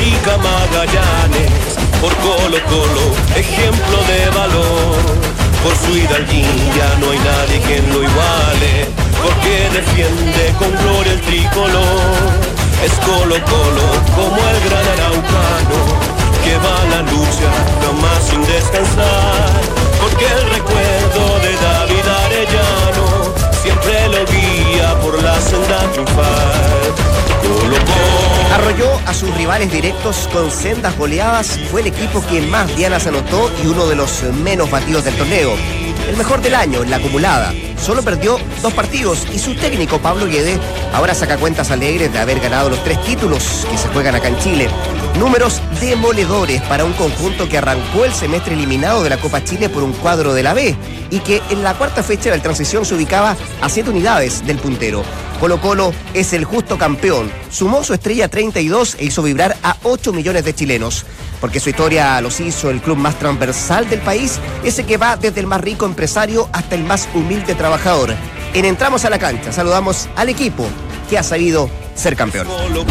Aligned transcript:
Magallanes, 0.00 1.76
por 2.00 2.14
Colo 2.16 2.58
Colo, 2.68 3.06
ejemplo 3.36 3.98
de 4.08 4.30
valor. 4.30 4.96
Por 5.62 5.76
su 5.76 5.94
hidalguía 5.94 6.86
no 7.00 7.10
hay 7.10 7.18
nadie 7.18 7.60
quien 7.66 7.86
lo 7.92 8.02
iguale, 8.02 8.88
porque 9.22 9.68
defiende 9.74 10.54
con 10.58 10.70
gloria 10.70 11.12
el 11.12 11.20
tricolor. 11.20 12.30
Es 12.82 12.92
Colo 13.04 13.36
Colo 13.44 13.86
como 14.16 14.36
el 14.36 14.60
gran 14.68 14.86
araucano, 14.94 15.80
que 16.44 16.56
va 16.56 16.80
a 16.80 16.86
la 16.86 17.02
lucha 17.10 17.50
más 18.00 18.22
sin 18.28 18.40
descansar, 18.46 19.50
porque 20.00 20.24
el 20.24 20.50
recuerdo 20.50 21.38
de 21.40 21.52
David 21.66 22.06
Arellano 22.24 23.34
siempre 23.62 24.08
lo 24.08 24.24
guía 24.26 24.39
por 25.10 25.22
la 25.22 25.40
senda. 25.40 25.80
Arrolló 28.54 28.90
a 29.06 29.14
sus 29.14 29.34
rivales 29.36 29.72
directos 29.72 30.28
con 30.32 30.50
sendas 30.50 30.96
goleadas. 30.96 31.58
Fue 31.70 31.80
el 31.80 31.88
equipo 31.88 32.24
que 32.26 32.40
más 32.42 32.74
dianas 32.76 33.06
anotó 33.06 33.50
y 33.62 33.66
uno 33.66 33.86
de 33.86 33.96
los 33.96 34.22
menos 34.34 34.70
batidos 34.70 35.04
del 35.04 35.16
torneo. 35.16 35.52
El 36.08 36.16
mejor 36.16 36.40
del 36.40 36.54
año 36.54 36.82
en 36.82 36.90
la 36.90 36.96
acumulada. 36.96 37.52
Solo 37.80 38.02
perdió 38.02 38.38
dos 38.62 38.74
partidos 38.74 39.26
y 39.32 39.38
su 39.38 39.54
técnico 39.54 39.98
Pablo 39.98 40.26
Guede 40.26 40.58
ahora 40.92 41.14
saca 41.14 41.38
cuentas 41.38 41.70
alegres 41.70 42.12
de 42.12 42.18
haber 42.18 42.38
ganado 42.38 42.68
los 42.68 42.84
tres 42.84 43.02
títulos 43.04 43.66
que 43.70 43.78
se 43.78 43.88
juegan 43.88 44.14
acá 44.14 44.28
en 44.28 44.38
Chile. 44.38 44.68
Números 45.18 45.60
demoledores 45.80 46.60
para 46.62 46.84
un 46.84 46.92
conjunto 46.92 47.48
que 47.48 47.58
arrancó 47.58 48.04
el 48.04 48.12
semestre 48.12 48.54
eliminado 48.54 49.02
de 49.02 49.10
la 49.10 49.16
Copa 49.16 49.42
Chile 49.42 49.68
por 49.68 49.82
un 49.82 49.92
cuadro 49.92 50.34
de 50.34 50.42
la 50.42 50.54
B 50.54 50.76
y 51.10 51.20
que 51.20 51.42
en 51.50 51.62
la 51.62 51.74
cuarta 51.74 52.02
fecha 52.02 52.30
de 52.30 52.36
la 52.36 52.42
transición 52.42 52.84
se 52.84 52.94
ubicaba 52.94 53.36
a 53.60 53.68
siete 53.68 53.90
unidades 53.90 54.46
del 54.46 54.58
puntero. 54.58 55.02
Colo 55.40 55.58
Colo 55.58 55.94
es 56.12 56.34
el 56.34 56.44
justo 56.44 56.76
campeón. 56.76 57.32
Sumó 57.50 57.82
su 57.82 57.94
estrella 57.94 58.28
32 58.28 58.96
e 58.98 59.06
hizo 59.06 59.22
vibrar 59.22 59.56
a 59.62 59.74
8 59.84 60.12
millones 60.12 60.44
de 60.44 60.54
chilenos. 60.54 61.06
Porque 61.40 61.60
su 61.60 61.70
historia 61.70 62.20
los 62.20 62.40
hizo 62.40 62.68
el 62.68 62.82
club 62.82 62.98
más 62.98 63.18
transversal 63.18 63.88
del 63.88 64.00
país, 64.00 64.38
ese 64.62 64.84
que 64.84 64.98
va 64.98 65.16
desde 65.16 65.40
el 65.40 65.46
más 65.46 65.62
rico 65.62 65.86
empresario 65.86 66.50
hasta 66.52 66.74
el 66.74 66.84
más 66.84 67.08
humilde 67.14 67.54
trabajador. 67.54 68.14
En 68.52 68.66
Entramos 68.66 69.06
a 69.06 69.10
la 69.10 69.18
cancha 69.18 69.50
saludamos 69.50 70.10
al 70.14 70.28
equipo 70.28 70.66
que 71.08 71.16
ha 71.16 71.22
sabido 71.22 71.70
ser 71.94 72.16
campeón. 72.16 72.46
Colo, 72.46 72.84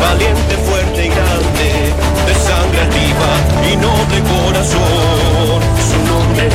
valiente, 0.00 0.56
fuerte 0.68 1.06
y 1.06 1.08
grande, 1.08 1.92
de 2.26 2.34
sangre 2.34 2.80
activa 2.80 3.72
y 3.72 3.76
noble 3.76 4.22
corazón. 4.30 5.62
Su 5.90 5.98
nombre 6.06 6.48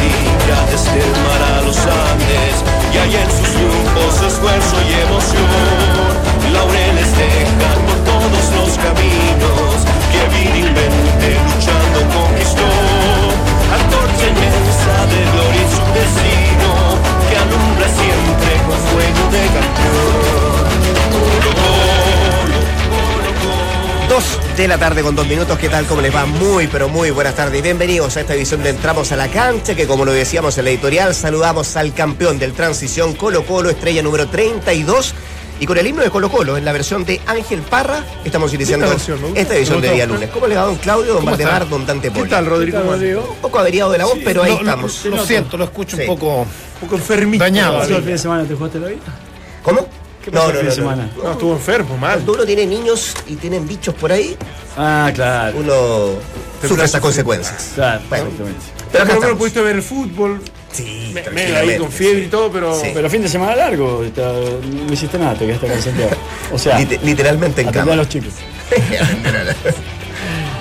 desde 0.71 1.03
el 1.03 1.11
mar 1.23 1.41
a 1.41 1.61
los 1.61 1.77
Andes, 1.77 2.76
y 2.97 2.99
hay 2.99 3.15
en 3.15 3.29
sus 3.29 3.49
triunfos 3.53 4.21
esfuerzo 4.25 4.75
y 4.81 4.93
emoción. 5.05 6.53
Laureles 6.53 7.11
dejan 7.17 7.79
por 7.85 7.97
todos 8.09 8.45
los 8.57 8.71
caminos 8.77 9.75
que 10.11 10.21
virilmente 10.33 11.27
luchando 11.45 11.99
conquistó. 12.17 12.69
Antorcha 13.77 14.25
inmensa 14.33 14.95
de 15.13 15.19
gloria 15.31 15.61
y 15.61 15.69
su 15.75 15.85
destino, 15.99 16.71
que 17.29 17.35
alumbra 17.37 17.87
siempre 18.01 18.51
con 18.65 18.79
fuego 18.89 19.23
de 19.31 19.43
campeón. 19.55 20.16
De 24.57 24.67
la 24.67 24.77
tarde 24.79 25.03
con 25.03 25.15
dos 25.15 25.27
minutos, 25.27 25.57
¿qué 25.59 25.69
tal? 25.69 25.85
¿Cómo 25.85 26.01
les 26.01 26.13
va? 26.13 26.25
Muy, 26.25 26.67
pero 26.67 26.89
muy 26.89 27.11
buenas 27.11 27.35
tardes 27.35 27.59
y 27.59 27.61
bienvenidos 27.61 28.17
a 28.17 28.21
esta 28.21 28.33
edición 28.33 28.63
de 28.63 28.69
Entramos 28.71 29.11
a 29.11 29.15
la 29.15 29.27
Cancha, 29.27 29.75
que 29.75 29.85
como 29.85 30.03
lo 30.03 30.11
decíamos 30.11 30.57
en 30.57 30.65
la 30.65 30.71
editorial, 30.71 31.13
saludamos 31.13 31.75
al 31.77 31.93
campeón 31.93 32.39
del 32.39 32.53
Transición 32.53 33.13
Colo 33.13 33.45
Colo, 33.45 33.69
estrella 33.69 34.01
número 34.01 34.27
32, 34.27 35.13
y 35.59 35.65
con 35.67 35.77
el 35.77 35.85
himno 35.85 36.01
de 36.01 36.09
Colo 36.09 36.29
Colo, 36.31 36.57
en 36.57 36.65
la 36.65 36.71
versión 36.71 37.05
de 37.05 37.21
Ángel 37.27 37.61
Parra, 37.61 38.03
estamos 38.25 38.51
iniciando 38.53 38.87
Esta 38.87 38.95
versión, 38.95 39.21
¿no? 39.21 39.39
esta 39.39 39.55
edición 39.55 39.79
de 39.79 39.91
día 39.93 40.05
lunes. 40.07 40.29
¿Cómo 40.31 40.47
le 40.47 40.55
va 40.55 40.63
don 40.63 40.75
Claudio, 40.77 41.09
don 41.13 41.17
¿Cómo 41.17 41.31
Valdemar, 41.31 41.69
don 41.69 41.85
Dante 41.85 42.09
Poli? 42.09 42.23
¿Qué 42.23 42.29
tal, 42.29 42.45
Rodrigo? 42.47 42.79
Un 42.79 43.41
poco 43.41 43.59
averiado 43.59 43.91
de 43.91 43.97
la 43.99 44.05
voz, 44.05 44.17
pero 44.25 44.41
ahí 44.43 44.53
estamos. 44.53 45.05
Lo 45.05 45.23
siento, 45.23 45.57
lo 45.57 45.65
escucho 45.65 45.95
Sí. 45.97 46.01
un 46.01 46.07
poco. 46.07 46.41
Un 46.41 46.47
poco 46.81 46.95
enfermito. 46.95 47.43
Dañado. 47.43 47.83
¿El 47.83 47.95
fin 47.97 48.05
de 48.05 48.17
semana 48.17 48.43
te 48.43 48.55
jugaste 48.55 48.79
la 48.79 48.87
vida? 48.87 49.01
¿Qué 50.27 50.31
pasó 50.31 50.49
el 50.49 50.57
fin 50.57 50.65
de 50.65 50.71
semana? 50.75 51.09
No, 51.23 51.31
estuvo 51.31 51.53
enfermo, 51.53 51.97
mal. 51.97 52.15
Cuando 52.15 52.33
uno 52.33 52.43
tiene 52.45 52.65
niños 52.65 53.13
y 53.27 53.35
tienen 53.37 53.65
bichos 53.65 53.95
por 53.95 54.11
ahí, 54.11 54.35
Ah, 54.75 55.09
claro. 55.15 55.57
uno 55.57 56.19
Te 56.61 56.67
sufre 56.67 56.83
esas 56.83 56.99
consecuencias. 56.99 57.71
Claro, 57.75 58.01
Bueno. 58.09 58.25
exactamente. 58.25 58.59
Pero 58.91 59.05
por 59.05 59.15
lo 59.15 59.21
menos 59.21 59.37
pudiste 59.37 59.61
ver 59.61 59.75
el 59.77 59.81
fútbol. 59.83 60.41
Sí, 60.73 61.11
Me, 61.13 61.23
me 61.31 61.55
ahí 61.55 61.77
con 61.77 61.89
fiebre 61.89 62.25
y 62.25 62.27
todo, 62.27 62.51
pero. 62.51 62.77
Sí. 62.77 62.89
Pero 62.93 63.09
fin 63.09 63.21
de 63.21 63.29
semana 63.29 63.55
largo, 63.55 64.03
está- 64.03 64.33
no 64.33 64.91
hiciste 64.93 65.17
nada, 65.17 65.33
te 65.35 65.45
quedaste 65.45 65.81
Santiago. 65.81 66.11
O 66.51 66.59
sea, 66.59 66.77
Lite- 66.77 66.99
literalmente 67.03 67.61
en 67.61 67.71
cama. 67.71 67.93
a 67.93 67.95
los 67.95 68.09
chicos. 68.09 68.33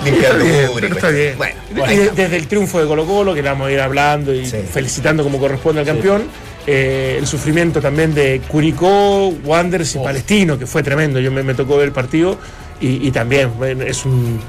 Limpiando 0.05 0.43
Está 0.45 0.57
bien, 0.57 0.69
pero 0.79 0.95
está 0.95 1.09
bien. 1.09 1.37
Bueno, 1.37 1.55
estamos. 1.69 2.15
desde 2.15 2.35
el 2.37 2.47
triunfo 2.47 2.79
de 2.79 2.87
Colo 2.87 3.05
Colo, 3.05 3.33
que 3.35 3.41
la 3.43 3.51
vamos 3.51 3.67
a 3.67 3.71
ir 3.71 3.81
hablando 3.81 4.33
y 4.33 4.45
Sí. 4.45 4.57
felicitando 4.71 5.23
como 5.23 5.37
corresponde 5.39 5.81
al 5.81 5.85
campeón, 5.87 6.23
eh, 6.67 7.15
el 7.17 7.25
sufrimiento 7.25 7.81
también 7.81 8.13
de 8.13 8.41
Curicó, 8.47 9.29
Wanderers 9.29 9.95
y 9.95 9.99
Palestino, 9.99 10.59
que 10.59 10.65
fue 10.67 10.83
tremendo. 10.83 11.19
Yo 11.19 11.31
me, 11.31 11.41
me 11.43 11.53
tocó 11.53 11.77
ver 11.77 11.85
el 11.87 11.93
partido 11.93 12.37
y, 12.81 13.07
y 13.07 13.11
también 13.11 13.51
bueno, 13.57 13.83
es 13.83 14.05
un, 14.05 14.39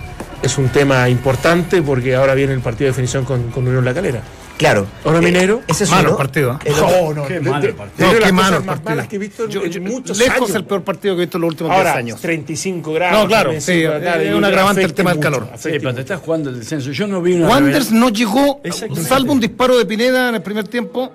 es 0.43 0.59
un 0.59 0.69
tema 0.69 1.09
importante 1.09 1.81
porque 1.81 2.15
ahora 2.15 2.35
viene 2.35 2.53
el 2.53 2.61
partido 2.61 2.87
de 2.87 2.91
definición 2.91 3.25
con, 3.25 3.51
con 3.51 3.67
Unión 3.67 3.85
La 3.85 3.95
Calera. 3.95 4.21
Claro. 4.59 4.89
Oro 5.05 5.19
Eh, 5.19 5.23
Minero. 5.23 5.63
Ese 5.69 5.85
es 5.85 5.91
Malo 5.91 6.03
uno. 6.03 6.11
el 6.11 6.17
partido, 6.17 6.53
¿eh? 6.55 6.57
El 6.65 6.73
otro- 6.75 6.89
Oh, 6.89 7.15
no, 7.15 7.27
Qué 7.29 7.39
malo 7.39 7.77
partido. 7.77 8.13
No, 8.13 8.19
qué 8.19 8.33
malo 8.33 8.63
partido. 8.65 8.91
malas 8.91 9.07
que 9.07 9.15
he 9.15 9.19
visto 9.21 9.45
en, 9.45 9.51
Yo- 9.51 9.63
en 9.63 9.71
yo- 9.71 9.81
muchos 9.83 10.19
lejos 10.19 10.37
años. 10.37 10.55
el 10.57 10.65
peor 10.65 10.83
partido 10.83 11.15
que 11.15 11.23
he 11.23 11.25
visto 11.27 11.39
en 11.39 11.43
los 11.43 11.51
últimos 11.53 11.71
Ahora, 11.73 11.91
10 11.93 11.97
años. 11.99 12.21
35 12.21 12.93
grados. 12.93 13.23
No, 13.23 13.29
claro, 13.29 13.53
sí, 13.61 13.85
es 13.85 14.35
un 14.35 14.45
agravante 14.45 14.83
el 14.83 14.95
tema 14.95 15.13
del 15.13 15.21
calor. 15.21 15.49
Sí, 15.57 15.69
pero 15.79 15.95
te 15.95 16.01
estás 16.01 16.21
jugando 16.21 16.51
el 16.51 16.59
descenso. 16.59 16.91
Yo 16.91 17.07
no 17.07 17.23
vi 17.23 17.35
una. 17.35 17.47
Wanderers 17.49 17.93
no 17.93 18.09
llegó, 18.09 18.61
salvo 19.07 19.33
un 19.33 19.39
disparo 19.39 19.79
de 19.79 19.87
Pineda 19.87 20.31
en 20.31 20.35
el 20.35 20.43
primer 20.43 20.67
tiempo, 20.67 21.13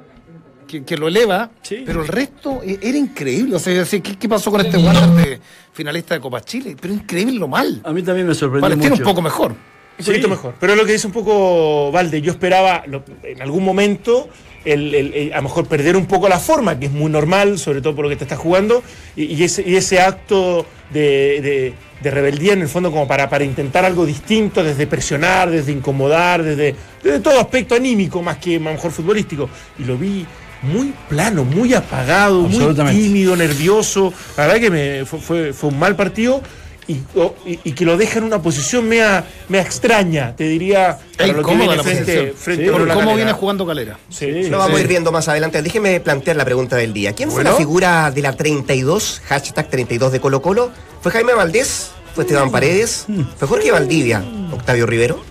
que, 0.79 0.83
que 0.83 0.97
lo 0.97 1.07
eleva, 1.07 1.51
Sí. 1.61 1.83
pero 1.85 2.01
el 2.01 2.07
resto 2.07 2.61
eh, 2.65 2.79
era 2.81 2.97
increíble. 2.97 3.55
O 3.55 3.59
sea, 3.59 3.83
¿qué, 3.85 4.01
qué 4.01 4.29
pasó 4.29 4.49
con 4.51 4.61
este 4.61 4.77
Wanderers 4.77 5.15
de 5.15 5.39
finalista 5.71 6.15
de 6.15 6.21
Copa 6.21 6.41
Chile? 6.41 6.75
Pero 6.79 6.93
increíble 6.93 7.33
lo 7.37 7.47
mal. 7.47 7.81
A 7.83 7.91
mí 7.93 8.01
también 8.01 8.27
me 8.27 8.33
sorprendió 8.33 8.61
Palestino 8.69 8.93
un 8.95 8.99
mucho. 8.99 9.03
poco 9.09 9.21
mejor. 9.21 9.51
Un 9.51 10.05
poquito 10.05 10.25
Sí. 10.27 10.29
mejor. 10.31 10.55
Pero 10.59 10.75
lo 10.75 10.85
que 10.85 10.93
dice 10.93 11.05
un 11.05 11.13
poco 11.13 11.91
Valde, 11.91 12.21
yo 12.21 12.31
esperaba 12.31 12.83
lo- 12.87 13.03
en 13.21 13.41
algún 13.43 13.63
momento 13.63 14.27
el, 14.65 14.95
el- 14.95 15.13
el- 15.13 15.33
a 15.33 15.37
lo 15.37 15.43
mejor 15.43 15.67
perder 15.67 15.95
un 15.95 16.07
poco 16.07 16.27
la 16.27 16.39
forma, 16.39 16.79
que 16.79 16.87
es 16.87 16.91
muy 16.91 17.11
normal, 17.11 17.59
sobre 17.59 17.81
todo 17.81 17.93
por 17.95 18.05
lo 18.05 18.09
que 18.09 18.15
te 18.15 18.23
estás 18.23 18.39
jugando, 18.39 18.81
y, 19.15 19.25
y 19.25 19.43
ese, 19.43 19.61
y 19.67 19.75
ese 19.75 20.01
acto 20.01 20.65
de, 20.91 21.39
de- 21.41 21.73
de 22.01 22.11
rebeldía 22.11 22.53
en 22.53 22.61
el 22.61 22.67
fondo 22.67 22.91
como 22.91 23.07
para, 23.07 23.29
para 23.29 23.43
intentar 23.45 23.85
algo 23.85 24.05
distinto, 24.05 24.61
desde 24.63 24.87
presionar, 24.87 25.49
desde 25.51 25.71
incomodar, 25.71 26.43
desde, 26.43 26.75
desde 27.03 27.19
todo 27.21 27.39
aspecto 27.39 27.75
anímico 27.75 28.21
más 28.21 28.37
que 28.39 28.55
a 28.55 28.59
lo 28.59 28.71
mejor 28.71 28.91
futbolístico. 28.91 29.49
Y 29.79 29.83
lo 29.85 29.97
vi 29.97 30.25
muy 30.63 30.93
plano, 31.09 31.43
muy 31.45 31.73
apagado, 31.73 32.41
muy 32.41 32.73
tímido, 32.91 33.35
nervioso. 33.35 34.11
La 34.37 34.47
verdad 34.47 34.59
que 34.61 34.69
me, 34.71 35.05
fue, 35.05 35.19
fue- 35.19 35.53
fue 35.53 35.69
un 35.69 35.79
mal 35.79 35.95
partido. 35.95 36.41
Y, 36.85 36.97
o- 37.15 37.33
y- 37.45 37.59
y 37.63 37.71
que 37.71 37.85
lo 37.85 37.95
deja 37.95 38.19
en 38.19 38.25
una 38.25 38.41
posición 38.41 38.89
mea, 38.89 39.23
mea 39.47 39.61
extraña, 39.61 40.35
te 40.35 40.43
diría, 40.43 40.97
para 41.17 41.27
lo 41.29 41.35
que 41.35 41.39
incómoda 41.39 41.59
viene 41.59 41.77
la 41.77 41.83
frente, 41.83 42.33
frente 42.35 42.65
Sí, 42.65 42.69
Por 42.71 42.79
cómo 42.81 42.93
Calera. 42.99 43.15
viene 43.15 43.31
jugando 43.31 43.65
Calera. 43.65 43.97
Sí, 44.09 44.49
Lo 44.49 44.57
vamos 44.57 44.73
sí. 44.75 44.79
a 44.79 44.81
ir 44.81 44.87
viendo 44.89 45.09
más 45.13 45.29
adelante. 45.29 45.61
Déjeme 45.61 46.01
plantear 46.01 46.35
la 46.35 46.43
pregunta 46.43 46.75
del 46.75 46.91
día. 46.91 47.13
¿Quién 47.13 47.31
fue 47.31 47.45
la 47.45 47.53
figura 47.53 48.11
de 48.11 48.21
la 48.21 48.33
32, 48.35 49.21
hashtag 49.27 49.69
32 49.69 50.11
de 50.11 50.19
Colo 50.19 50.41
Colo? 50.41 50.71
¿Fue 51.01 51.09
Jaime 51.13 51.33
Valdés? 51.33 51.91
¿Fue 52.15 52.25
Esteban 52.25 52.51
Paredes? 52.51 53.05
¿Fue 53.37 53.47
Jorge 53.47 53.71
Valdivia? 53.71 54.21
¿Octavio 54.51 54.85
Rivero? 54.85 55.23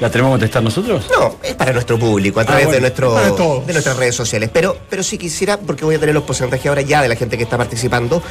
¿La 0.00 0.10
tenemos 0.10 0.30
que 0.30 0.32
contestar 0.34 0.62
nosotros? 0.62 1.06
No, 1.16 1.36
es 1.42 1.54
para 1.54 1.72
nuestro 1.72 1.98
público, 1.98 2.40
a 2.40 2.44
través 2.44 2.64
bueno, 2.66 2.74
de, 2.76 2.80
nuestro, 2.80 3.62
de 3.66 3.72
nuestras 3.72 3.96
redes 3.96 4.14
sociales. 4.14 4.50
Pero, 4.52 4.76
pero 4.90 5.02
sí 5.02 5.16
quisiera, 5.18 5.56
porque 5.58 5.84
voy 5.84 5.94
a 5.94 5.98
tener 6.00 6.14
los 6.14 6.24
porcentajes 6.24 6.66
ahora 6.66 6.82
ya 6.82 7.00
de 7.00 7.08
la 7.08 7.14
gente 7.16 7.36
que 7.36 7.44
está 7.44 7.56
participando. 7.56 8.22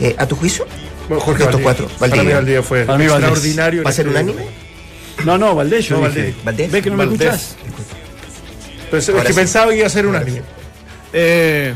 Eh, 0.00 0.14
¿A 0.18 0.26
tu 0.26 0.36
juicio? 0.36 0.66
Bueno, 1.08 1.22
Jorge 1.24 1.44
estos 1.44 1.60
cuatro, 1.62 1.88
Para 1.98 2.14
mí. 2.22 2.30
Valdivia 2.30 2.62
fue 2.62 2.84
Para 2.84 2.98
mí 2.98 3.06
Valdés. 3.06 3.28
extraordinario. 3.30 3.82
¿Va 3.82 3.90
a 3.90 3.92
ser 3.92 4.06
este- 4.06 4.20
unánime? 4.20 4.46
No, 5.24 5.38
no, 5.38 5.54
Valdés, 5.54 5.86
yo 5.86 5.96
No. 5.96 6.02
Valdés. 6.02 6.34
¿Valdés? 6.44 6.70
¿Ves 6.70 6.82
que 6.84 6.90
no 6.90 6.96
me 6.96 7.06
Valdés. 7.06 7.20
escuchás? 7.28 7.56
Pero 8.90 8.98
es 8.98 9.06
que 9.10 9.28
sí. 9.28 9.34
pensaba 9.34 9.70
que 9.72 9.78
iba 9.78 9.86
a 9.86 9.90
ser 9.90 10.06
unánime. 10.06 10.42
Eh, 11.12 11.74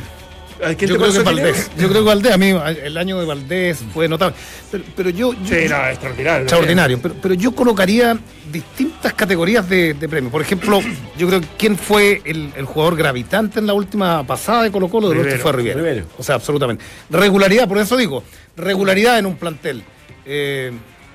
¿A 0.65 0.75
quién 0.75 0.91
yo 0.91 0.97
te 0.97 1.01
creo 1.03 1.13
que? 1.13 1.19
Valdés. 1.23 1.71
Yo 1.79 1.89
creo 1.89 2.03
que 2.03 2.09
Valdés, 2.09 2.33
a 2.33 2.39
mí 2.39 2.55
el 2.85 2.97
año 2.97 3.19
de 3.19 3.27
Valdés 3.27 3.83
fue 3.93 4.09
notable. 4.09 4.35
Pero, 4.71 4.85
pero 4.97 5.11
yo, 5.11 5.33
yo- 5.33 5.39
Sí, 5.45 5.69
no, 5.69 5.87
extraordinario. 5.89 6.43
extraordinario. 6.43 6.99
Pero, 7.03 7.15
pero 7.21 7.35
yo 7.35 7.53
colocaría 7.53 8.17
distintas 8.51 9.13
categorías 9.15 9.69
de, 9.69 9.95
de 9.95 10.09
premios. 10.09 10.31
Por 10.33 10.43
ejemplo, 10.43 10.81
yo 11.19 11.27
creo 11.29 11.41
que 11.41 11.47
quién 11.59 11.77
fue 11.77 12.23
el, 12.25 12.53
el 12.57 12.65
jugador 12.65 12.97
gravitante 12.97 13.59
en 13.59 13.67
la 13.67 13.75
última 13.75 14.27
pasada 14.27 14.63
de 14.65 14.71
Colo 14.71 14.89
Colo 14.89 15.09
de 15.09 15.17
Rivero, 15.17 15.39
fue 15.43 15.53
Rivero. 15.53 15.79
Rivero. 15.79 16.07
O 16.19 16.23
sea, 16.23 16.37
absolutamente. 16.37 16.85
Regularidad, 17.11 17.67
por 17.69 17.79
eso 17.79 17.97
digo, 17.97 18.23
regularidad 18.57 19.19
en 19.19 19.27
un 19.27 19.37
plantel. 19.37 19.83
Eh, 20.25 20.73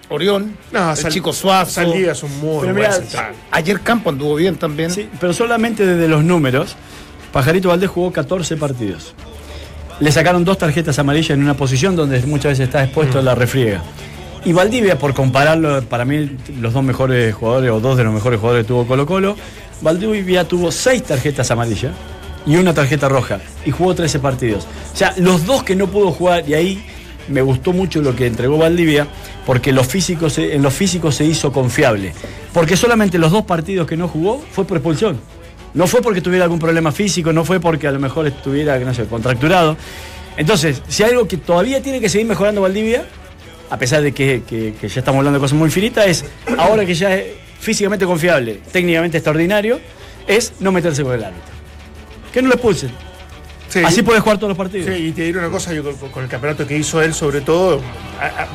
Orión, 0.10 0.56
No, 0.72 0.92
el 0.92 0.98
Sal- 0.98 1.12
chico 1.12 1.34
Suazo. 1.34 1.72
Saldivia 1.72 2.14
es 2.14 2.24
un 2.24 2.32
muy 2.40 2.62
Pero 2.62 2.74
buen 2.74 2.76
mirá, 2.76 2.92
central. 2.94 3.34
Ayer 3.52 3.82
Campo 3.82 4.10
anduvo 4.10 4.36
bien 4.36 4.56
también. 4.56 4.90
Sí, 4.90 5.10
pero 5.20 5.34
solamente 5.34 5.86
desde 5.86 6.08
los 6.08 6.24
números, 6.24 6.76
Pajarito 7.34 7.68
Valdés 7.70 7.90
jugó 7.90 8.12
14 8.14 8.56
partidos. 8.56 9.14
Le 10.00 10.12
sacaron 10.12 10.46
dos 10.46 10.60
tarjetas 10.60 11.00
amarillas 11.00 11.32
en 11.32 11.42
una 11.42 11.56
posición 11.56 11.96
donde 11.96 12.22
muchas 12.22 12.52
veces 12.52 12.66
está 12.66 12.84
expuesto 12.84 13.18
a 13.18 13.22
la 13.24 13.34
refriega. 13.34 13.82
Y 14.46 14.54
Valdivia, 14.54 14.98
por 15.00 15.14
compararlo, 15.14 15.82
para 15.84 16.06
mí 16.06 16.38
los 16.62 16.72
dos 16.74 16.84
mejores 16.84 17.34
jugadores 17.34 17.72
o 17.72 17.80
dos 17.80 17.98
de 17.98 18.04
los 18.04 18.14
mejores 18.14 18.40
jugadores 18.40 18.68
tuvo 18.68 18.86
Colo 18.86 19.06
Colo, 19.06 19.36
Valdivia 19.82 20.48
tuvo 20.48 20.72
seis 20.72 21.04
tarjetas 21.04 21.50
amarillas 21.52 21.94
y 22.46 22.56
una 22.56 22.74
tarjeta 22.74 23.10
roja 23.10 23.40
y 23.66 23.72
jugó 23.72 23.96
13 23.96 24.20
partidos. 24.20 24.68
O 24.94 24.96
sea, 24.96 25.14
los 25.18 25.46
dos 25.46 25.64
que 25.64 25.76
no 25.76 25.88
pudo 25.88 26.12
jugar 26.12 26.48
y 26.48 26.54
ahí 26.54 26.84
me 27.28 27.42
gustó 27.42 27.74
mucho 27.74 28.02
lo 28.02 28.16
que 28.16 28.28
entregó 28.28 28.58
Valdivia 28.58 29.08
porque 29.46 29.72
en 29.72 29.76
los 29.76 29.88
físicos 30.74 31.16
se 31.16 31.26
hizo 31.26 31.52
confiable. 31.52 32.14
Porque 32.54 32.78
solamente 32.78 33.18
los 33.18 33.32
dos 33.32 33.44
partidos 33.46 33.88
que 33.88 33.98
no 33.98 34.08
jugó 34.08 34.42
fue 34.52 34.66
por 34.66 34.78
expulsión. 34.78 35.20
No 35.78 35.86
fue 35.86 36.02
porque 36.02 36.22
tuviera 36.22 36.44
algún 36.44 36.58
problema 36.58 36.92
físico, 36.92 37.32
no 37.32 37.46
fue 37.46 37.60
porque 37.60 37.88
a 37.88 37.92
lo 37.92 38.00
mejor 38.00 38.26
estuviera, 38.26 38.80
no 38.80 38.96
sé, 38.96 39.06
contracturado. 39.06 39.78
Entonces, 40.36 40.82
si 40.88 41.04
algo 41.04 41.28
que 41.28 41.38
todavía 41.38 41.84
tiene 41.84 42.02
que 42.02 42.10
seguir 42.10 42.26
mejorando 42.26 42.62
Valdivia, 42.62 43.06
a 43.70 43.78
pesar 43.78 44.02
de 44.02 44.12
que 44.12 44.74
ya 44.82 44.88
estamos 44.88 45.20
hablando 45.20 45.38
de 45.38 45.42
cosas 45.42 45.56
muy 45.56 45.70
finitas, 45.70 46.08
es 46.08 46.26
ahora 46.58 46.84
que 46.84 46.96
ya 46.96 47.14
es 47.14 47.28
físicamente 47.60 48.08
confiable, 48.08 48.60
técnicamente 48.72 49.18
extraordinario, 49.18 49.80
es 50.26 50.54
no 50.60 50.72
meterse 50.72 51.04
con 51.04 51.14
el 51.14 51.24
árbitro. 51.24 51.54
Que 52.34 52.42
no 52.42 52.48
lo 52.48 52.56
expulsen. 52.56 52.90
Sí, 53.78 53.86
Así 53.86 54.02
puedes 54.02 54.24
jugar 54.24 54.38
todos 54.38 54.50
los 54.50 54.58
partidos. 54.58 54.88
Sí, 54.88 55.08
y 55.08 55.12
te 55.12 55.24
diré 55.24 55.38
una 55.40 55.50
cosa, 55.50 55.74
yo 55.74 55.84
con, 55.84 56.10
con 56.10 56.24
el 56.24 56.30
campeonato 56.30 56.66
que 56.66 56.78
hizo 56.78 57.02
él, 57.02 57.14
sobre 57.14 57.42
todo, 57.42 57.82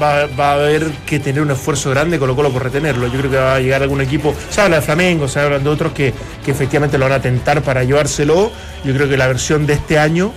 va, 0.02 0.26
va 0.26 0.50
a 0.50 0.54
haber 0.54 0.90
que 1.06 1.20
tener 1.20 1.42
un 1.42 1.50
esfuerzo 1.50 1.90
grande 1.90 2.18
Colo 2.18 2.34
Colo 2.34 2.50
por 2.50 2.64
retenerlo. 2.64 3.06
Yo 3.06 3.18
creo 3.18 3.30
que 3.30 3.36
va 3.36 3.54
a 3.54 3.60
llegar 3.60 3.82
algún 3.82 4.00
equipo, 4.00 4.34
se 4.50 4.60
habla 4.60 4.76
de 4.76 4.82
Flamengo, 4.82 5.28
se 5.28 5.40
habla 5.40 5.58
de 5.58 5.68
otros 5.68 5.92
que, 5.92 6.12
que 6.44 6.50
efectivamente 6.50 6.98
lo 6.98 7.04
van 7.04 7.12
a 7.14 7.22
tentar 7.22 7.62
para 7.62 7.84
llevárselo. 7.84 8.50
Yo 8.84 8.94
creo 8.94 9.08
que 9.08 9.16
la 9.16 9.28
versión 9.28 9.66
de 9.66 9.74
este 9.74 9.98
año, 9.98 10.32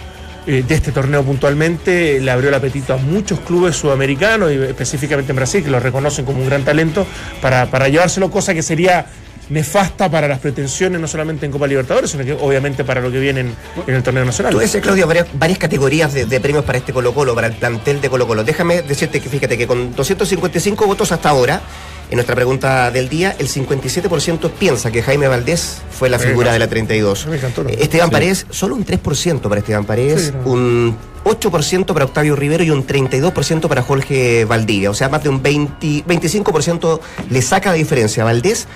eh, 0.45 0.63
de 0.67 0.75
este 0.75 0.91
torneo 0.91 1.23
puntualmente, 1.23 2.19
le 2.19 2.29
abrió 2.31 2.49
el 2.49 2.55
apetito 2.55 2.93
a 2.93 2.97
muchos 2.97 3.39
clubes 3.39 3.75
sudamericanos 3.75 4.51
y 4.51 4.55
específicamente 4.55 5.31
en 5.31 5.37
Brasil, 5.37 5.63
que 5.63 5.71
lo 5.71 5.79
reconocen 5.79 6.25
como 6.25 6.39
un 6.39 6.45
gran 6.45 6.63
talento, 6.63 7.07
para, 7.41 7.65
para 7.71 7.89
llevárselo, 7.89 8.29
cosa 8.29 8.53
que 8.53 8.61
sería 8.61 9.07
nefasta 9.49 10.09
para 10.09 10.27
las 10.27 10.39
pretensiones, 10.39 10.99
no 10.99 11.07
solamente 11.07 11.45
en 11.45 11.51
Copa 11.51 11.67
Libertadores, 11.67 12.09
sino 12.11 12.23
que 12.25 12.33
obviamente 12.33 12.83
para 12.83 13.01
lo 13.01 13.11
que 13.11 13.19
viene 13.19 13.41
en, 13.41 13.55
en 13.87 13.93
el 13.95 14.03
torneo 14.03 14.25
nacional. 14.25 14.51
Tú 14.51 14.59
decías, 14.59 14.81
Claudio, 14.83 15.07
varias, 15.07 15.27
varias 15.33 15.59
categorías 15.59 16.13
de, 16.13 16.25
de 16.25 16.39
premios 16.39 16.63
para 16.65 16.77
este 16.77 16.93
Colo 16.93 17.13
Colo, 17.13 17.35
para 17.35 17.47
el 17.47 17.53
plantel 17.53 18.01
de 18.01 18.09
Colo 18.09 18.27
Colo. 18.27 18.43
Déjame 18.43 18.81
decirte 18.81 19.19
que 19.21 19.29
fíjate 19.29 19.57
que 19.57 19.67
con 19.67 19.95
255 19.95 20.85
votos 20.87 21.11
hasta 21.11 21.29
ahora, 21.29 21.61
en 22.09 22.15
nuestra 22.15 22.35
pregunta 22.35 22.91
del 22.91 23.09
día, 23.09 23.35
el 23.39 23.47
57% 23.47 24.51
piensa 24.51 24.91
que 24.91 25.01
Jaime 25.01 25.27
Valdés 25.27 25.81
fue 25.91 26.09
la 26.09 26.19
figura 26.19 26.51
de 26.53 26.59
la 26.59 26.65
encantó. 26.65 26.75
32. 26.75 27.27
Me 27.27 27.37
encantó, 27.37 27.63
¿no? 27.63 27.69
Eh, 27.69 27.77
Esteban 27.81 28.09
Sí. 28.09 28.11
Paredes, 28.13 28.45
solo 28.49 28.75
un 28.75 28.85
3% 28.85 29.41
para 29.41 29.59
Esteban 29.59 29.85
Paredes, 29.85 30.25
Sí, 30.27 30.31
no. 30.43 30.51
un 30.51 30.97
8% 31.23 31.85
para 31.93 32.05
Octavio 32.05 32.35
Rivero 32.35 32.63
y 32.63 32.69
un 32.69 32.85
32% 32.85 33.67
para 33.67 33.81
Jorge 33.81 34.45
Valdivia. 34.45 34.91
O 34.91 34.93
sea, 34.93 35.09
más 35.09 35.23
de 35.23 35.29
un 35.29 35.41
20, 35.41 36.05
25% 36.05 36.99
le 37.31 37.41
saca 37.41 37.71
de 37.71 37.79
diferencia 37.79 38.21
a 38.21 38.25
Valdés 38.27 38.67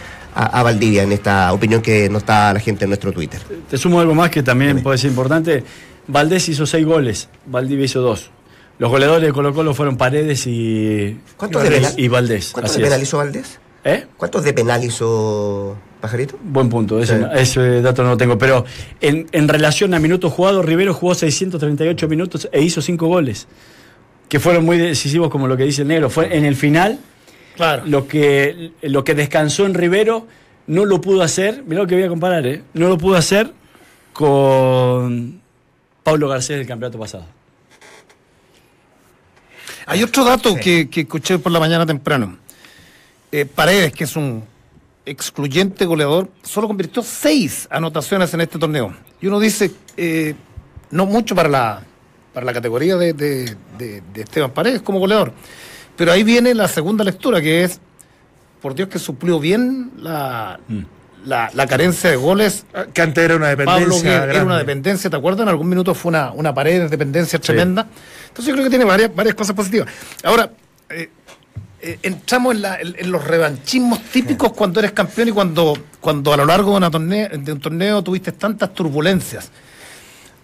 a, 0.44 0.60
a 0.60 0.64
Valdivia 0.64 1.04
en 1.04 1.12
esta 1.12 1.52
opinión 1.54 1.82
que 1.82 2.10
nos 2.10 2.26
da 2.26 2.54
la 2.54 2.60
gente 2.60 2.86
en 2.86 2.90
nuestro 2.90 3.12
Twitter. 3.12 3.42
Te 3.70 3.78
sumo 3.78 4.00
algo 4.00 4.16
más 4.16 4.30
que 4.30 4.44
también 4.44 4.82
puede 4.82 4.98
ser 4.98 5.10
importante. 5.12 5.64
Valdés 6.08 6.50
hizo 6.50 6.66
seis 6.66 6.86
goles, 6.86 7.30
Valdivia 7.46 7.86
hizo 7.86 8.02
dos. 8.02 8.32
Los 8.80 8.90
goleadores 8.90 9.28
de 9.28 9.34
Colo 9.34 9.54
Colo 9.54 9.74
fueron 9.74 9.98
Paredes 9.98 10.48
y, 10.48 11.20
¿Cuántos 11.36 11.64
de 11.64 11.70
penal? 11.72 11.94
y 11.98 12.08
Valdés. 12.08 12.52
¿Cuántos 12.54 12.76
de 12.78 12.84
penal 12.84 13.02
hizo 13.02 13.18
Valdés? 13.18 13.60
¿Eh? 13.84 14.06
¿Cuántos 14.18 14.44
de 14.44 14.54
penal 14.54 14.84
hizo 14.84 15.76
Pajarito? 16.00 16.38
Buen 16.42 16.70
punto, 16.70 17.00
ese, 17.02 17.18
Sí. 17.18 17.26
ese 17.36 17.82
dato 17.82 18.04
no 18.04 18.10
lo 18.12 18.18
tengo. 18.18 18.38
Pero 18.38 18.64
en, 19.02 19.28
en 19.34 19.48
relación 19.50 19.94
a 19.94 20.00
minutos 20.00 20.32
jugados, 20.32 20.66
Rivero 20.66 20.94
jugó 20.94 21.14
638 21.14 22.08
minutos 22.08 22.48
e 22.54 22.62
hizo 22.62 22.82
cinco 22.82 23.08
goles. 23.08 23.48
Que 24.30 24.40
fueron 24.40 24.64
muy 24.64 24.78
decisivos, 24.78 25.30
como 25.30 25.48
lo 25.48 25.58
que 25.58 25.64
dice 25.64 25.82
el 25.82 25.88
negro. 25.90 26.10
Fue 26.10 26.36
en 26.38 26.46
el 26.46 26.56
final, 26.56 27.00
Claro. 27.60 27.84
lo 27.86 28.08
que, 28.08 28.72
lo 28.82 29.04
que 29.04 29.14
descansó 29.16 29.66
en 29.66 29.74
Rivero 29.74 30.26
no 30.68 30.86
lo 30.86 31.02
pudo 31.02 31.22
hacer. 31.22 31.64
Mirá 31.68 31.82
lo 31.82 31.88
que 31.88 31.96
voy 31.96 32.06
a 32.06 32.08
comparar, 32.10 32.48
¿eh? 32.48 32.64
No 32.74 32.88
lo 32.88 32.98
pudo 32.98 33.18
hacer 33.18 33.52
con 34.14 35.42
Pablo 36.04 36.30
Garcés 36.30 36.58
del 36.58 36.66
campeonato 36.68 36.98
pasado. 36.98 37.26
Hay 39.86 40.04
otro 40.04 40.24
dato 40.24 40.56
que, 40.56 40.90
que 40.90 41.02
escuché 41.02 41.40
por 41.40 41.52
la 41.52 41.60
mañana 41.60 41.86
temprano. 41.86 42.38
Eh, 43.32 43.46
Paredes, 43.46 43.92
que 43.94 44.04
es 44.06 44.16
un 44.16 44.44
excluyente 45.06 45.86
goleador, 45.86 46.30
solo 46.44 46.68
convirtió 46.68 47.02
seis 47.02 47.68
anotaciones 47.72 48.34
en 48.34 48.42
este 48.42 48.60
torneo. 48.60 48.94
Y 49.22 49.28
uno 49.28 49.40
dice, 49.40 49.72
eh, 49.98 50.36
no 50.92 51.06
mucho 51.08 51.36
para 51.36 51.50
la, 51.50 51.82
para 52.34 52.46
la 52.46 52.54
categoría 52.54 52.96
de, 52.96 53.14
de- 53.14 53.56
de- 53.78 54.02
de 54.14 54.22
Esteban 54.22 54.52
Paredes 54.52 54.82
como 54.82 55.00
goleador. 55.00 55.34
Pero 56.00 56.12
ahí 56.14 56.24
viene 56.24 56.56
la 56.56 56.68
segunda 56.70 57.04
lectura, 57.04 57.42
que 57.42 57.64
es, 57.66 57.80
por 58.62 58.74
Dios 58.74 58.88
que 58.90 58.98
suplió 59.00 59.38
bien 59.40 59.92
la, 59.98 60.58
la, 61.26 61.52
la 61.54 61.68
carencia 61.68 62.10
de 62.10 62.16
goles 62.16 62.66
Que 62.94 63.02
antes 63.02 63.22
era 63.24 63.36
una 63.36 63.48
Pablo, 63.56 63.74
dependencia. 63.96 64.26
que 64.26 64.32
era 64.36 64.44
una 64.46 64.58
dependencia, 64.58 65.10
¿te 65.10 65.16
acuerdas? 65.18 65.44
En 65.44 65.50
algún 65.50 65.68
minuto 65.68 65.94
fue 65.94 66.10
una, 66.10 66.32
una 66.32 66.54
pared 66.54 66.80
de 66.84 66.88
dependencia 66.88 67.38
tremenda. 67.40 67.86
Entonces 68.30 68.46
yo 68.46 68.54
creo 68.54 68.64
que 68.64 68.70
tiene 68.70 68.86
varias, 68.86 69.14
varias 69.14 69.36
cosas 69.36 69.54
positivas. 69.56 69.90
Ahora, 70.24 70.50
eh, 70.90 71.10
eh, 71.82 72.00
entramos 72.04 72.56
en, 72.56 72.62
la- 72.62 72.80
en- 72.80 72.96
en 72.98 73.12
los 73.12 73.24
revanchismos 73.26 74.00
típicos 74.04 74.54
cuando 74.54 74.80
eres 74.80 74.94
campeón 74.94 75.28
y 75.28 75.32
cuando, 75.32 75.78
cuando 76.00 76.32
a 76.34 76.38
lo 76.38 76.46
largo 76.46 76.72
de, 76.72 76.78
una 76.78 76.90
torneo, 76.90 77.28
de 77.30 77.52
un 77.52 77.60
torneo 77.60 78.02
tuviste 78.02 78.32
tantas 78.32 78.74
turbulencias. 78.74 79.52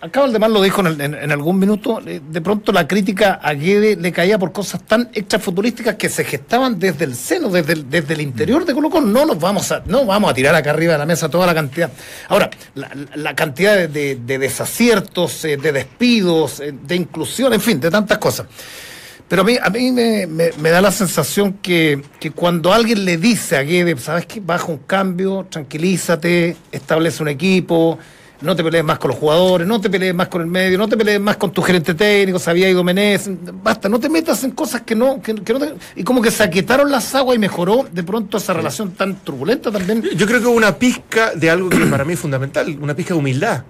Acá 0.02 0.20
Valdemar 0.22 0.52
lo 0.52 0.62
dijo 0.62 0.82
en, 0.82 0.88
el- 0.88 1.02
en- 1.02 1.14
en 1.16 1.32
algún 1.32 1.58
minuto, 1.58 2.00
eh, 2.06 2.22
de 2.30 2.42
pronto 2.42 2.72
la 2.72 2.88
crítica 2.88 3.40
a 3.42 3.54
Guede 3.54 3.96
le 3.96 4.12
caía 4.12 4.38
por 4.38 4.52
cosas 4.52 4.84
tan 4.84 5.10
extrafutbolísticas 5.14 5.96
que 5.96 6.10
se 6.10 6.24
gestaban 6.24 6.78
desde 6.78 7.06
el 7.06 7.16
seno, 7.16 7.50
desde 7.50 7.74
el, 7.74 7.90
desde 7.90 8.14
el 8.14 8.22
interior 8.22 8.66
de 8.66 8.74
Colo. 8.74 8.90
No 9.02 9.26
nos 9.26 9.40
vamos 9.40 9.72
a, 9.72 9.82
no 9.88 10.06
vamos 10.06 10.30
a 10.30 10.34
tirar 10.34 10.54
acá 10.54 10.72
arriba 10.72 10.94
de 10.94 11.00
la 11.00 11.06
mesa 11.08 11.30
toda 11.30 11.48
la 11.48 11.56
cantidad. 11.56 11.90
Ahora, 12.28 12.52
la, 12.76 12.92
la 13.16 13.36
cantidad 13.36 13.76
de, 13.76 13.88
de- 13.88 14.16
de 14.16 14.38
desaciertos, 14.38 15.44
eh, 15.46 15.58
de 15.58 15.72
despidos, 15.72 16.60
eh, 16.60 16.72
de 16.80 16.96
inclusión, 16.96 17.54
en 17.54 17.62
fin, 17.62 17.80
de 17.80 17.90
tantas 17.90 18.18
cosas. 18.20 18.46
Pero 19.28 19.42
a 19.42 19.46
mí, 19.46 19.58
a 19.60 19.70
mí 19.72 19.92
me 19.92 20.70
da 20.70 20.82
la 20.82 20.92
sensación 20.92 21.54
que, 21.54 22.00
que 22.20 22.30
cuando 22.30 22.72
alguien 22.72 23.06
le 23.06 23.18
dice 23.18 23.58
a 23.58 23.64
Guede, 23.64 23.98
¿sabes 23.98 24.28
qué? 24.28 24.40
Baja 24.40 24.66
un 24.68 24.78
cambio, 24.80 25.48
tranquilízate, 25.50 26.56
establece 26.72 27.24
un 27.24 27.30
equipo, 27.30 27.98
no 28.42 28.56
te 28.56 28.64
pelees 28.64 28.84
más 28.84 29.00
con 29.00 29.12
los 29.12 29.20
jugadores, 29.20 29.68
no 29.68 29.80
te 29.80 29.90
pelees 29.90 30.14
más 30.14 30.28
con 30.28 30.42
el 30.42 30.48
medio, 30.48 30.78
no 30.78 30.88
te 30.88 30.98
pelees 30.98 31.20
más 31.20 31.38
con 31.38 31.52
tu 31.52 31.62
gerente 31.62 31.94
técnico, 31.94 32.38
sabía 32.40 32.70
ido 32.70 32.84
Menez, 32.84 33.30
basta, 33.64 33.88
no 33.90 34.00
te 34.00 34.10
metas 34.10 34.44
en 34.44 34.52
cosas 34.52 34.82
que 34.82 34.94
no, 34.96 35.22
que, 35.22 35.36
que 35.36 35.54
no 35.54 35.60
te- 35.60 35.74
Y 35.96 36.04
como 36.04 36.22
que 36.22 36.32
se 36.32 36.44
aquietaron 36.44 36.92
las 36.92 37.14
aguas 37.16 37.36
y 37.36 37.40
mejoró 37.40 37.86
de 37.92 38.04
pronto 38.04 38.38
esa 38.38 38.54
relación 38.54 38.92
tan 38.92 39.16
turbulenta 39.18 39.72
también. 39.72 40.04
Yo 40.16 40.26
creo 40.28 40.42
que 40.42 40.48
una 40.48 40.76
pizca 40.78 41.32
de 41.36 41.50
algo 41.50 41.70
que 41.70 41.78
para 41.86 42.04
mí 42.06 42.14
es 42.14 42.20
fundamental, 42.20 42.78
una 42.82 42.94
pizca 42.96 43.14
de 43.14 43.20
humildad. 43.20 43.64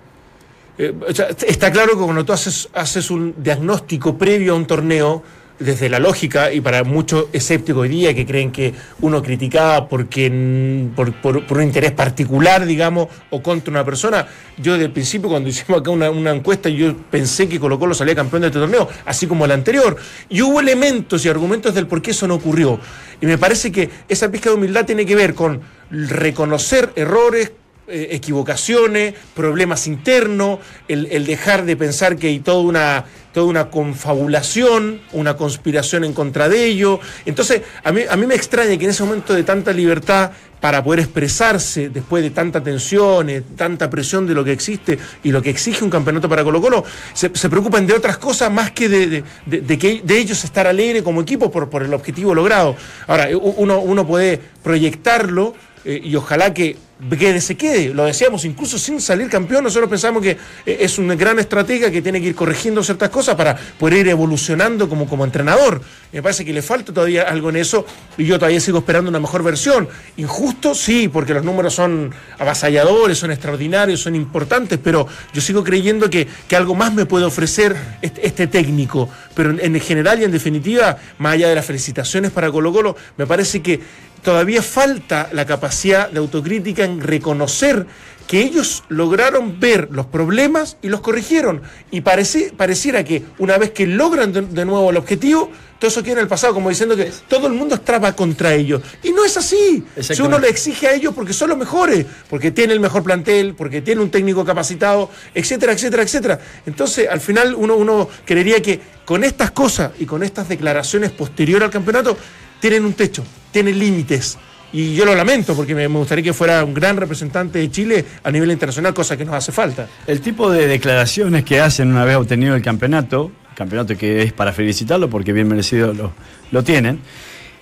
Eh, 0.77 0.93
o 1.07 1.13
sea, 1.13 1.27
está 1.47 1.71
claro 1.71 1.91
que 1.97 2.03
cuando 2.03 2.25
tú 2.25 2.33
haces, 2.33 2.67
haces 2.73 3.09
un 3.09 3.33
diagnóstico 3.37 4.17
previo 4.17 4.53
a 4.53 4.55
un 4.57 4.65
torneo, 4.65 5.23
desde 5.59 5.87
la 5.89 5.99
lógica, 5.99 6.51
y 6.51 6.59
para 6.61 6.83
muchos 6.83 7.27
escépticos 7.31 7.83
hoy 7.83 7.89
día 7.89 8.13
que 8.13 8.25
creen 8.25 8.51
que 8.51 8.73
uno 9.01 9.23
criticaba 9.23 9.87
porque, 9.87 10.89
por, 10.95 11.13
por- 11.21 11.45
por 11.45 11.57
un 11.57 11.63
interés 11.63 11.91
particular, 11.93 12.65
digamos, 12.65 13.07
o 13.29 13.41
contra 13.41 13.71
una 13.71 13.85
persona, 13.85 14.27
yo 14.57 14.73
desde 14.73 14.85
el 14.85 14.91
principio 14.91 15.29
cuando 15.29 15.47
hicimos 15.49 15.79
acá 15.79 15.91
una, 15.91 16.09
una 16.09 16.31
encuesta, 16.31 16.67
yo 16.69 16.95
pensé 17.09 17.47
que 17.47 17.59
Colo 17.59 17.79
Colo 17.79 17.93
salía 17.93 18.15
campeón 18.15 18.41
de 18.41 18.47
este 18.47 18.59
torneo, 18.59 18.89
así 19.05 19.27
como 19.27 19.45
el 19.45 19.51
anterior. 19.51 19.95
Y 20.29 20.41
hubo 20.41 20.59
elementos 20.59 21.25
y 21.25 21.29
argumentos 21.29 21.73
del 21.73 21.87
por 21.87 22.01
qué 22.01 22.11
eso 22.11 22.27
no 22.27 22.35
ocurrió. 22.35 22.79
Y 23.21 23.25
me 23.25 23.37
parece 23.37 23.71
que 23.71 23.89
esa 24.09 24.29
pizca 24.29 24.49
de 24.49 24.55
humildad 24.55 24.85
tiene 24.85 25.05
que 25.05 25.15
ver 25.15 25.33
con 25.33 25.61
reconocer 25.89 26.91
errores, 26.95 27.51
eh, 27.87 28.09
equivocaciones, 28.11 29.13
problemas 29.35 29.87
internos, 29.87 30.59
el, 30.87 31.25
dejar 31.25 31.65
de 31.65 31.75
pensar 31.77 32.17
que 32.17 32.27
hay 32.27 32.39
toda 32.39 32.61
una, 32.61 33.05
toda 33.33 33.45
una 33.47 33.69
confabulación, 33.69 35.01
una 35.11 35.37
conspiración 35.37 36.03
en 36.03 36.13
contra 36.13 36.49
de 36.49 36.65
ello. 36.65 36.99
Entonces, 37.25 37.61
a 37.83 37.91
mí, 37.91 38.01
a 38.09 38.15
mí 38.15 38.25
me 38.25 38.35
extraña 38.35 38.77
que 38.77 38.85
en 38.85 38.91
ese 38.91 39.03
momento 39.03 39.33
de 39.33 39.43
tanta 39.43 39.71
libertad 39.71 40.31
para 40.59 40.83
poder 40.83 41.01
expresarse 41.01 41.89
después 41.89 42.23
de 42.23 42.31
tanta 42.31 42.63
tensión, 42.63 43.27
tanta 43.55 43.87
presión 43.87 44.25
de 44.25 44.33
lo 44.33 44.43
que 44.43 44.51
existe 44.51 44.97
y 45.23 45.31
lo 45.31 45.39
que 45.39 45.51
exige 45.51 45.83
un 45.83 45.91
campeonato 45.91 46.27
para 46.27 46.43
Colo 46.43 46.59
Colo, 46.59 46.83
se, 47.13 47.29
se 47.35 47.49
preocupan 47.49 47.85
de 47.85 47.93
otras 47.93 48.17
cosas 48.17 48.51
más 48.51 48.71
que 48.71 48.89
de, 48.89 49.23
de- 49.45 49.61
de- 49.61 49.77
que 49.77 50.01
de 50.03 50.17
ellos 50.17 50.43
estar 50.43 50.65
alegre 50.65 51.03
como 51.03 51.21
equipo 51.21 51.51
por, 51.51 51.69
por 51.69 51.83
el 51.83 51.93
objetivo 51.93 52.33
logrado. 52.33 52.75
Ahora, 53.05 53.27
uno, 53.37 53.79
uno 53.79 54.07
puede 54.07 54.39
proyectarlo 54.63 55.53
eh, 55.85 56.01
y 56.03 56.15
ojalá 56.15 56.53
que 56.53 56.75
quede, 57.17 57.41
se 57.41 57.55
quede. 57.55 57.93
Lo 57.93 58.05
decíamos, 58.05 58.43
incluso 58.45 58.79
sin 58.79 58.99
salir 58.99 59.29
campeón, 59.29 59.63
nosotros 59.63 59.89
pensamos 59.89 60.23
que 60.23 60.31
eh, 60.65 60.77
es 60.79 60.97
una 60.97 61.15
gran 61.15 61.37
estratega 61.37 61.91
que 61.91 62.01
tiene 62.01 62.19
que 62.19 62.27
ir 62.27 62.35
corrigiendo 62.35 62.83
ciertas 62.83 63.09
cosas 63.09 63.35
para 63.35 63.55
poder 63.55 63.99
ir 63.99 64.07
evolucionando 64.07 64.89
como, 64.89 65.07
como 65.07 65.25
entrenador. 65.25 65.81
Me 66.11 66.23
parece 66.23 66.43
que 66.43 66.53
le 66.53 66.63
falta 66.63 66.91
todavía 66.91 67.23
algo 67.23 67.49
en 67.49 67.57
eso 67.57 67.85
y 68.17 68.25
yo 68.25 68.39
todavía 68.39 68.59
sigo 68.59 68.79
esperando 68.79 69.09
una 69.09 69.19
mejor 69.19 69.43
versión. 69.43 69.87
Injusto, 70.17 70.73
sí, 70.73 71.07
porque 71.07 71.33
los 71.35 71.43
números 71.43 71.75
son 71.75 72.11
avasalladores, 72.39 73.19
son 73.19 73.31
extraordinarios, 73.31 73.99
son 74.01 74.15
importantes, 74.15 74.79
pero 74.81 75.07
yo 75.33 75.41
sigo 75.41 75.63
creyendo 75.63 76.09
que, 76.09 76.27
que 76.47 76.55
algo 76.55 76.73
más 76.73 76.93
me 76.93 77.05
puede 77.05 77.25
ofrecer 77.25 77.75
este, 78.01 78.25
este 78.25 78.47
técnico. 78.47 79.07
Pero 79.35 79.51
en, 79.51 79.59
en 79.75 79.79
general 79.81 80.19
y 80.19 80.23
en 80.23 80.31
definitiva, 80.31 80.97
más 81.19 81.33
allá 81.33 81.49
de 81.49 81.55
las 81.55 81.65
felicitaciones 81.65 82.31
para 82.31 82.49
Colo 82.49 82.73
Colo, 82.73 82.95
me 83.17 83.27
parece 83.27 83.61
que 83.61 83.81
todavía 84.25 84.61
falta 84.61 85.29
la 85.31 85.45
capacidad 85.45 86.09
de 86.09 86.17
autocrítica 86.17 86.83
en 86.83 86.99
reconocer 86.99 87.85
que 88.27 88.41
ellos 88.41 88.83
lograron 88.89 89.59
ver 89.59 89.89
los 89.91 90.07
problemas 90.07 90.77
y 90.81 90.89
los 90.89 91.01
corrigieron. 91.01 91.61
Y 91.91 92.01
parece, 92.01 92.51
pareciera 92.57 93.03
que 93.03 93.23
una 93.37 93.57
vez 93.59 93.69
que 93.69 93.85
logran 93.85 94.33
de, 94.33 94.41
de, 94.41 94.65
nuevo 94.65 94.89
el 94.89 94.97
objetivo, 94.97 95.51
todo 95.77 95.89
eso 95.89 96.01
queda 96.01 96.13
en 96.13 96.19
el 96.21 96.27
pasado, 96.27 96.55
como 96.55 96.69
diciendo 96.69 96.95
que 96.95 97.11
todo 97.27 97.45
el 97.45 97.53
mundo 97.53 97.75
estaba 97.75 98.15
contra 98.15 98.55
ellos. 98.55 98.81
Y 99.03 99.11
no 99.11 99.23
es 99.23 99.37
así. 99.37 99.85
Si 99.99 100.19
uno 100.23 100.39
le 100.39 100.49
exige 100.49 100.87
a 100.87 100.93
ellos 100.93 101.13
porque 101.13 101.33
son 101.33 101.49
los 101.49 101.57
mejores, 101.57 102.07
porque 102.27 102.49
tiene 102.49 102.73
el 102.73 102.79
mejor 102.79 103.03
plantel, 103.03 103.53
porque 103.53 103.83
tiene 103.83 104.01
un 104.01 104.09
técnico 104.09 104.43
capacitado, 104.43 105.11
etcétera, 105.35 105.73
etcétera, 105.73 106.01
etcétera. 106.01 106.39
Entonces, 106.65 107.07
al 107.07 107.21
final 107.21 107.53
uno, 107.53 107.75
uno 107.75 108.09
creería 108.25 108.59
que 108.59 108.79
con 109.05 109.23
estas 109.23 109.51
cosas 109.51 109.91
y 109.99 110.05
con 110.07 110.23
estas 110.23 110.49
declaraciones 110.49 111.11
posterior 111.11 111.63
al 111.63 111.69
campeonato, 111.69 112.17
tienen 112.59 112.85
un 112.85 112.93
techo, 112.93 113.23
tienen 113.51 113.77
límites. 113.77 114.37
Y 114.73 114.93
yo 114.93 115.05
lo 115.05 115.15
lamento 115.15 115.55
porque 115.55 115.73
me 115.73 115.87
gustaría 115.87 116.23
que 116.23 116.33
fuera 116.33 116.63
un 116.63 116.73
gran 116.73 116.97
representante 116.97 117.59
de 117.59 117.71
Chile 117.71 118.05
a 118.23 118.31
nivel 118.31 118.51
internacional, 118.51 118.93
cosa 118.93 119.15
que 119.15 119.23
nos 119.23 119.35
hace 119.35 119.51
falta. 119.51 119.87
El 120.05 120.19
tipo 120.19 120.51
de 120.51 120.67
declaraciones 120.67 121.45
que 121.45 121.61
hacen 121.61 121.89
una 121.89 122.03
vez 122.03 122.17
obtenido 122.17 122.55
el 122.55 122.61
campeonato, 122.61 123.31
campeonato 123.55 123.97
que 123.97 124.21
es 124.21 124.33
para 124.33 124.51
felicitarlo 124.51 125.09
porque 125.09 125.31
bien 125.31 125.47
merecido 125.47 125.93
lo, 125.93 126.11
lo 126.51 126.63
tienen, 126.63 126.99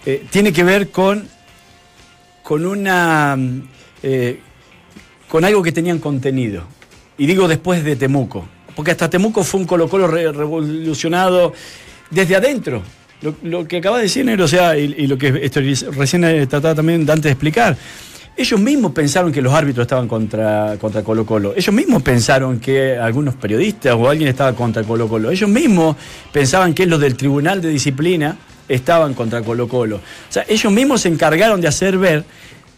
eh, 0.06 0.26
tiene 0.32 0.52
que 0.52 0.64
ver 0.64 0.90
con, 0.90 1.28
con 2.42 2.66
una 2.66 3.38
eh, 4.02 4.40
con 5.28 5.46
algo 5.46 5.64
que 5.64 5.72
tenían 5.72 6.00
contenido. 6.00 6.64
Y 7.18 7.26
digo 7.26 7.48
después 7.48 7.84
de 7.84 7.96
Temuco, 7.96 8.48
porque 8.76 8.92
hasta 8.92 9.10
Temuco 9.10 9.44
fue 9.44 9.62
un 9.62 9.68
Colo 9.68 9.88
Colo 9.88 10.08
re 10.08 10.32
revolucionado 10.32 11.54
desde 12.10 12.36
adentro. 12.36 12.84
Lo, 13.44 13.68
que 13.68 13.78
acaba 13.78 13.98
de 13.98 14.04
decir 14.04 14.26
Nero, 14.26 14.46
o 14.46 14.48
sea, 14.48 14.78
y, 14.78 15.08
lo 15.08 15.18
que 15.18 15.40
estoy, 15.44 15.74
recién 15.74 16.22
trataba 16.50 16.76
también 16.76 17.06
Dante 17.06 17.30
de 17.30 17.32
explicar. 17.32 17.78
Ellos 18.36 18.60
mismos 18.60 18.92
pensaron 18.94 19.32
que 19.32 19.42
los 19.42 19.54
árbitros 19.54 19.84
estaban 19.84 20.08
contra, 20.08 20.76
contra 20.82 21.04
Colo 21.04 21.24
Colo. 21.24 21.54
Ellos 21.56 21.74
mismos 21.74 22.02
pensaron 22.02 22.60
que 22.60 22.98
algunos 22.98 23.36
periodistas 23.36 23.94
o 23.94 24.10
alguien 24.10 24.28
estaba 24.28 24.54
contra 24.54 24.84
Colo 24.84 25.08
Colo. 25.08 25.30
Ellos 25.30 25.50
mismos 25.50 25.96
pensaban 26.32 26.74
que 26.74 26.88
los 26.88 27.00
del 27.00 27.16
Tribunal 27.16 27.62
de 27.62 27.70
Disciplina 27.70 28.36
estaban 28.68 29.14
contra 29.14 29.44
Colo 29.44 29.68
Colo. 29.68 29.98
O 29.98 30.32
sea, 30.32 30.46
ellos 30.48 30.74
mismos 30.74 31.02
se 31.02 31.10
encargaron 31.10 31.62
de 31.62 31.68
hacer 31.68 31.98
ver 32.00 32.24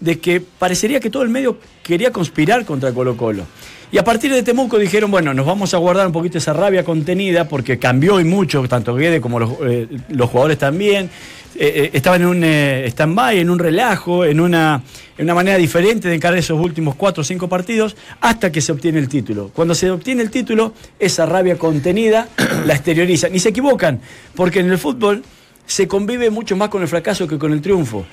de 0.02 0.20
que 0.20 0.42
parecería 0.42 1.00
que 1.00 1.10
todo 1.10 1.24
el 1.24 1.30
medio 1.30 1.58
quería 1.84 2.12
conspirar 2.12 2.66
contra 2.66 2.92
Colo 2.92 3.16
Colo. 3.16 3.46
Y 3.92 3.98
a 3.98 4.04
partir 4.04 4.32
de 4.34 4.44
Temuco 4.44 4.78
dijeron, 4.78 5.12
bueno, 5.12 5.34
nos 5.34 5.46
vamos 5.46 5.74
a 5.74 5.78
guardar 5.78 6.08
un 6.08 6.14
poquito 6.14 6.38
esa 6.38 6.54
rabia 6.54 6.84
contenida 6.84 7.48
porque 7.48 7.78
cambió 7.78 8.20
y 8.20 8.24
mucho, 8.24 8.68
tanto 8.68 8.96
Guede 8.96 9.22
como 9.22 9.40
los, 9.40 9.52
eh, 9.66 9.88
los 10.10 10.30
jugadores 10.30 10.58
también. 10.58 11.10
Eh, 11.58 11.72
eh, 11.86 11.90
estaban 11.94 12.22
en 12.22 12.28
un 12.28 12.44
stand-by, 12.44 13.40
en 13.40 13.50
un 13.50 13.60
relajo, 13.60 14.26
en 14.26 14.42
una, 14.42 14.82
en 15.18 15.24
una 15.24 15.34
manera 15.34 15.58
diferente 15.58 16.10
de 16.10 16.16
encarar 16.16 16.38
esos 16.38 16.60
últimos 16.60 16.96
cuatro 16.96 17.22
o 17.22 17.24
cinco 17.24 17.48
partidos 17.48 17.96
hasta 18.20 18.52
que 18.52 18.60
se 18.60 18.74
obtiene 18.74 19.00
el 19.00 19.08
título. 19.08 19.52
Cuando 19.54 19.74
se 19.74 19.90
obtiene 19.90 20.22
el 20.22 20.30
título, 20.30 20.74
esa 21.00 21.26
rabia 21.26 21.58
contenida 21.58 22.28
la 22.66 22.74
exteriorizan. 22.74 23.34
Y 23.34 23.40
se 23.40 23.50
equivocan, 23.50 24.02
porque 24.36 24.60
en 24.60 24.70
el 24.70 24.78
fútbol 24.78 25.24
se 25.66 25.88
convive 25.88 26.30
mucho 26.30 26.58
más 26.58 26.70
con 26.70 26.82
el 26.82 26.88
fracaso 26.88 27.28
que 27.28 27.38
con 27.38 27.54
el 27.54 27.62
triunfo. 27.62 28.06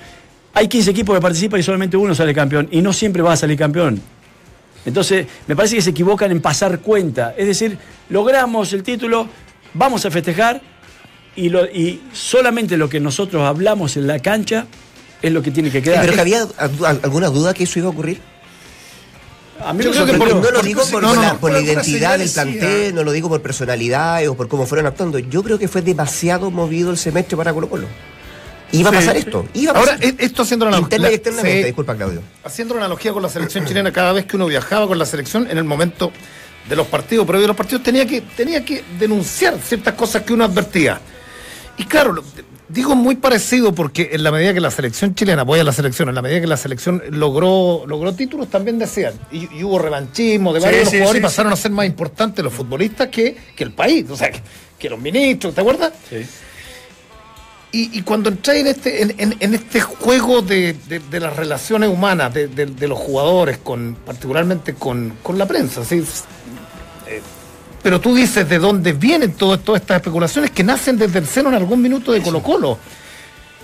Hay 0.54 0.68
15 0.68 0.90
equipos 0.90 1.16
que 1.16 1.22
participan 1.22 1.58
y 1.58 1.62
solamente 1.62 1.96
uno 1.96 2.14
sale 2.14 2.32
campeón, 2.32 2.68
y 2.70 2.80
no 2.80 2.92
siempre 2.92 3.22
va 3.22 3.32
a 3.32 3.36
salir 3.36 3.58
campeón. 3.58 4.00
Entonces, 4.84 5.26
me 5.46 5.54
parece 5.54 5.76
que 5.76 5.82
se 5.82 5.90
equivocan 5.90 6.30
en 6.30 6.40
pasar 6.40 6.80
cuenta. 6.80 7.34
Es 7.36 7.46
decir, 7.46 7.78
logramos 8.08 8.72
el 8.72 8.82
título, 8.82 9.28
vamos 9.74 10.04
a 10.04 10.10
festejar, 10.10 10.60
y, 11.34 11.48
lo, 11.48 11.64
y, 11.64 12.02
solamente 12.12 12.76
lo 12.76 12.88
que 12.88 13.00
nosotros 13.00 13.42
hablamos 13.42 13.96
en 13.96 14.06
la 14.06 14.18
cancha 14.18 14.66
es 15.22 15.32
lo 15.32 15.42
que 15.42 15.50
tiene 15.50 15.70
que 15.70 15.82
quedar. 15.82 16.00
¿Pero 16.00 16.14
que 16.14 16.20
había 16.20 16.46
alguna 17.02 17.28
duda 17.28 17.54
que 17.54 17.64
eso 17.64 17.78
iba 17.78 17.88
a 17.88 17.90
ocurrir? 17.90 18.20
A 19.64 19.72
mí 19.72 19.84
Yo 19.84 19.92
creo 19.92 20.06
que 20.06 20.14
por, 20.14 20.34
no 20.34 20.50
lo 20.50 20.62
digo 20.62 20.82
por, 20.90 21.02
no, 21.02 21.14
no, 21.14 21.22
la, 21.22 21.34
por 21.34 21.52
la, 21.52 21.60
identidad 21.60 22.18
del 22.18 22.28
plantel, 22.28 22.94
no 22.94 23.04
lo 23.04 23.12
digo 23.12 23.28
por 23.28 23.40
personalidad 23.40 24.26
o 24.26 24.34
por 24.34 24.48
cómo 24.48 24.66
fueron 24.66 24.86
actuando. 24.86 25.20
Yo 25.20 25.42
creo 25.44 25.58
que 25.58 25.68
fue 25.68 25.82
demasiado 25.82 26.50
movido 26.50 26.90
el 26.90 26.98
semestre 26.98 27.36
para 27.36 27.52
Colo 27.54 27.70
Colo. 27.70 27.86
Iba 28.72 28.90
a 28.90 28.92
pasar 28.92 29.16
esto. 29.16 29.46
Iba 29.54 29.72
a 29.72 29.74
pasar. 29.74 29.94
Ahora, 29.94 30.14
esto 30.18 30.42
haciendo 30.42 30.66
una 30.66 30.78
Interna 30.78 31.10
y 31.10 31.14
externamente, 31.14 31.58
sí. 31.60 31.64
disculpa, 31.66 31.94
Claudio. 31.94 32.22
Haciendo 32.44 32.74
una 32.74 32.84
analogía 32.84 33.12
con 33.12 33.22
la 33.22 33.28
selección 33.28 33.66
chilena, 33.66 33.92
cada 33.92 34.12
vez 34.12 34.26
que 34.26 34.36
uno 34.36 34.46
viajaba 34.46 34.86
con 34.86 34.98
la 34.98 35.06
selección, 35.06 35.46
en 35.50 35.58
el 35.58 35.64
momento 35.64 36.12
de 36.68 36.76
los 36.76 36.86
partidos, 36.86 37.26
previo 37.26 37.42
de 37.42 37.48
los 37.48 37.56
partidos, 37.56 37.82
tenía 37.82 38.06
que, 38.06 38.20
tenía 38.20 38.64
que 38.64 38.82
denunciar 38.98 39.58
ciertas 39.62 39.94
cosas 39.94 40.22
que 40.22 40.32
uno 40.32 40.44
advertía. 40.44 41.00
Y 41.76 41.84
claro, 41.84 42.22
digo 42.68 42.94
muy 42.94 43.16
parecido 43.16 43.74
porque 43.74 44.10
en 44.12 44.22
la 44.22 44.30
medida 44.30 44.54
que 44.54 44.60
la 44.60 44.70
selección 44.70 45.14
chilena 45.14 45.42
apoya 45.42 45.62
a 45.62 45.64
la 45.64 45.72
selección, 45.72 46.08
en 46.08 46.14
la 46.14 46.22
medida 46.22 46.40
que 46.40 46.46
la 46.46 46.56
selección 46.56 47.02
logró, 47.10 47.84
logró 47.86 48.14
títulos, 48.14 48.48
también 48.48 48.78
decían, 48.78 49.14
y, 49.30 49.58
y 49.58 49.64
hubo 49.64 49.78
revanchismo 49.78 50.52
de 50.52 50.60
varios 50.60 50.84
sí, 50.84 50.90
sí, 50.90 50.96
jugadores 50.96 51.12
sí, 51.12 51.18
y 51.18 51.22
pasaron 51.22 51.52
a 51.52 51.56
ser 51.56 51.70
más 51.72 51.86
importantes 51.86 52.44
los 52.44 52.52
futbolistas 52.52 53.08
que, 53.08 53.36
que 53.54 53.64
el 53.64 53.72
país, 53.72 54.08
o 54.08 54.16
sea, 54.16 54.30
que, 54.30 54.40
que 54.78 54.88
los 54.88 55.00
ministros, 55.00 55.54
¿te 55.54 55.60
acuerdas? 55.60 55.92
Sí. 56.08 56.24
Y, 57.74 57.98
y, 57.98 58.02
cuando 58.02 58.28
entré 58.28 58.60
en 58.60 58.66
este, 58.66 59.02
en, 59.02 59.14
en, 59.16 59.36
en 59.40 59.54
este 59.54 59.80
juego 59.80 60.42
de, 60.42 60.74
de, 60.88 60.98
de, 60.98 61.20
las 61.20 61.34
relaciones 61.34 61.88
humanas 61.88 62.34
de, 62.34 62.46
de, 62.46 62.88
los 62.88 62.98
jugadores, 62.98 63.56
con, 63.58 63.96
particularmente 64.04 64.74
con, 64.74 65.14
con 65.22 65.38
la 65.38 65.46
prensa, 65.46 65.82
¿sí? 65.82 66.04
Eh, 67.06 67.22
pero 67.82 67.98
tú 67.98 68.14
dices 68.14 68.46
de 68.46 68.58
dónde 68.58 68.92
vienen 68.92 69.32
todo, 69.32 69.58
todas 69.58 69.80
estas 69.80 69.96
especulaciones 69.96 70.50
que 70.50 70.62
nacen 70.62 70.98
desde 70.98 71.18
el 71.18 71.26
seno 71.26 71.48
en 71.48 71.54
algún 71.54 71.80
minuto 71.80 72.12
de 72.12 72.20
Colo 72.20 72.42
Colo. 72.42 72.78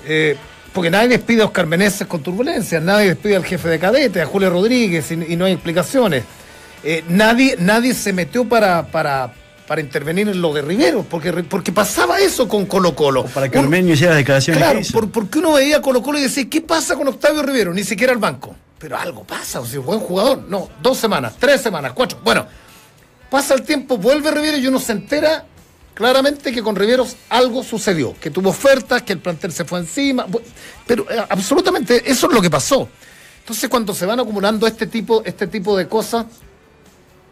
Eh, 0.06 0.36
porque 0.72 0.90
nadie 0.90 1.08
despide 1.08 1.42
a 1.42 1.46
Oscar 1.46 1.66
Meneses 1.66 2.06
con 2.06 2.22
turbulencias, 2.22 2.82
nadie 2.82 3.08
despide 3.08 3.36
al 3.36 3.44
jefe 3.44 3.68
de 3.68 3.78
cadete, 3.78 4.22
a 4.22 4.26
Julio 4.26 4.48
Rodríguez, 4.48 5.10
y, 5.10 5.32
y 5.32 5.36
no 5.36 5.44
hay 5.44 5.52
explicaciones. 5.52 6.24
Eh, 6.82 7.04
nadie, 7.08 7.56
nadie 7.58 7.92
se 7.92 8.12
metió 8.12 8.44
para, 8.48 8.86
para, 8.86 9.32
para 9.68 9.82
intervenir 9.82 10.26
en 10.30 10.40
lo 10.40 10.54
de 10.54 10.62
Rivero, 10.62 11.02
porque, 11.02 11.30
porque 11.44 11.72
pasaba 11.72 12.18
eso 12.18 12.48
con 12.48 12.64
Colo 12.64 12.96
Colo. 12.96 13.20
O 13.20 13.26
para 13.26 13.50
que 13.50 13.58
Ormeño 13.58 13.92
hiciera 13.92 14.14
declaraciones. 14.14 14.62
Claro, 14.62 14.80
por, 14.90 15.10
porque 15.10 15.40
uno 15.40 15.52
veía 15.52 15.76
a 15.76 15.82
Colo 15.82 16.02
Colo 16.02 16.18
y 16.18 16.22
decía, 16.22 16.48
¿qué 16.48 16.62
pasa 16.62 16.96
con 16.96 17.06
Octavio 17.06 17.42
Rivero? 17.42 17.74
Ni 17.74 17.84
siquiera 17.84 18.14
al 18.14 18.18
banco. 18.18 18.56
Pero 18.78 18.96
algo 18.96 19.24
pasa, 19.24 19.60
o 19.60 19.66
sea, 19.66 19.80
buen 19.80 20.00
jugador. 20.00 20.44
No, 20.48 20.70
dos 20.82 20.96
semanas, 20.96 21.34
tres 21.38 21.60
semanas, 21.60 21.92
cuatro. 21.94 22.18
Bueno, 22.24 22.46
pasa 23.28 23.52
el 23.52 23.62
tiempo, 23.62 23.98
vuelve 23.98 24.30
Rivero 24.30 24.56
y 24.56 24.66
uno 24.66 24.80
se 24.80 24.92
entera 24.92 25.44
claramente 25.92 26.50
que 26.50 26.62
con 26.62 26.74
Riveros 26.74 27.16
algo 27.28 27.62
sucedió, 27.62 28.14
que 28.18 28.30
tuvo 28.30 28.48
ofertas, 28.48 29.02
que 29.02 29.12
el 29.12 29.18
plantel 29.18 29.52
se 29.52 29.66
fue 29.66 29.80
encima, 29.80 30.24
pero 30.86 31.10
eh, 31.10 31.26
absolutamente 31.28 32.10
eso 32.10 32.28
es 32.28 32.32
lo 32.32 32.40
que 32.40 32.48
pasó. 32.48 32.88
Entonces 33.40 33.68
cuando 33.68 33.92
se 33.92 34.06
van 34.06 34.18
acumulando 34.18 34.66
este 34.66 34.86
tipo, 34.86 35.22
este 35.26 35.46
tipo 35.46 35.76
de 35.76 35.88
cosas 35.88 36.24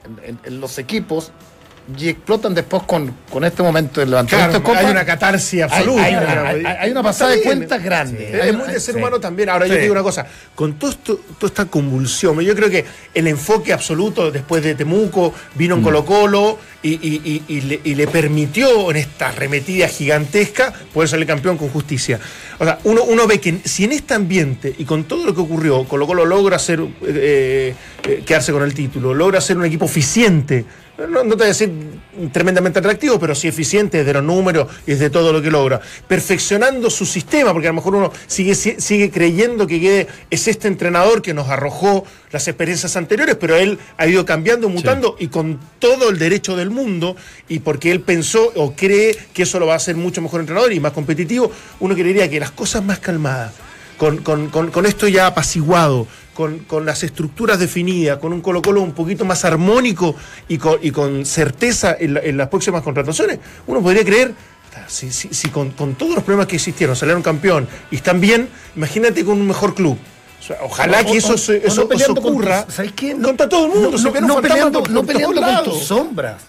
en, 0.04 0.30
en, 0.30 0.38
en 0.44 0.60
los 0.60 0.76
equipos, 0.76 1.32
y 1.96 2.08
explotan 2.08 2.52
después 2.54 2.82
con, 2.82 3.14
con 3.30 3.44
este 3.44 3.62
momento 3.62 4.00
del 4.00 4.10
levantamiento 4.10 4.62
claro, 4.62 4.86
Hay 4.86 4.90
una 4.90 5.04
catarsis 5.04 5.62
absoluta. 5.62 6.04
Hay, 6.04 6.14
hay, 6.14 6.64
hay, 6.64 6.76
hay 6.80 6.90
una 6.90 7.02
pasada 7.02 7.30
de 7.30 7.42
cuentas 7.42 7.82
grande. 7.82 8.28
Sí, 8.32 8.48
es 8.48 8.56
muy 8.56 8.66
de 8.66 8.80
ser 8.80 8.94
sí. 8.94 8.98
humano 9.00 9.20
también. 9.20 9.48
Ahora 9.48 9.66
sí. 9.66 9.70
yo 9.70 9.76
te 9.76 9.82
digo 9.82 9.92
una 9.92 10.02
cosa, 10.02 10.26
con 10.54 10.74
todo 10.74 10.90
esto, 10.90 11.20
toda 11.38 11.48
esta 11.48 11.64
convulsión, 11.66 12.40
yo 12.40 12.54
creo 12.56 12.70
que 12.70 12.84
el 13.14 13.26
enfoque 13.28 13.72
absoluto 13.72 14.30
después 14.30 14.62
de 14.64 14.74
Temuco 14.74 15.32
vino 15.54 15.76
en 15.76 15.82
Colo 15.82 16.04
Colo 16.04 16.58
y, 16.82 16.94
y, 16.94 17.42
y, 17.48 17.60
le, 17.62 17.80
y, 17.82 17.94
le, 17.94 18.06
permitió 18.06 18.90
en 18.90 18.96
esta 18.96 19.28
arremetida 19.28 19.88
gigantesca 19.88 20.72
poder 20.92 21.08
salir 21.08 21.26
campeón 21.26 21.56
con 21.56 21.68
justicia. 21.68 22.20
O 22.58 22.64
sea, 22.64 22.78
uno, 22.84 23.02
uno 23.04 23.26
ve 23.26 23.40
que 23.40 23.60
si 23.64 23.84
en 23.84 23.92
este 23.92 24.14
ambiente 24.14 24.74
y 24.76 24.84
con 24.84 25.04
todo 25.04 25.24
lo 25.24 25.34
que 25.34 25.40
ocurrió, 25.40 25.84
Colo 25.84 26.06
Colo 26.06 26.24
logra 26.24 26.58
ser, 26.58 26.80
eh, 27.06 27.74
eh, 28.04 28.22
quedarse 28.24 28.52
con 28.52 28.62
el 28.62 28.74
título, 28.74 29.14
logra 29.14 29.40
ser 29.40 29.56
un 29.56 29.64
equipo 29.64 29.86
eficiente, 29.86 30.64
no, 30.98 31.24
no, 31.24 31.30
te 31.30 31.36
voy 31.36 31.44
a 31.44 31.48
decir 31.48 31.70
tremendamente 32.32 32.78
atractivo, 32.78 33.18
pero 33.18 33.34
sí 33.34 33.48
eficiente 33.48 33.98
desde 33.98 34.14
los 34.14 34.24
números 34.24 34.68
y 34.86 34.92
desde 34.92 35.10
todo 35.10 35.32
lo 35.32 35.42
que 35.42 35.50
logra. 35.50 35.80
Perfeccionando 36.08 36.88
su 36.90 37.04
sistema, 37.04 37.52
porque 37.52 37.68
a 37.68 37.70
lo 37.70 37.76
mejor 37.76 37.96
uno 37.96 38.12
sigue, 38.26 38.54
sigue 38.54 39.10
creyendo 39.10 39.66
que 39.66 39.78
Guede 39.78 40.06
es 40.30 40.48
este 40.48 40.68
entrenador 40.68 41.20
que 41.20 41.34
nos 41.34 41.48
arrojó 41.48 42.04
las 42.30 42.48
experiencias 42.48 42.96
anteriores, 42.96 43.36
pero 43.36 43.56
él 43.56 43.78
ha 43.98 44.06
ido 44.06 44.24
cambiando, 44.24 44.68
mutando 44.68 45.16
sí. 45.18 45.24
y 45.24 45.28
con 45.28 45.60
todo 45.78 46.08
el 46.08 46.18
derecho 46.18 46.56
del 46.56 46.70
mundo, 46.70 47.16
y 47.48 47.58
porque 47.58 47.90
él 47.90 48.00
pensó 48.00 48.52
o 48.56 48.72
cree 48.72 49.16
que 49.34 49.42
eso 49.42 49.58
lo 49.58 49.66
va 49.66 49.74
a 49.74 49.76
hacer 49.76 49.96
mucho 49.96 50.22
mejor 50.22 50.40
entrenador 50.40 50.72
y 50.72 50.80
más 50.80 50.92
competitivo, 50.92 51.50
uno 51.80 51.94
creería 51.94 52.28
que 52.30 52.40
las 52.40 52.50
cosas 52.50 52.82
más 52.82 52.98
calmadas, 52.98 53.52
con, 53.98 54.18
con, 54.18 54.48
con, 54.48 54.70
con 54.70 54.86
esto 54.86 55.08
ya 55.08 55.26
apaciguado, 55.26 56.06
con, 56.36 56.58
con 56.60 56.84
las 56.84 57.02
estructuras 57.02 57.58
definidas, 57.58 58.18
con 58.18 58.32
un 58.32 58.42
Colo 58.42 58.60
Colo 58.60 58.82
un 58.82 58.92
poquito 58.92 59.24
más 59.24 59.44
armónico 59.46 60.14
y 60.48 60.58
con, 60.58 60.78
y 60.82 60.90
con 60.90 61.24
certeza 61.24 61.96
en, 61.98 62.14
la- 62.14 62.20
en 62.20 62.36
las 62.36 62.48
próximas 62.48 62.82
contrataciones, 62.82 63.38
uno 63.66 63.80
podría 63.80 64.04
creer, 64.04 64.34
si, 64.86 65.10
si- 65.10 65.32
si 65.32 65.48
con, 65.48 65.70
con 65.70 65.94
todos 65.94 66.14
los 66.14 66.22
problemas 66.22 66.46
que 66.46 66.56
existieron 66.56 66.94
salieron 66.94 67.22
campeón 67.22 67.66
y 67.90 67.96
están 67.96 68.20
bien, 68.20 68.48
imagínate 68.76 69.24
con 69.24 69.40
un 69.40 69.46
mejor 69.46 69.74
club. 69.74 69.96
O 70.38 70.42
sea, 70.46 70.58
ojalá 70.62 71.00
O- 71.00 71.10
que 71.10 71.16
eso, 71.16 71.34
o- 71.34 71.38
se- 71.38 71.56
o 71.56 71.74
no 71.74 71.88
eso, 71.94 72.14
con 72.14 72.18
ocurra 72.18 72.66
¿sabes 72.68 72.92
qué? 72.92 73.16
contra 73.16 73.48
todo 73.48 73.66
el 73.66 73.72
mundo. 73.72 73.90
No, 73.96 74.20
no- 74.20 74.20
no 74.34 74.40
peleando, 74.42 74.82
no 74.90 75.02
peleando 75.04 75.40
con 75.40 75.64
tus 75.64 75.84
sombras. 75.84 76.42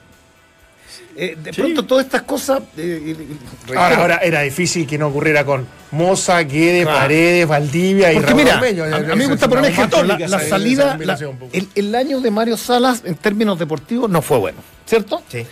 Eh, 1.20 1.36
de 1.44 1.52
Sí. 1.52 1.62
pronto 1.62 1.84
todas 1.86 2.06
estas 2.06 2.22
cosas. 2.22 2.62
eh, 2.78 3.16
eh, 3.18 3.76
Ahora, 3.76 3.98
ahora 3.98 4.18
era 4.18 4.42
difícil 4.42 4.86
que 4.86 4.98
no 5.00 5.08
ocurriera 5.08 5.44
con 5.44 5.66
Moza, 5.92 6.40
Guede, 6.44 6.84
Claro. 6.84 7.00
Paredes, 7.00 7.48
Valdivia 7.48 8.12
y 8.12 8.16
Porque 8.18 8.30
Raúl 8.32 8.44
mira, 8.44 8.54
a, 8.56 8.96
a 8.98 9.16
mí 9.16 9.24
me 9.24 9.26
gusta 9.28 9.48
poner 9.50 9.72
ejemplo. 9.72 10.04
La, 10.04 10.20
la 10.20 10.26
esa- 10.26 10.38
esa 10.38 10.50
salida, 10.50 10.96
la- 11.00 11.18
el, 11.54 11.68
el 11.74 11.96
año 11.96 12.22
de 12.22 12.30
Mario 12.30 12.56
Salas 12.56 13.02
en 13.04 13.16
términos 13.16 13.58
deportivos 13.58 14.10
no 14.10 14.22
fue 14.22 14.38
bueno, 14.38 14.60
¿cierto? 14.86 15.24
Sí. 15.28 15.44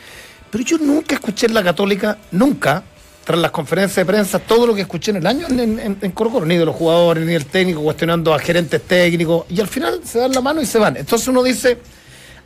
Pero 0.51 0.63
yo 0.63 0.77
nunca 0.77 1.15
escuché 1.15 1.47
en 1.47 1.55
la 1.55 1.63
Católica, 1.63 2.17
nunca, 2.31 2.83
tras 3.23 3.39
las 3.39 3.49
conferencias 3.49 3.95
de 3.95 4.05
prensa, 4.05 4.37
todo 4.37 4.67
lo 4.67 4.75
que 4.75 4.81
escuché 4.81 5.09
en 5.11 5.17
el 5.17 5.25
año 5.25 5.47
en, 5.49 5.97
en, 5.99 6.11
Colo, 6.11 6.45
ni 6.45 6.57
de 6.57 6.65
los 6.65 6.75
jugadores, 6.75 7.25
ni 7.25 7.33
del 7.33 7.47
técnico, 7.47 7.81
cuestionando 7.81 8.35
a 8.35 8.37
gerentes 8.39 8.83
técnicos, 8.83 9.45
y 9.49 9.59
al 9.59 9.67
final 9.67 9.99
se 10.03 10.19
dan 10.19 10.31
la 10.31 10.41
mano 10.41 10.61
y 10.61 10.67
se 10.67 10.77
van. 10.77 10.95
Entonces 10.95 11.27
uno 11.27 11.41
dice, 11.41 11.79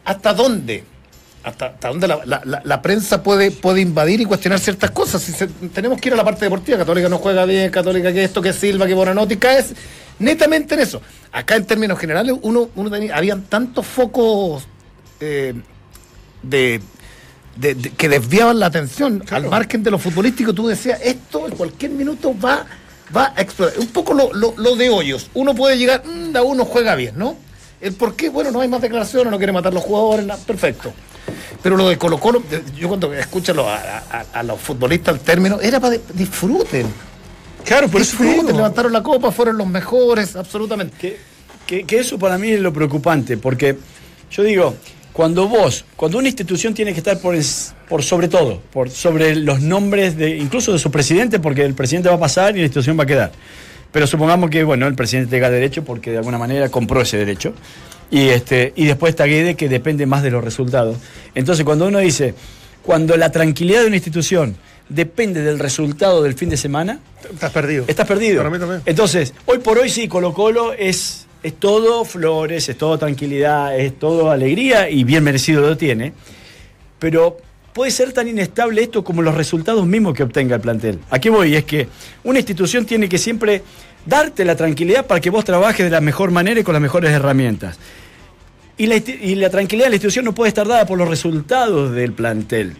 ¿hasta 0.05 0.33
dónde? 0.33 0.85
¿Hasta, 1.43 1.67
hasta 1.67 1.87
dónde 1.87 2.07
la, 2.07 2.19
la- 2.25 2.41
la- 2.43 2.61
la 2.65 2.81
prensa 2.81 3.23
puede, 3.23 3.51
puede 3.51 3.79
invadir 3.81 4.19
y 4.19 4.25
cuestionar 4.25 4.59
ciertas 4.59 4.91
cosas? 4.91 5.21
Si 5.21 5.31
se- 5.31 5.47
tenemos 5.73 5.99
que 6.01 6.09
ir 6.09 6.13
a 6.13 6.17
la 6.17 6.23
parte 6.25 6.45
deportiva, 6.45 6.77
Católica 6.77 7.07
no 7.07 7.17
juega 7.17 7.45
bien, 7.45 7.71
Católica 7.71 8.11
que 8.11 8.23
esto, 8.25 8.41
que 8.41 8.51
Silva, 8.51 8.85
que 8.87 8.93
Bonanotti, 8.93 9.37
caes 9.37 9.73
netamente 10.19 10.73
en 10.75 10.81
eso. 10.81 11.01
Acá 11.31 11.55
en 11.55 11.65
términos 11.65 11.97
generales, 11.97 12.35
uno, 12.41 12.69
uno 12.75 12.91
tenía, 12.91 13.15
habían 13.15 13.43
tantos 13.43 13.85
focos 13.85 14.63
eh, 15.21 15.53
de, 16.43 16.81
de- 17.55 17.75
de- 17.75 17.89
que 17.91 18.09
desviaban 18.09 18.59
la 18.59 18.65
atención 18.65 19.23
al 19.31 19.47
margen 19.49 19.81
de 19.81 19.91
lo 19.91 19.97
futbolístico. 19.97 20.53
Tú 20.53 20.67
decías, 20.67 20.99
esto 21.01 21.47
en 21.47 21.55
cualquier 21.55 21.91
minuto 21.91 22.35
va, 22.37 22.65
va 23.15 23.33
a 23.33 23.41
explotar. 23.41 23.79
Un 23.79 23.87
poco 23.87 24.13
lo, 24.13 24.33
lo- 24.33 24.55
lo 24.57 24.75
de 24.75 24.89
hoyos. 24.89 25.29
Uno 25.35 25.55
puede 25.55 25.77
llegar, 25.77 26.03
mm, 26.05 26.33
da 26.33 26.43
uno 26.43 26.65
juega 26.65 26.95
bien, 26.95 27.17
¿no? 27.17 27.37
El 27.79 27.93
por 27.93 28.17
qué, 28.17 28.27
bueno, 28.27 28.51
no 28.51 28.59
hay 28.59 28.67
más 28.67 28.81
declaraciones, 28.81 29.31
no 29.31 29.37
quiere 29.37 29.53
matar 29.53 29.71
a 29.71 29.75
los 29.75 29.83
jugadores, 29.85 30.25
nada, 30.25 30.41
perfecto. 30.45 30.91
Pero 31.61 31.75
lo 31.75 31.89
de 31.89 31.97
Colo 31.97 32.19
Colo, 32.19 32.41
de- 32.49 32.63
yo 32.77 32.87
cuando 32.87 33.13
escucho 33.13 33.51
a, 33.51 33.55
los- 33.55 33.67
a- 33.67 34.03
a- 34.11 34.39
a 34.39 34.43
los 34.43 34.59
futbolistas 34.59 35.15
el 35.15 35.21
término, 35.21 35.59
era 35.59 35.79
para 35.79 35.97
disfruten. 36.13 36.87
Claro, 37.65 37.89
por 37.89 38.01
eso 38.01 38.15
te 38.17 38.23
disfruten, 38.23 38.45
digo. 38.47 38.57
levantaron 38.57 38.93
la 38.93 39.03
copa, 39.03 39.31
fueron 39.31 39.57
los 39.57 39.67
mejores, 39.67 40.35
absolutamente. 40.35 40.95
Que, 40.97 41.17
que- 41.67 41.83
que 41.83 41.99
eso 41.99 42.17
para 42.17 42.37
mí 42.37 42.49
es 42.51 42.61
lo 42.61 42.71
preocupante, 42.71 43.35
porque 43.37 43.77
yo 44.31 44.43
digo, 44.43 44.75
cuando 45.11 45.49
vos, 45.49 45.83
cuando 45.97 46.17
una 46.17 46.29
institución 46.29 46.73
tiene 46.73 46.93
que 46.93 46.99
estar 46.99 47.19
por, 47.19 47.35
es- 47.35 47.73
por 47.89 48.03
sobre 48.03 48.29
todo, 48.29 48.61
por 48.71 48.89
sobre 48.89 49.35
los 49.35 49.59
nombres 49.59 50.15
de, 50.15 50.37
incluso 50.37 50.71
de 50.71 50.79
su 50.79 50.89
presidente, 50.91 51.39
porque 51.39 51.65
el 51.65 51.73
presidente 51.73 52.07
va 52.07 52.15
a 52.15 52.19
pasar 52.19 52.55
y 52.55 52.59
la 52.59 52.65
institución 52.65 52.97
va 52.97 53.03
a 53.03 53.07
quedar. 53.07 53.31
Pero 53.91 54.07
supongamos 54.07 54.49
que, 54.49 54.63
bueno, 54.63 54.87
el 54.87 54.95
presidente 54.95 55.31
tenga 55.31 55.49
derecho 55.49 55.83
porque 55.83 56.11
de 56.11 56.17
alguna 56.17 56.37
manera 56.37 56.69
compró 56.69 57.01
ese 57.01 57.17
derecho. 57.17 57.53
Y, 58.11 58.29
este, 58.29 58.73
y 58.75 58.85
después 58.85 59.11
está 59.11 59.25
Guede, 59.25 59.55
que 59.55 59.69
depende 59.69 60.05
más 60.05 60.23
de 60.23 60.31
los 60.31 60.43
resultados. 60.43 60.97
Entonces, 61.35 61.65
cuando 61.65 61.87
uno 61.87 61.99
dice, 61.99 62.33
cuando 62.83 63.17
la 63.17 63.31
tranquilidad 63.31 63.81
de 63.81 63.87
una 63.87 63.95
institución 63.95 64.55
depende 64.89 65.41
del 65.41 65.59
resultado 65.59 66.23
del 66.23 66.33
fin 66.33 66.49
de 66.49 66.57
semana, 66.57 66.99
Estás 67.33 67.51
perdido. 67.51 67.85
Estás 67.87 68.07
perdido. 68.07 68.37
Para 68.37 68.49
mí 68.49 68.59
también. 68.59 68.81
Entonces, 68.85 69.33
hoy 69.45 69.59
por 69.59 69.77
hoy 69.77 69.89
sí, 69.89 70.07
Colo 70.07 70.33
Colo 70.33 70.73
es, 70.73 71.27
es 71.43 71.53
todo 71.55 72.05
flores, 72.05 72.69
es 72.69 72.77
todo 72.77 72.97
tranquilidad, 72.97 73.77
es 73.77 73.97
todo 73.99 74.31
alegría 74.31 74.89
y 74.89 75.03
bien 75.03 75.23
merecido 75.23 75.61
lo 75.61 75.77
tiene. 75.77 76.13
Pero 76.97 77.37
puede 77.79 77.91
ser 77.91 78.11
tan 78.11 78.27
inestable 78.27 78.81
esto 78.83 79.05
como 79.05 79.21
los 79.21 79.33
resultados 79.35 79.87
mismos 79.87 80.13
que 80.13 80.23
obtenga 80.23 80.55
el 80.55 80.59
plantel. 80.61 80.99
¿A 81.09 81.17
qué 81.17 81.29
voy? 81.29 81.55
Es 81.55 81.63
que 81.63 81.87
una 82.25 82.39
institución 82.39 82.85
tiene 82.85 83.07
que 83.07 83.17
siempre 83.17 83.63
darte 84.05 84.43
la 84.43 84.57
tranquilidad 84.57 85.05
para 85.05 85.21
que 85.21 85.29
vos 85.29 85.45
trabajes 85.45 85.85
de 85.85 85.89
la 85.89 86.01
mejor 86.01 86.29
manera 86.29 86.59
y 86.59 86.63
con 86.63 86.73
las 86.73 86.81
mejores 86.81 87.09
herramientas. 87.11 87.77
Y 88.77 88.87
la, 88.87 88.97
insti- 88.97 89.17
y 89.21 89.35
la 89.35 89.49
tranquilidad 89.49 89.85
de 89.85 89.91
la 89.91 89.95
institución 89.95 90.25
no 90.25 90.35
puede 90.35 90.49
estar 90.49 90.67
dada 90.67 90.85
por 90.85 90.97
los 90.97 91.07
resultados 91.07 91.93
del 91.93 92.11
plantel. 92.11 92.75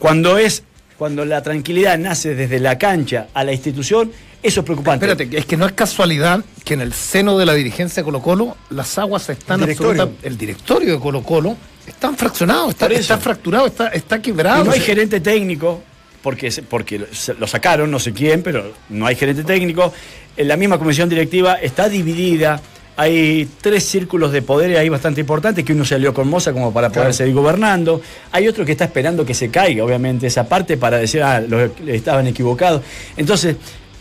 Cuando 0.00 0.38
es 0.38 0.64
cuando 0.98 1.24
la 1.24 1.40
tranquilidad 1.44 1.96
nace 1.96 2.34
desde 2.34 2.58
la 2.58 2.78
cancha 2.78 3.28
a 3.32 3.44
la 3.44 3.52
institución, 3.52 4.10
eso 4.42 4.60
es 4.60 4.64
preocupante. 4.66 5.06
Espérate, 5.08 5.38
es 5.38 5.46
que 5.46 5.56
no 5.56 5.66
es 5.66 5.72
casualidad 5.72 6.44
que 6.64 6.74
en 6.74 6.80
el 6.80 6.92
seno 6.92 7.38
de 7.38 7.46
la 7.46 7.54
dirigencia 7.54 8.02
de 8.02 8.04
Colo 8.04 8.20
Colo 8.22 8.56
las 8.70 8.98
aguas 8.98 9.28
están 9.28 9.60
El 9.60 9.66
directorio. 9.66 10.02
absoluta- 10.02 10.26
el 10.26 10.36
directorio 10.36 10.92
de 10.94 10.98
Colo 10.98 11.22
Colo 11.22 11.56
están 11.86 12.16
fraccionados, 12.16 12.70
está, 12.70 12.86
está 12.86 13.18
fracturado, 13.18 13.66
está, 13.66 13.88
está 13.88 14.20
quebrado. 14.20 14.62
Y 14.62 14.66
no 14.66 14.72
hay 14.72 14.80
gerente 14.80 15.20
técnico, 15.20 15.82
porque, 16.22 16.50
porque 16.68 16.98
lo- 17.38 17.46
sacaron, 17.46 17.90
no 17.90 17.98
sé 17.98 18.12
quién, 18.12 18.42
pero 18.42 18.72
no 18.88 19.06
hay 19.06 19.14
gerente 19.16 19.44
técnico. 19.44 19.92
En 20.36 20.48
la 20.48 20.56
misma 20.56 20.78
comisión 20.78 21.08
directiva 21.08 21.54
está 21.54 21.88
dividida. 21.88 22.60
Hay 22.98 23.46
tres 23.60 23.84
círculos 23.84 24.32
de 24.32 24.40
poderes 24.40 24.78
ahí 24.78 24.88
bastante 24.88 25.20
importantes, 25.20 25.64
que 25.64 25.74
uno 25.74 25.84
se 25.84 25.96
alió 25.96 26.14
con 26.14 26.28
Moza 26.28 26.52
como 26.54 26.72
para 26.72 26.88
poder 26.90 27.12
seguir 27.12 27.34
gobernando. 27.34 28.00
Hay 28.32 28.48
otro 28.48 28.64
que 28.64 28.72
está 28.72 28.84
esperando 28.84 29.24
que 29.26 29.34
se 29.34 29.50
caiga, 29.50 29.84
obviamente, 29.84 30.26
esa 30.26 30.48
parte 30.48 30.78
para 30.78 30.96
decir, 30.96 31.22
ah, 31.22 31.40
los, 31.40 31.70
estaban 31.86 32.26
equivocados. 32.26 32.80
Entonces, 33.18 33.56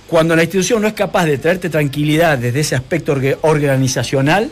cuando 0.08 0.34
la 0.36 0.44
institución 0.44 0.82
no 0.82 0.88
es 0.88 0.94
capaz 0.94 1.26
de 1.26 1.38
traerte 1.38 1.70
tranquilidad 1.70 2.38
desde 2.38 2.62
ese 2.62 2.76
aspecto 2.76 3.14
orga- 3.16 3.38
organizacional, 3.42 4.50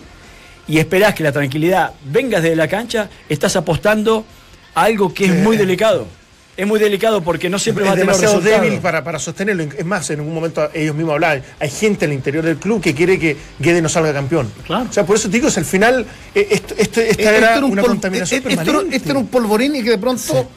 y 0.68 0.80
esperás 0.80 1.14
que 1.14 1.24
la 1.24 1.32
tranquilidad 1.32 1.92
venga 2.06 2.40
desde 2.42 2.56
la 2.56 2.68
cancha, 2.68 3.10
estás 3.30 3.56
apostando 3.56 4.26
a 4.76 4.84
algo 4.84 5.14
que 5.14 5.26
es 5.26 5.34
muy 5.36 5.58
delicado. 5.58 6.08
Es 6.56 6.68
muy 6.68 6.80
delicado 6.80 7.24
porque 7.24 7.50
no 7.50 7.58
siempre 7.58 7.84
va 7.84 7.92
a 7.92 7.94
es 7.96 8.00
tener 8.02 8.16
demasiado 8.16 8.40
débil 8.40 8.80
para, 8.80 9.04
para 9.04 9.18
sostenerlo. 9.18 9.64
Es 9.64 9.86
más, 9.86 10.08
en 10.12 10.20
algún 10.20 10.36
momento 10.36 10.70
ellos 10.72 10.96
mismos 10.96 11.14
hablaban, 11.16 11.42
hay 11.60 11.70
gente 11.72 12.06
al 12.06 12.14
interior 12.14 12.46
del 12.46 12.58
club 12.58 12.80
que 12.80 12.94
quiere 12.94 13.18
que 13.18 13.36
Guede 13.58 13.82
no 13.82 13.90
salga 13.90 14.14
campeón. 14.14 14.52
Claro. 14.68 14.86
O 14.88 14.94
sea, 14.94 15.04
por 15.04 15.16
eso 15.16 15.30
te 15.30 15.38
digo, 15.38 15.48
es 15.48 15.58
al 15.58 15.66
final, 15.66 16.06
eh, 16.36 16.48
esto, 16.52 16.76
esto- 16.78 17.02
esta 17.02 17.12
esto 17.24 17.24
era 17.24 17.56
era 17.56 17.66
un 17.66 17.72
una 17.72 17.82
contaminación 17.82 18.38
esto 18.38 18.50
permanente. 18.56 18.96
Esto 18.98 19.10
era 19.10 19.20
un 19.20 19.28
polvorín 19.28 19.76
y 19.78 19.84
que 19.84 19.90
de 19.90 19.98
pronto 19.98 20.48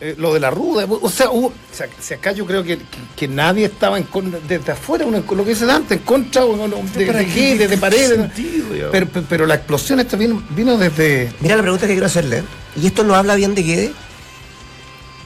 eh, 0.00 0.14
lo 0.16 0.32
de 0.32 0.40
la 0.40 0.50
ruda, 0.50 0.86
o 0.88 1.10
sea, 1.10 1.30
hubo- 1.30 1.48
o 1.48 1.52
sea, 1.74 1.86
si 2.00 2.14
acá 2.14 2.32
yo 2.32 2.46
creo 2.46 2.62
que, 2.64 2.78
que- 2.78 2.84
que 3.16 3.28
nadie 3.28 3.66
estaba 3.66 3.98
en 3.98 4.04
contra, 4.04 4.40
desde 4.48 4.72
afuera, 4.72 5.04
uno, 5.04 5.22
lo 5.30 5.44
que 5.44 5.50
dice 5.50 5.66
Dante, 5.66 5.94
en 5.94 6.00
contra 6.00 6.44
o, 6.44 6.56
de, 6.56 7.06
¿para 7.06 7.18
de 7.18 7.26
qué? 7.26 7.32
qué, 7.34 7.58
de, 7.58 7.68
de 7.68 7.74
¿Qué 7.74 7.76
paredes. 7.80 8.08
sentido, 8.16 8.66
pero, 8.90 9.06
pero- 9.12 9.26
pero 9.28 9.46
la 9.46 9.56
explosión 9.56 10.00
esta 10.00 10.16
vino, 10.16 10.42
vino 10.50 10.78
desde 10.78 11.30
Mira 11.40 11.56
la 11.56 11.62
pregunta 11.62 11.86
que 11.86 11.92
quiero 11.92 12.06
hacerle. 12.06 12.42
¿Y 12.80 12.86
esto 12.86 13.04
no 13.04 13.14
habla 13.14 13.34
bien 13.34 13.54
de 13.54 13.62
Guede? 13.62 13.92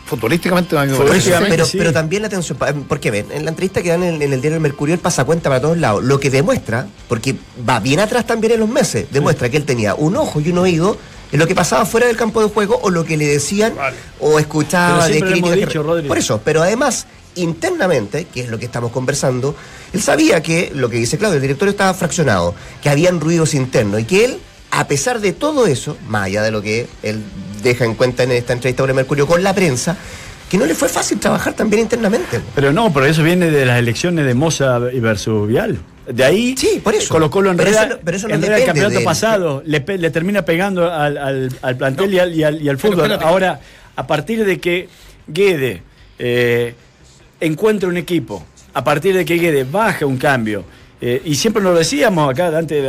futbolísticamente. 0.06 0.76
a 0.76 0.84
mí 0.84 0.90
me 0.90 0.96
Futbolísticamente, 0.96 1.50
parece. 1.50 1.56
pero, 1.56 1.66
sí. 1.66 1.78
pero 1.78 1.92
también 1.92 2.22
la 2.22 2.28
atención, 2.28 2.58
porque 2.88 3.10
ven, 3.10 3.26
en 3.32 3.44
la 3.44 3.50
entrevista 3.50 3.82
que 3.82 3.88
dan 3.88 4.02
en, 4.02 4.20
en 4.20 4.32
el 4.34 4.40
diario 4.40 4.56
El 4.56 4.60
Mercurio, 4.60 4.94
él 4.94 5.00
pasa 5.00 5.24
cuenta 5.24 5.48
para 5.48 5.60
todos 5.62 5.78
lados, 5.78 6.04
lo 6.04 6.20
que 6.20 6.30
demuestra, 6.30 6.86
porque 7.08 7.34
va 7.68 7.80
bien 7.80 8.00
atrás 8.00 8.26
también 8.26 8.52
en 8.54 8.60
los 8.60 8.68
meses, 8.68 9.06
demuestra 9.10 9.48
que 9.48 9.56
él 9.56 9.64
tenía 9.64 9.94
un 9.94 10.16
ojo 10.16 10.40
y 10.40 10.50
un 10.50 10.58
oído 10.58 10.98
en 11.34 11.40
lo 11.40 11.46
que 11.48 11.54
pasaba 11.54 11.84
fuera 11.84 12.06
del 12.06 12.16
campo 12.16 12.40
de 12.40 12.48
juego 12.48 12.78
o 12.82 12.90
lo 12.90 13.04
que 13.04 13.16
le 13.16 13.26
decían 13.26 13.74
Vale. 13.76 13.96
o 14.20 14.38
escuchaba 14.38 15.04
Pero 15.06 15.14
de 15.14 15.20
críticas. 15.32 15.50
que- 15.50 15.66
dicho, 15.66 15.82
Rodri. 15.82 16.06
Por 16.08 16.16
eso, 16.16 16.40
pero 16.44 16.62
además, 16.62 17.06
internamente, 17.34 18.26
que 18.32 18.40
es 18.42 18.48
lo 18.48 18.58
que 18.58 18.66
estamos 18.66 18.92
conversando, 18.92 19.56
él 19.92 20.00
sabía 20.00 20.42
que, 20.42 20.70
lo 20.74 20.88
que 20.88 20.96
dice 20.98 21.18
Claudio, 21.18 21.36
el 21.36 21.42
directorio 21.42 21.70
estaba 21.72 21.92
fraccionado, 21.92 22.54
que 22.82 22.88
habían 22.88 23.20
ruidos 23.20 23.54
internos 23.54 24.00
y 24.00 24.04
que 24.04 24.24
él, 24.24 24.38
a 24.70 24.86
pesar 24.86 25.20
de 25.20 25.32
todo 25.32 25.66
eso, 25.66 25.96
más 26.08 26.26
allá 26.26 26.42
de 26.42 26.50
lo 26.52 26.62
que 26.62 26.86
él 27.02 27.20
deja 27.62 27.84
en 27.84 27.94
cuenta 27.94 28.22
en 28.22 28.30
esta 28.32 28.52
entrevista 28.52 28.84
el 28.84 28.94
Mercurio 28.94 29.26
con 29.26 29.42
la 29.42 29.52
prensa, 29.54 29.96
que 30.48 30.56
no 30.58 30.66
le 30.66 30.74
fue 30.76 30.88
fácil 30.88 31.18
trabajar 31.18 31.54
también 31.54 31.82
internamente. 31.82 32.40
Pero 32.54 32.72
no, 32.72 32.92
pero 32.92 33.06
eso 33.06 33.24
viene 33.24 33.50
de 33.50 33.64
las 33.66 33.78
elecciones 33.78 34.24
de 34.24 34.34
Moza 34.34 34.78
y 34.92 35.00
versus 35.00 35.48
Vial. 35.48 35.78
De 36.06 36.24
ahí 36.24 36.54
Sí, 36.56 36.80
por 36.84 36.94
eso. 36.94 37.08
Colo 37.12 37.30
Colo 37.30 37.50
Pero 37.56 37.62
enreda, 37.68 37.84
eso 37.86 37.94
no- 37.94 38.00
pero 38.04 38.16
eso 38.16 38.28
no 38.28 38.34
enreda 38.34 38.58
el 38.58 38.64
campeonato 38.66 38.98
de 38.98 39.04
pasado, 39.04 39.62
le, 39.64 39.80
pe- 39.80 39.96
le 39.98 40.10
termina 40.10 40.44
pegando 40.44 40.92
al, 40.92 41.16
al- 41.16 41.50
al 41.62 41.76
plantel 41.76 42.12
y 42.14 42.18
al, 42.18 42.34
y 42.34 42.42
al- 42.44 42.60
y 42.62 42.68
al 42.68 42.76
Pero 42.76 42.92
fútbol. 42.94 43.12
Ahora, 43.22 43.60
a 43.96 44.06
partir 44.06 44.44
de 44.44 44.58
que 44.58 44.88
Guede 45.26 45.82
eh, 46.18 46.74
encuentra 47.40 47.88
un 47.88 47.96
equipo, 47.96 48.44
a 48.74 48.84
partir 48.84 49.16
de 49.16 49.24
que 49.24 49.36
Guede 49.36 49.64
baja 49.64 50.04
un 50.04 50.16
cambio, 50.18 50.64
eh, 51.00 51.22
y 51.24 51.34
siempre 51.34 51.62
lo 51.62 51.74
decíamos 51.74 52.30
acá, 52.30 52.56
antes 52.56 52.84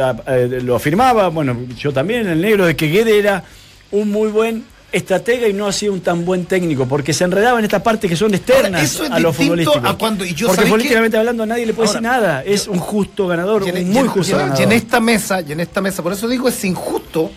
lo 0.64 0.76
afirmaba, 0.76 1.30
bueno, 1.30 1.58
yo 1.78 1.92
también, 1.94 2.28
el 2.28 2.42
negro, 2.42 2.66
de 2.66 2.76
que 2.76 2.88
Guede 2.88 3.18
era 3.18 3.44
un 3.92 4.10
muy 4.12 4.30
buen 4.30 4.64
estratega 4.98 5.48
y 5.48 5.54
no 5.54 5.68
ha 5.68 5.72
sido 5.74 5.94
un 5.94 6.02
tan 6.02 6.24
buen 6.26 6.46
técnico, 6.46 6.86
porque 6.88 7.14
se 7.14 7.24
enredaba 7.24 7.60
en 7.60 7.66
esta 7.66 7.84
parte 7.84 8.08
que 8.08 8.16
son 8.16 8.34
externas 8.34 8.66
Ahora, 8.66 8.82
eso 8.84 9.04
es 9.04 9.12
a 9.12 9.20
lo 9.20 9.30
distinto 9.30 9.44
futbolístico. 9.56 9.88
a 9.88 9.98
cuando- 9.98 10.26
y 10.26 10.34
yo 10.34 10.48
porque 10.48 10.66
políticamente 10.66 11.18
hablando 11.18 11.44
a 11.44 11.46
nadie 11.46 11.66
le 11.66 11.74
puede 11.74 11.90
Ahora, 11.90 12.00
decir 12.00 12.10
nada, 12.22 12.44
es 12.44 12.68
un 12.68 12.80
justo 12.80 13.28
ganador, 13.28 13.68
en- 13.68 13.76
un 13.76 13.82
y 13.82 13.86
muy 13.86 14.00
en- 14.00 14.08
justo 14.08 14.32
y 14.32 14.34
en- 14.34 14.40
ganador. 14.40 14.60
Y 14.60 14.64
en 14.64 14.72
esta 14.72 15.00
mesa, 15.00 15.42
y 15.42 15.52
en 15.52 15.60
esta 15.60 15.82
mesa, 15.82 16.02
por 16.04 16.14
eso 16.14 16.28
digo, 16.28 16.48
es 16.48 16.64
injusto 16.66 17.32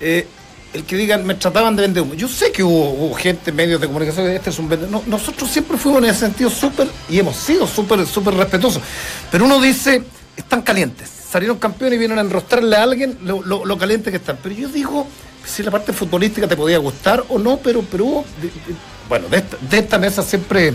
eh, 0.00 0.26
el 0.72 0.84
que 0.84 0.96
digan, 0.96 1.24
me 1.24 1.34
trataban 1.36 1.76
de 1.76 1.82
vender 1.82 2.02
humo. 2.02 2.14
Yo 2.14 2.26
sé 2.28 2.50
que 2.50 2.62
hubo, 2.62 2.90
hubo 2.90 3.14
gente, 3.14 3.52
medios 3.52 3.80
de 3.80 3.86
comunicación, 3.86 4.26
que 4.26 4.36
este 4.36 4.50
es 4.50 4.58
un 4.58 4.68
vendedor. 4.68 4.90
No, 4.92 5.02
nosotros 5.06 5.48
siempre 5.48 5.76
fuimos 5.78 6.02
en 6.02 6.10
ese 6.10 6.20
sentido 6.20 6.50
súper, 6.50 6.88
y 7.08 7.18
hemos 7.20 7.36
sido 7.36 7.66
súper, 7.66 8.04
súper 8.06 8.34
respetuosos. 8.34 8.82
Pero 9.30 9.44
uno 9.44 9.60
dice, 9.60 10.02
están 10.36 10.62
calientes, 10.62 11.08
salieron 11.30 11.58
campeones 11.58 11.96
y 11.96 11.98
vienen 11.98 12.18
a 12.18 12.22
enrostrarle 12.22 12.74
a 12.76 12.82
alguien 12.82 13.18
lo, 13.22 13.40
lo, 13.42 13.64
lo 13.64 13.78
caliente 13.78 14.10
que 14.10 14.16
están. 14.16 14.36
Pero 14.42 14.54
yo 14.54 14.68
digo, 14.68 15.06
si 15.46 15.62
la 15.62 15.70
parte 15.70 15.92
futbolística 15.92 16.46
te 16.48 16.56
podía 16.56 16.78
gustar 16.78 17.24
o 17.28 17.38
no, 17.38 17.58
pero, 17.58 17.82
pero 17.82 18.04
hubo, 18.04 18.24
de- 18.40 18.48
de- 18.48 18.78
bueno, 19.08 19.28
de 19.28 19.36
esta, 19.38 19.56
de 19.58 19.78
esta 19.78 19.98
mesa 19.98 20.22
siempre, 20.22 20.74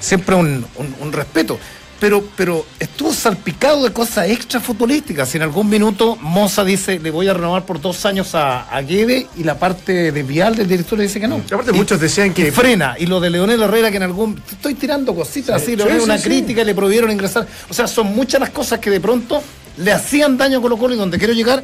siempre 0.00 0.34
un, 0.34 0.64
un- 0.76 0.94
un 1.00 1.12
respeto. 1.12 1.58
Pero, 2.00 2.24
pero 2.36 2.66
estuvo 2.80 3.12
salpicado 3.14 3.84
de 3.84 3.92
cosas 3.92 4.28
extra 4.28 4.58
futbolísticas. 4.58 5.28
Si 5.28 5.36
en 5.36 5.44
algún 5.44 5.68
minuto 5.68 6.16
Moza 6.20 6.64
dice, 6.64 6.98
le 6.98 7.12
voy 7.12 7.28
a 7.28 7.34
renovar 7.34 7.64
por 7.64 7.80
dos 7.80 8.04
años 8.04 8.34
a, 8.34 8.62
a 8.62 8.82
Guede 8.82 9.28
y 9.36 9.44
la 9.44 9.56
parte 9.56 10.10
de 10.10 10.22
Vial 10.24 10.56
del 10.56 10.66
director 10.66 10.98
le 10.98 11.04
dice 11.04 11.20
que 11.20 11.28
no. 11.28 11.40
Y 11.48 11.54
aparte 11.54 11.70
Y- 11.70 11.74
muchos 11.74 12.00
decían 12.00 12.34
que- 12.34 12.48
y 12.48 12.50
frena. 12.50 12.96
Y 12.98 13.06
lo 13.06 13.20
de 13.20 13.30
Leonel 13.30 13.62
Herrera 13.62 13.92
que 13.92 13.98
en 13.98 14.02
algún... 14.02 14.42
Estoy 14.50 14.74
tirando 14.74 15.14
cositas 15.14 15.62
así, 15.62 15.76
le 15.76 15.84
sí, 15.84 15.90
una 16.02 16.18
sí. 16.18 16.24
crítica 16.24 16.62
y 16.62 16.64
le 16.64 16.74
prohibieron 16.74 17.08
ingresar. 17.12 17.46
O 17.70 17.72
sea, 17.72 17.86
son 17.86 18.08
muchas 18.12 18.40
las 18.40 18.50
cosas 18.50 18.80
que 18.80 18.90
de 18.90 18.98
pronto 18.98 19.40
le 19.76 19.92
hacían 19.92 20.36
daño 20.36 20.58
a 20.58 20.60
Colo 20.60 20.76
Colo 20.76 20.94
y 20.94 20.98
donde 20.98 21.18
quiero 21.18 21.34
llegar 21.34 21.62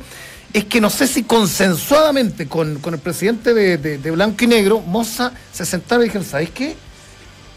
es 0.53 0.65
que 0.65 0.81
no 0.81 0.91
sé 0.91 1.07
si 1.07 1.25
consensuadamente 1.25 2.49
con, 2.49 2.79
con 2.79 2.95
el 2.95 3.01
presidente 3.01 3.55
de, 3.55 3.77
de- 3.79 3.99
de 3.99 4.11
Blanco 4.11 4.45
y 4.45 4.47
Negro, 4.47 4.81
Moza 4.81 5.33
se 5.53 5.65
sentaba 5.67 6.03
y 6.03 6.07
dijeron, 6.07 6.27
¿sabéis 6.27 6.51
qué? 6.51 6.75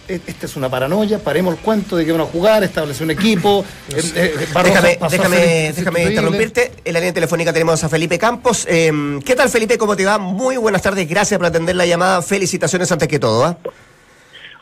E- 0.08 0.20
Esta 0.28 0.46
es 0.46 0.56
una 0.56 0.68
paranoia, 0.70 1.20
paremos 1.20 1.54
el 1.56 1.60
cuento 1.62 1.96
de 1.96 2.06
que 2.06 2.12
van 2.12 2.22
a 2.22 2.26
jugar, 2.26 2.64
establecer 2.64 3.04
un 3.04 3.12
equipo. 3.12 3.64
eh, 3.96 4.02
eh, 4.16 4.48
Barroso 4.54 4.74
Déjame, 4.82 4.98
déjame, 5.10 5.74
déjame 5.76 6.04
interrumpirte. 6.04 6.72
En 6.84 6.94
la 6.94 7.00
línea 7.00 7.14
telefónica 7.14 7.54
tenemos 7.54 7.82
a 7.84 7.88
Felipe 7.90 8.18
Campos. 8.20 8.66
Eh, 8.70 8.92
¿Qué 9.26 9.36
tal, 9.36 9.50
Felipe? 9.50 9.78
¿Cómo 9.78 9.96
te 9.96 10.04
va? 10.06 10.18
Muy 10.18 10.58
buenas 10.58 10.82
tardes. 10.82 11.08
Gracias 11.08 11.38
por 11.38 11.48
atender 11.48 11.76
la 11.76 11.86
llamada. 11.86 12.22
Felicitaciones 12.22 12.92
antes 12.92 13.08
que 13.08 13.20
todo. 13.20 13.46
¿ah? 13.46 13.58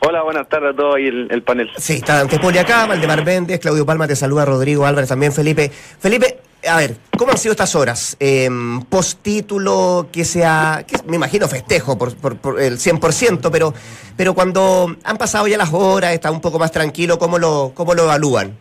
Hola, 0.02 0.22
buenas 0.22 0.48
tardes 0.48 0.72
a 0.72 0.76
todos 0.76 0.98
y 1.00 1.06
el, 1.08 1.26
el 1.30 1.42
panel. 1.42 1.68
Sí, 1.76 1.94
está 1.94 2.20
Antepoli 2.20 2.56
acá, 2.58 2.86
Valdemar 2.86 3.22
Méndez, 3.24 3.60
Claudio 3.60 3.84
Palma 3.84 4.06
te 4.08 4.16
saluda, 4.16 4.46
Rodrigo 4.46 4.86
Álvarez 4.86 5.08
también, 5.10 5.30
Felipe. 5.30 5.70
Felipe, 6.00 6.38
a 6.68 6.76
ver, 6.76 6.96
¿cómo 7.16 7.32
han 7.32 7.38
sido 7.38 7.52
estas 7.52 7.74
horas? 7.74 8.16
Eh, 8.20 8.48
post 8.88 9.20
título, 9.22 10.08
que 10.12 10.24
sea, 10.24 10.84
que 10.86 10.96
me 11.06 11.16
imagino 11.16 11.48
festejo 11.48 11.96
por, 11.98 12.14
por- 12.16 12.36
por 12.36 12.60
el 12.60 12.78
100%, 12.78 13.50
pero, 13.50 13.72
pero 14.16 14.34
cuando 14.34 14.94
han 15.04 15.16
pasado 15.16 15.46
ya 15.48 15.56
las 15.58 15.72
horas, 15.72 16.12
está 16.12 16.30
un 16.30 16.40
poco 16.40 16.58
más 16.58 16.70
tranquilo, 16.72 17.18
¿cómo 17.18 17.38
lo, 17.38 17.72
cómo 17.74 17.94
lo 17.94 18.04
evalúan? 18.04 18.56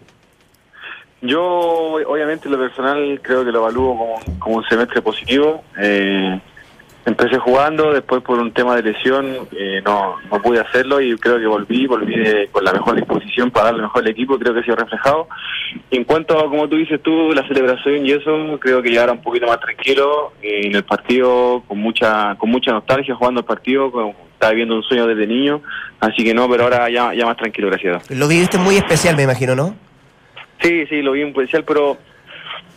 Yo, 1.21 1.41
obviamente, 2.07 2.47
en 2.47 2.53
lo 2.53 2.59
personal 2.59 3.19
creo 3.21 3.43
que 3.43 3.51
lo 3.51 3.59
evalúo 3.59 3.97
como, 3.97 4.39
como 4.39 4.55
un 4.57 4.63
semestre 4.65 5.01
positivo. 5.01 5.63
Eh, 5.77 6.39
empecé 7.05 7.37
jugando, 7.39 7.91
después 7.93 8.21
por 8.21 8.37
un 8.39 8.51
tema 8.51 8.75
de 8.75 8.83
lesión 8.83 9.25
eh, 9.51 9.81
no, 9.83 10.15
no 10.31 10.41
pude 10.41 10.59
hacerlo 10.59 11.01
y 11.01 11.15
creo 11.17 11.39
que 11.39 11.47
volví, 11.47 11.87
volví 11.87 12.15
de- 12.15 12.47
con 12.51 12.63
la 12.63 12.71
mejor 12.73 12.95
disposición 12.95 13.49
para 13.51 13.67
darle 13.67 13.81
mejor 13.83 14.03
al 14.03 14.09
equipo, 14.09 14.37
creo 14.37 14.53
que 14.53 14.59
ha 14.59 14.63
sido 14.63 14.75
reflejado. 14.75 15.27
En 15.91 16.03
cuanto 16.03 16.37
a, 16.37 16.49
como 16.49 16.67
tú 16.67 16.75
dices 16.75 17.01
tú, 17.01 17.31
la 17.33 17.47
celebración 17.47 18.05
y 18.05 18.11
eso, 18.11 18.57
creo 18.59 18.81
que 18.81 18.89
llegaron 18.89 19.17
un 19.17 19.23
poquito 19.23 19.47
más 19.47 19.59
tranquilo 19.59 20.33
eh, 20.41 20.61
en 20.65 20.75
el 20.75 20.83
partido, 20.83 21.63
con 21.67 21.79
mucha 21.79 22.35
con 22.37 22.49
mucha 22.49 22.71
nostalgia 22.71 23.15
jugando 23.15 23.39
el 23.41 23.45
partido, 23.45 23.91
con- 23.91 24.13
estaba 24.33 24.51
viviendo 24.51 24.75
un 24.75 24.83
sueño 24.83 25.05
desde 25.05 25.27
niño, 25.27 25.61
así 25.99 26.23
que 26.23 26.33
no, 26.33 26.49
pero 26.49 26.63
ahora 26.63 26.89
ya, 26.89 27.13
ya 27.13 27.25
más 27.25 27.35
tranquilo, 27.35 27.67
gracias. 27.69 28.09
Lo 28.09 28.27
viviste 28.27 28.57
muy 28.57 28.75
especial, 28.77 29.15
me 29.17 29.23
imagino, 29.23 29.53
¿no? 29.55 29.75
Sí, 30.61 30.85
sí, 30.87 31.01
lo 31.01 31.11
vi 31.13 31.21
en 31.23 31.33
potencial, 31.33 31.63
pero 31.65 31.97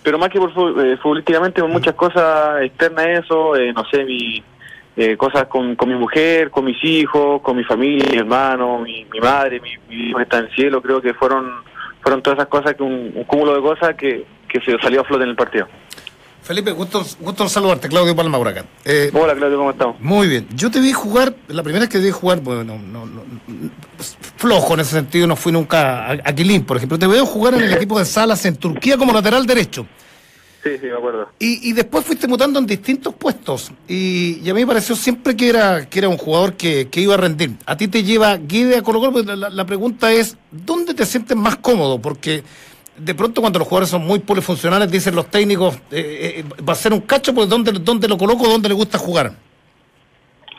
pero 0.02 0.18
más 0.18 0.28
que 0.28 0.38
por 0.38 0.50
eh, 0.50 0.96
futbolísticamente, 0.96 1.60
con 1.60 1.70
muchas 1.70 1.94
cosas 1.94 2.62
externas 2.62 3.06
a 3.06 3.12
eso, 3.12 3.56
eh, 3.56 3.72
no 3.72 3.84
sé, 3.90 4.04
mi 4.04 4.42
eh, 4.96 5.16
cosas 5.16 5.46
con, 5.46 5.74
con 5.74 5.88
mi 5.88 5.94
mujer, 5.94 6.50
con 6.50 6.64
mis 6.66 6.82
hijos, 6.84 7.40
con 7.40 7.56
mi 7.56 7.64
familia, 7.64 8.06
mi 8.10 8.18
hermano, 8.18 8.80
mi, 8.80 9.06
madre, 9.20 9.60
mi, 9.60 9.70
mi 9.88 10.08
hijo 10.08 10.18
que 10.18 10.24
está 10.24 10.38
en 10.38 10.44
el 10.46 10.54
cielo, 10.54 10.82
creo 10.82 11.00
que 11.00 11.14
fueron 11.14 11.50
fueron 12.02 12.20
todas 12.20 12.40
esas 12.40 12.48
cosas, 12.48 12.74
que 12.74 12.82
un, 12.82 13.12
un 13.14 13.24
cúmulo 13.24 13.54
de 13.54 13.62
cosas 13.62 13.94
que, 13.94 14.26
que 14.48 14.60
se 14.60 14.76
salió 14.78 15.00
a 15.00 15.04
flote 15.04 15.22
en 15.22 15.30
el 15.30 15.36
partido. 15.36 15.68
Felipe, 16.42 16.72
gusto, 16.72 17.05
gusto 17.20 17.48
saludarte, 17.48 17.88
Claudio 17.88 18.16
Palma 18.16 18.37
por 18.37 18.48
acá. 18.48 18.64
Eh, 18.85 19.11
Hola 19.14 19.35
Claudio, 19.35 19.59
¿cómo 19.59 19.70
estamos? 19.70 20.00
Muy 20.00 20.26
bien. 20.26 20.48
Yo 20.55 20.70
te 20.72 20.81
vi 20.81 20.92
jugar, 20.92 21.37
la 21.46 21.62
primera 21.62 21.85
vez 21.85 21.88
que 21.88 21.98
te 21.98 22.05
vi 22.05 22.11
jugar, 22.11 22.40
bueno, 22.40 22.64
no, 22.64 22.78
no, 22.78 23.07
no, 23.07 23.22
flojo 24.37 24.74
en 24.74 24.81
ese 24.81 24.90
sentido, 24.90 25.28
no 25.28 25.37
fui 25.37 25.52
nunca 25.52 26.05
a, 26.05 26.12
a 26.12 26.35
Quilín, 26.35 26.64
por 26.64 26.76
ejemplo. 26.76 26.98
Te 26.98 27.07
veo 27.07 27.24
jugar 27.26 27.55
en 27.55 27.62
el 27.62 27.72
equipo 27.72 27.96
de 27.96 28.05
Salas 28.05 28.44
en 28.44 28.57
Turquía 28.57 28.96
como 28.98 29.12
lateral 29.12 29.46
derecho. 29.46 29.87
Sí, 30.64 30.70
sí, 30.81 30.87
me 30.87 30.96
acuerdo. 30.96 31.28
Y, 31.38 31.68
y 31.70 31.72
después 31.72 32.05
fuiste 32.05 32.26
mutando 32.26 32.59
en 32.59 32.66
distintos 32.66 33.14
puestos. 33.14 33.70
Y, 33.88 34.40
y 34.44 34.50
a 34.50 34.55
mí 34.55 34.61
me 34.61 34.66
pareció 34.66 34.96
siempre 34.96 35.37
que 35.37 35.48
era, 35.48 35.88
que 35.88 36.00
era 36.00 36.09
un 36.09 36.18
jugador 36.18 36.55
que, 36.55 36.88
que 36.88 37.00
iba 37.00 37.14
a 37.14 37.18
rendir. 37.18 37.57
A 37.66 37.76
ti 37.76 37.88
te 37.88 38.02
lleva 38.02 38.37
Guide 38.37 38.78
a 38.78 38.83
Colo 38.83 38.98
Colo, 39.00 39.12
pues 39.12 39.26
la, 39.26 39.48
la 39.48 39.66
pregunta 39.66 40.12
es, 40.12 40.37
¿dónde 40.50 40.94
te 40.94 41.07
sientes 41.07 41.37
más 41.37 41.57
cómodo? 41.57 42.00
Porque 42.00 42.44
de 42.96 43.14
pronto 43.14 43.40
cuando 43.40 43.59
los 43.59 43.68
jugadores 43.68 43.88
son 43.90 44.05
muy 44.07 44.18
polifuncionales, 44.20 44.90
dicen 44.90 45.14
los 45.14 45.26
técnicos, 45.31 45.76
eh, 45.90 46.40
eh, 46.40 46.44
va 46.68 46.72
a 46.72 46.76
ser 46.76 46.92
un 46.92 47.00
cacho, 47.00 47.35
pues 47.35 47.48
¿dónde, 47.48 47.72
dónde 47.72 48.07
lo 48.09 48.16
coloco, 48.18 48.46
dónde 48.48 48.68
le 48.68 48.74
gusta 48.74 48.98
jugar? 48.98 49.33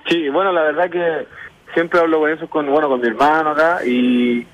Sí, 0.10 0.30
bueno, 0.30 0.52
la 0.52 0.64
verdad 0.64 0.90
que 0.90 1.28
siempre 1.74 2.00
hablo 2.00 2.20
con 2.20 2.30
eso 2.32 2.48
con 2.50 2.70
bueno 2.70 2.88
con 2.90 3.02
mi 3.02 3.08
hermano 3.08 3.52
acá 3.52 3.80
y, 3.86 4.46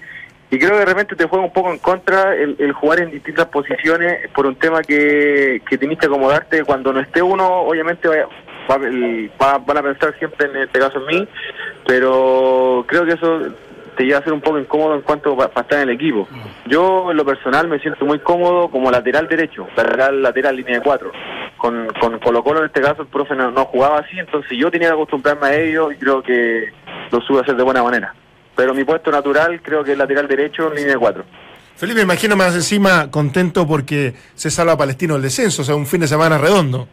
y 0.52 0.58
creo 0.60 0.72
que 0.72 0.78
de 0.80 0.86
repente 0.86 1.15
te 1.15 1.26
juega 1.28 1.44
un 1.46 1.52
poco 1.54 1.72
en 1.72 1.80
contra 1.80 2.36
el, 2.36 2.56
jugar 2.74 3.02
en 3.02 3.12
distintas 3.12 3.48
posiciones 3.48 4.30
por 4.34 4.46
un 4.46 4.56
tema 4.56 4.82
que, 4.82 5.62
que 5.68 5.78
que 5.98 6.06
acomodarte. 6.06 6.63
Cuando 6.63 6.94
no 6.94 7.00
esté 7.00 7.22
uno, 7.22 7.62
obviamente 7.62 8.08
vaya- 8.08 8.28
va, 8.70 8.76
el- 8.88 9.32
va- 9.42 9.58
van 9.58 9.78
a 9.78 9.84
pensar 9.84 10.15
siempre 10.20 10.48
en 10.50 10.58
este 10.58 10.80
caso 10.80 11.00
en 11.00 11.06
mí, 11.08 11.28
pero 11.88 12.86
creo 12.88 13.06
que 13.06 13.13
eso 13.13 13.42
te 14.00 14.06
lleva 14.06 14.20
a 14.20 14.24
ser 14.24 14.32
un 14.32 14.40
poco 14.40 14.58
incómodo 14.58 14.96
en 14.96 15.02
cuanto 15.02 15.36
para 15.36 15.50
estar 15.50 15.74
en 15.74 15.90
el 15.90 15.96
equipo. 15.96 16.26
Yo 16.68 17.12
en 17.12 17.18
lo 17.18 17.26
personal 17.26 17.68
me 17.68 17.80
siento 17.80 18.06
muy 18.06 18.20
cómodo 18.20 18.70
como 18.70 18.90
lateral 18.90 19.28
derecho, 19.28 19.68
lateral, 19.76 20.22
lateral 20.22 20.56
línea 20.56 20.76
de 20.76 20.82
cuatro. 20.82 21.12
Con, 21.58 21.86
con 22.00 22.18
Colo 22.20 22.42
Colo 22.42 22.62
en 22.62 22.68
este 22.68 22.80
caso 22.80 23.02
el 23.02 23.10
profe 23.10 23.36
no, 23.36 23.52
no 23.52 23.66
jugaba 23.66 24.00
así, 24.00 24.18
entonces 24.18 24.58
yo 24.58 24.72
tenía 24.72 24.88
que 24.88 24.94
acostumbrarme 24.94 25.48
a 25.48 25.54
ello 25.54 25.92
y 25.92 25.98
creo 25.98 26.24
que 26.24 26.72
lo 27.12 27.20
supe 27.20 27.42
hacer 27.42 27.58
de 27.58 27.64
buena 27.64 27.84
manera. 27.84 28.16
Pero 28.56 28.74
mi 28.74 28.86
puesto 28.86 29.12
natural 29.12 29.62
creo 29.62 29.84
que 29.84 29.92
es 29.92 29.98
lateral 29.98 30.30
derecho 30.30 30.70
en 30.70 30.76
línea 30.76 30.94
de 30.94 31.00
cuatro. 31.00 31.26
Felipe, 31.76 32.00
imagino 32.00 32.38
más 32.38 32.56
encima 32.56 33.12
contento 33.12 33.68
porque 33.68 34.14
se 34.34 34.50
salva 34.50 34.72
a 34.72 34.78
Palestino 34.78 35.18
el 35.18 35.22
descenso, 35.22 35.64
o 35.64 35.66
sea, 35.66 35.76
un 35.76 35.86
fin 35.86 36.00
de 36.00 36.08
semana 36.08 36.38
redondo. 36.38 36.88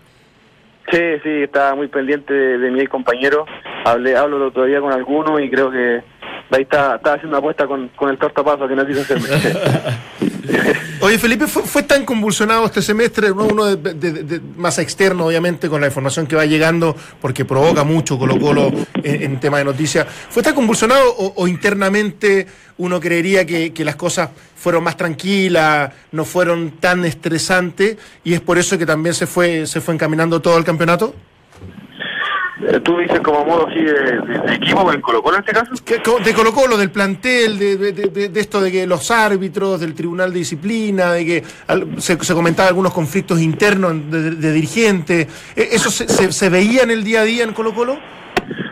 Sí, 0.91 0.99
sí, 1.23 1.43
estaba 1.45 1.77
muy 1.77 1.87
pendiente 1.87 2.35
de, 2.35 2.59
de 2.59 2.71
mi 2.73 2.81
ex 2.81 2.89
compañero. 2.89 3.47
Hablé, 3.85 4.17
hablo 4.17 4.51
todavía 4.51 4.81
con 4.81 4.93
algunos 4.93 5.41
y 5.41 5.49
creo 5.49 5.71
que 5.71 6.03
ahí 6.51 6.63
está, 6.63 6.97
estaba 6.97 7.17
haciendo 7.17 7.37
apuesta 7.37 7.67
con, 7.67 7.89
con 7.89 8.11
el 8.11 8.19
tortapaso 8.19 8.69
que 8.69 8.77
no 8.77 8.87
quiso 8.87 9.01
hacerme. 9.01 9.29
Oye, 11.01 11.19
Felipe, 11.19 11.47
fue, 11.47 11.63
fue 11.63 11.83
tan 11.83 12.05
convulsionado 12.05 12.67
este 12.67 12.81
semestre, 12.81 13.29
¿no? 13.31 13.45
uno 13.45 13.77
de, 13.77 14.41
más 14.57 14.79
externo, 14.79 15.27
obviamente, 15.27 15.69
con 15.69 15.81
la 15.81 15.89
información 15.89 16.27
que 16.27 16.37
va 16.37 16.47
llegando, 16.47 16.97
porque 17.21 17.45
provoca 17.45 17.85
mucho 17.85 18.19
Colo 18.19 18.39
Colo 18.39 18.71
en, 19.03 19.39
tema 19.41 19.59
de 19.59 19.65
noticias. 19.65 20.07
¿Fue 20.31 20.43
tan 20.43 20.55
convulsionado 20.55 21.15
o, 21.17 21.35
o 21.37 21.49
internamente 21.49 22.47
uno 22.79 23.01
creería 23.01 23.45
que, 23.45 23.73
que 23.73 23.85
las 23.85 23.97
cosas 23.97 24.31
fueron 24.55 24.85
más 24.85 24.97
tranquilas, 24.97 25.93
no 26.13 26.25
fueron 26.25 26.73
tan 26.81 27.05
estresantes, 27.05 27.97
y 28.25 28.35
es 28.35 28.41
por 28.41 28.59
eso 28.59 28.79
que 28.79 28.87
también 28.87 29.15
se 29.15 29.27
fue, 29.27 29.67
se 29.67 29.81
fue 29.81 29.95
encaminando 29.95 30.41
todo 30.41 30.59
el 30.59 30.65
campeonato? 30.65 31.15
Eh, 32.63 32.81
Tú 32.81 32.97
dices 32.99 33.21
como 33.21 33.45
modo 33.45 33.67
así 33.69 33.81
de, 33.81 33.93
de- 33.93 34.39
de 34.47 34.55
equipo 34.55 34.91
en 34.93 35.01
Colo 35.03 35.23
Colo 35.23 35.37
en 35.37 35.45
este 35.47 35.53
caso. 35.53 35.73
De 36.25 36.33
Colo 36.33 36.53
Colo, 36.53 36.77
del 36.79 36.91
plantel, 36.91 37.59
de, 37.59 37.77
de- 37.77 38.41
esto 38.41 38.61
de 38.63 38.73
que 38.73 38.87
los 38.87 39.11
árbitros, 39.11 39.81
del 39.81 39.95
Tribunal 39.95 40.33
de 40.33 40.39
Disciplina, 40.39 41.13
de 41.13 41.27
que 41.27 41.45
al- 41.67 42.01
se, 42.01 42.17
se 42.25 42.35
comentaba 42.35 42.69
algunos 42.69 42.95
conflictos 42.95 43.41
internos 43.43 43.95
de, 44.11 44.53
dirigentes. 44.53 45.27
¿E- 45.55 45.69
¿Eso 45.73 45.91
se, 45.91 46.09
se- 46.09 46.33
se 46.33 46.49
veía 46.49 46.83
en 46.83 46.91
el 46.91 47.05
día 47.05 47.21
a 47.21 47.25
día 47.25 47.45
en 47.45 47.53
Colo 47.53 47.75
Colo? 47.75 47.99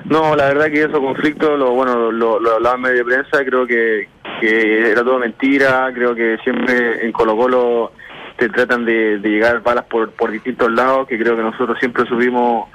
No, 0.06 0.34
la 0.36 0.46
verdad 0.48 0.66
que 0.66 0.80
esos 0.84 0.98
conflictos, 1.00 1.58
lo, 1.58 1.72
bueno, 1.72 2.10
lo, 2.12 2.38
lo 2.40 2.52
hablaba 2.54 2.76
en 2.76 2.82
medio 2.82 2.96
de 2.98 3.04
prensa, 3.04 3.44
creo 3.44 3.66
que, 3.66 4.08
que 4.40 4.90
era 4.92 5.02
todo 5.02 5.18
mentira, 5.18 5.90
creo 5.94 6.14
que 6.14 6.38
siempre 6.42 7.04
en 7.04 7.12
Colo 7.12 7.36
Colo 7.36 7.92
te 8.38 8.48
tratan 8.48 8.84
de, 8.84 9.18
de 9.18 9.28
llegar 9.28 9.62
balas 9.62 9.84
por, 9.84 10.10
por 10.10 10.30
distintos 10.30 10.70
lados, 10.72 11.06
que 11.08 11.18
creo 11.18 11.36
que 11.36 11.42
nosotros 11.42 11.76
siempre 11.78 12.04
subimos 12.06 12.68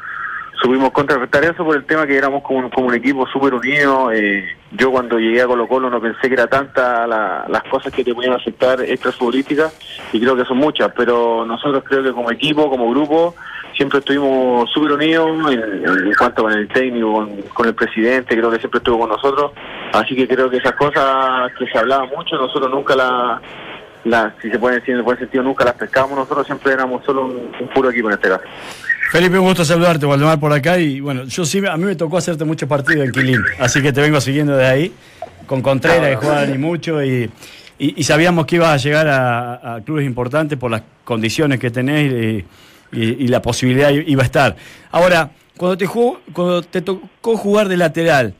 subimos 0.61 0.91
contrarrestar 0.91 1.43
eso 1.45 1.63
por 1.63 1.75
el 1.75 1.85
tema 1.85 2.05
que 2.05 2.17
éramos 2.17 2.43
como, 2.43 2.59
un- 2.59 2.69
como 2.69 2.87
un 2.87 2.93
equipo 2.95 3.25
súper 3.27 3.53
unido. 3.53 4.11
eh, 4.11 4.43
yo 4.71 4.91
cuando 4.91 5.17
llegué 5.17 5.41
a 5.41 5.47
Colo 5.47 5.67
Colo 5.67 5.89
no 5.89 5.99
pensé 5.99 6.27
que 6.27 6.33
era 6.35 6.47
tanta 6.47 7.07
la- 7.07 7.45
las 7.49 7.63
cosas 7.63 7.91
que 7.93 8.03
te 8.03 8.13
podían 8.13 8.33
afectar 8.33 8.81
extra 8.81 9.11
futbolísticas 9.11 9.73
y 10.13 10.19
creo 10.19 10.35
que 10.35 10.45
son 10.45 10.57
muchas, 10.57 10.91
pero 10.95 11.45
nosotros 11.45 11.83
creo 11.85 12.03
que 12.03 12.11
como 12.11 12.29
equipo, 12.31 12.69
como 12.69 12.89
grupo, 12.91 13.35
siempre 13.75 13.99
estuvimos 13.99 14.69
súper 14.71 14.91
unidos 14.91 15.27
en, 15.51 16.13
cuanto 16.17 16.43
con 16.43 16.51
el 16.51 16.67
técnico, 16.67 17.27
con, 17.53 17.67
el 17.67 17.73
presidente, 17.73 18.35
creo 18.37 18.51
que 18.51 18.59
siempre 18.59 18.77
estuvo 18.79 18.99
con 18.99 19.09
nosotros, 19.09 19.51
así 19.93 20.15
que 20.15 20.27
creo 20.27 20.49
que 20.49 20.57
esas 20.57 20.73
cosas 20.73 21.51
que 21.57 21.65
se 21.67 21.77
hablaban 21.77 22.09
mucho, 22.15 22.35
nosotros 22.35 22.69
nunca 22.69 22.95
las, 22.95 23.41
la, 24.03 24.33
si 24.41 24.49
se 24.51 24.59
puede 24.59 24.75
decir 24.75 24.91
en 24.91 24.97
el 24.97 25.03
buen 25.03 25.17
sentido, 25.17 25.43
nunca 25.43 25.63
las 25.65 25.75
pescábamos 25.75 26.17
nosotros, 26.17 26.45
siempre 26.45 26.73
éramos 26.73 27.03
solo 27.05 27.25
un 27.25 27.67
puro 27.73 27.89
equipo 27.89 28.09
en 28.09 28.15
este 28.15 28.29
caso. 28.29 28.43
Felipe, 29.11 29.39
un 29.39 29.45
gusto 29.45 29.65
saludarte, 29.65 30.05
Waldemar, 30.05 30.39
por 30.39 30.53
acá. 30.53 30.79
Y 30.79 30.99
bueno, 30.99 31.23
yo 31.25 31.45
sí, 31.45 31.61
a 31.65 31.77
mí 31.77 31.85
me 31.85 31.95
tocó 31.95 32.17
hacerte 32.17 32.45
muchos 32.45 32.69
partidos 32.69 33.05
en 33.05 33.11
Quilín, 33.11 33.41
así 33.59 33.81
que 33.81 33.91
te 33.91 34.01
vengo 34.01 34.21
siguiendo 34.21 34.55
de 34.55 34.65
ahí, 34.65 34.93
con 35.47 35.61
Contreras, 35.61 36.09
que 36.09 36.15
juegan 36.15 36.53
y 36.53 36.57
mucho. 36.57 37.03
Y 37.03 37.29
y, 37.81 38.03
sabíamos 38.03 38.45
que 38.45 38.57
ibas 38.57 38.69
a 38.69 38.77
llegar 38.77 39.07
a, 39.07 39.79
clubes 39.85 40.05
importantes 40.05 40.59
por 40.59 40.69
las 40.69 40.83
condiciones 41.05 41.59
que 41.59 41.71
tenés 41.71 42.43
y, 42.91 43.27
la 43.27 43.41
posibilidad 43.41 43.89
iba 43.89 44.21
a 44.21 44.25
estar. 44.25 44.55
Ahora, 44.91 45.31
cuando 45.55 45.77
te, 45.77 45.87
cuando 45.87 46.61
te 46.61 46.81
tocó 46.81 47.37
jugar 47.37 47.69
de 47.69 47.77
lateral, 47.77 48.33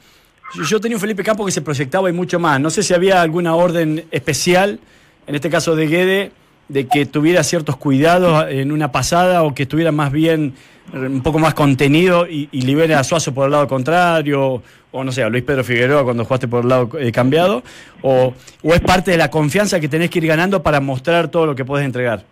yo 0.68 0.82
tenía 0.82 0.98
un 0.98 1.02
Felipe 1.02 1.24
Campo 1.24 1.46
que 1.46 1.52
se 1.52 1.62
proyectaba 1.62 2.10
y 2.10 2.14
mucho 2.14 2.38
más. 2.38 2.60
No 2.60 2.70
sé 2.70 2.84
si 2.84 2.94
había 2.94 3.22
alguna 3.22 3.56
orden 3.56 4.06
especial, 4.12 4.80
en 5.26 5.36
este 5.36 5.50
caso 5.50 5.76
de 5.76 5.88
Guede, 5.88 6.32
de 6.70 6.88
que 6.88 7.06
tuviera 7.06 7.44
ciertos 7.44 7.76
cuidados 7.76 8.46
en 8.50 8.72
una 8.72 8.92
pasada 8.92 9.44
o 9.44 9.54
que 9.54 9.64
estuviera 9.64 9.92
más 9.92 10.12
bien, 10.12 10.54
un 10.94 11.22
poco 11.22 11.40
más 11.40 11.54
contenido 11.54 12.26
y, 12.28 12.48
libere 12.52 12.96
a 12.96 13.04
Suazo 13.04 13.34
por 13.34 13.46
el 13.46 13.52
lado 13.52 13.68
contrario, 13.68 14.64
o 14.92 15.04
no 15.04 15.12
sé, 15.12 15.24
a 15.24 15.30
Luis 15.30 15.44
Pedro 15.44 15.64
Figueroa 15.64 16.04
cuando 16.04 16.24
jugaste 16.24 16.48
por 16.48 16.64
el 16.64 16.70
lado 16.70 16.90
eh, 17.00 17.12
cambiado, 17.12 17.64
o, 18.02 18.34
o 18.64 18.74
es 18.74 18.82
parte 18.82 19.12
de 19.12 19.18
la 19.18 19.30
confianza 19.30 19.80
que 19.80 19.90
tenés 19.90 20.10
que 20.10 20.20
ir 20.20 20.28
ganando 20.28 20.64
para 20.64 20.80
mostrar 20.80 21.28
todo 21.28 21.46
lo 21.46 21.56
que 21.56 21.66
puedes 21.66 21.86
entregar. 21.86 22.24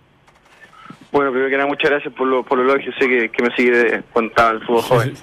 Bueno, 1.12 1.32
primero 1.32 1.50
que 1.50 1.58
nada, 1.58 1.68
muchas 1.68 1.90
gracias 1.90 2.14
por 2.14 2.28
lo, 2.28 2.44
por 2.44 2.60
lo 2.60 2.64
elogio, 2.64 2.92
sé 2.94 3.08
que, 3.08 3.44
me 3.44 3.56
sigue 3.56 4.04
estaba 4.16 4.52
el 4.52 4.62
fútbol 4.62 4.82
joven. 4.84 5.14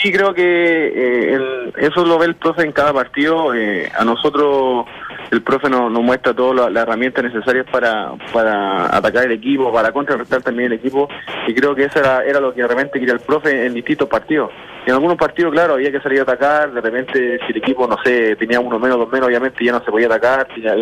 Sí, 0.00 0.12
creo 0.12 0.34
que 0.34 0.42
eh, 0.42 1.72
eso 1.78 2.04
lo 2.04 2.18
ve 2.18 2.26
el 2.26 2.36
profe 2.36 2.62
en 2.62 2.72
cada 2.72 2.92
partido. 2.92 3.54
Eh, 3.54 3.90
a 3.96 4.04
nosotros 4.04 4.86
el 5.30 5.42
profe 5.42 5.68
nos, 5.68 5.90
muestra 5.90 6.34
todas 6.34 6.70
las 6.70 6.82
herramientas 6.82 7.24
necesarias 7.24 7.66
para, 7.70 8.12
para 8.32 8.96
atacar 8.96 9.24
el 9.24 9.32
equipo, 9.32 9.72
para 9.72 9.92
contrarrestar 9.92 10.42
también 10.42 10.72
el 10.72 10.78
equipo. 10.78 11.08
Y 11.46 11.54
creo 11.54 11.74
que 11.74 11.84
eso 11.84 11.98
era, 11.98 12.24
era 12.24 12.40
lo 12.40 12.54
que 12.54 12.66
realmente 12.66 12.98
quería 12.98 13.14
el 13.14 13.20
profe 13.20 13.66
en 13.66 13.74
distintos 13.74 14.08
partidos. 14.08 14.50
En 14.86 14.94
algunos 14.94 15.16
partidos, 15.16 15.52
claro, 15.52 15.74
había 15.74 15.90
que 15.90 16.00
salir 16.00 16.20
a 16.20 16.22
atacar. 16.22 16.72
De 16.72 16.80
repente, 16.80 17.38
si 17.44 17.52
el 17.52 17.56
equipo, 17.56 17.88
no 17.88 17.96
sé, 18.04 18.36
tenía 18.36 18.60
uno 18.60 18.78
menos, 18.78 18.98
dos 18.98 19.10
menos, 19.10 19.28
obviamente 19.28 19.64
ya 19.64 19.72
no 19.72 19.84
se 19.84 19.90
podía 19.90 20.06
atacar, 20.06 20.46
tenía 20.54 20.74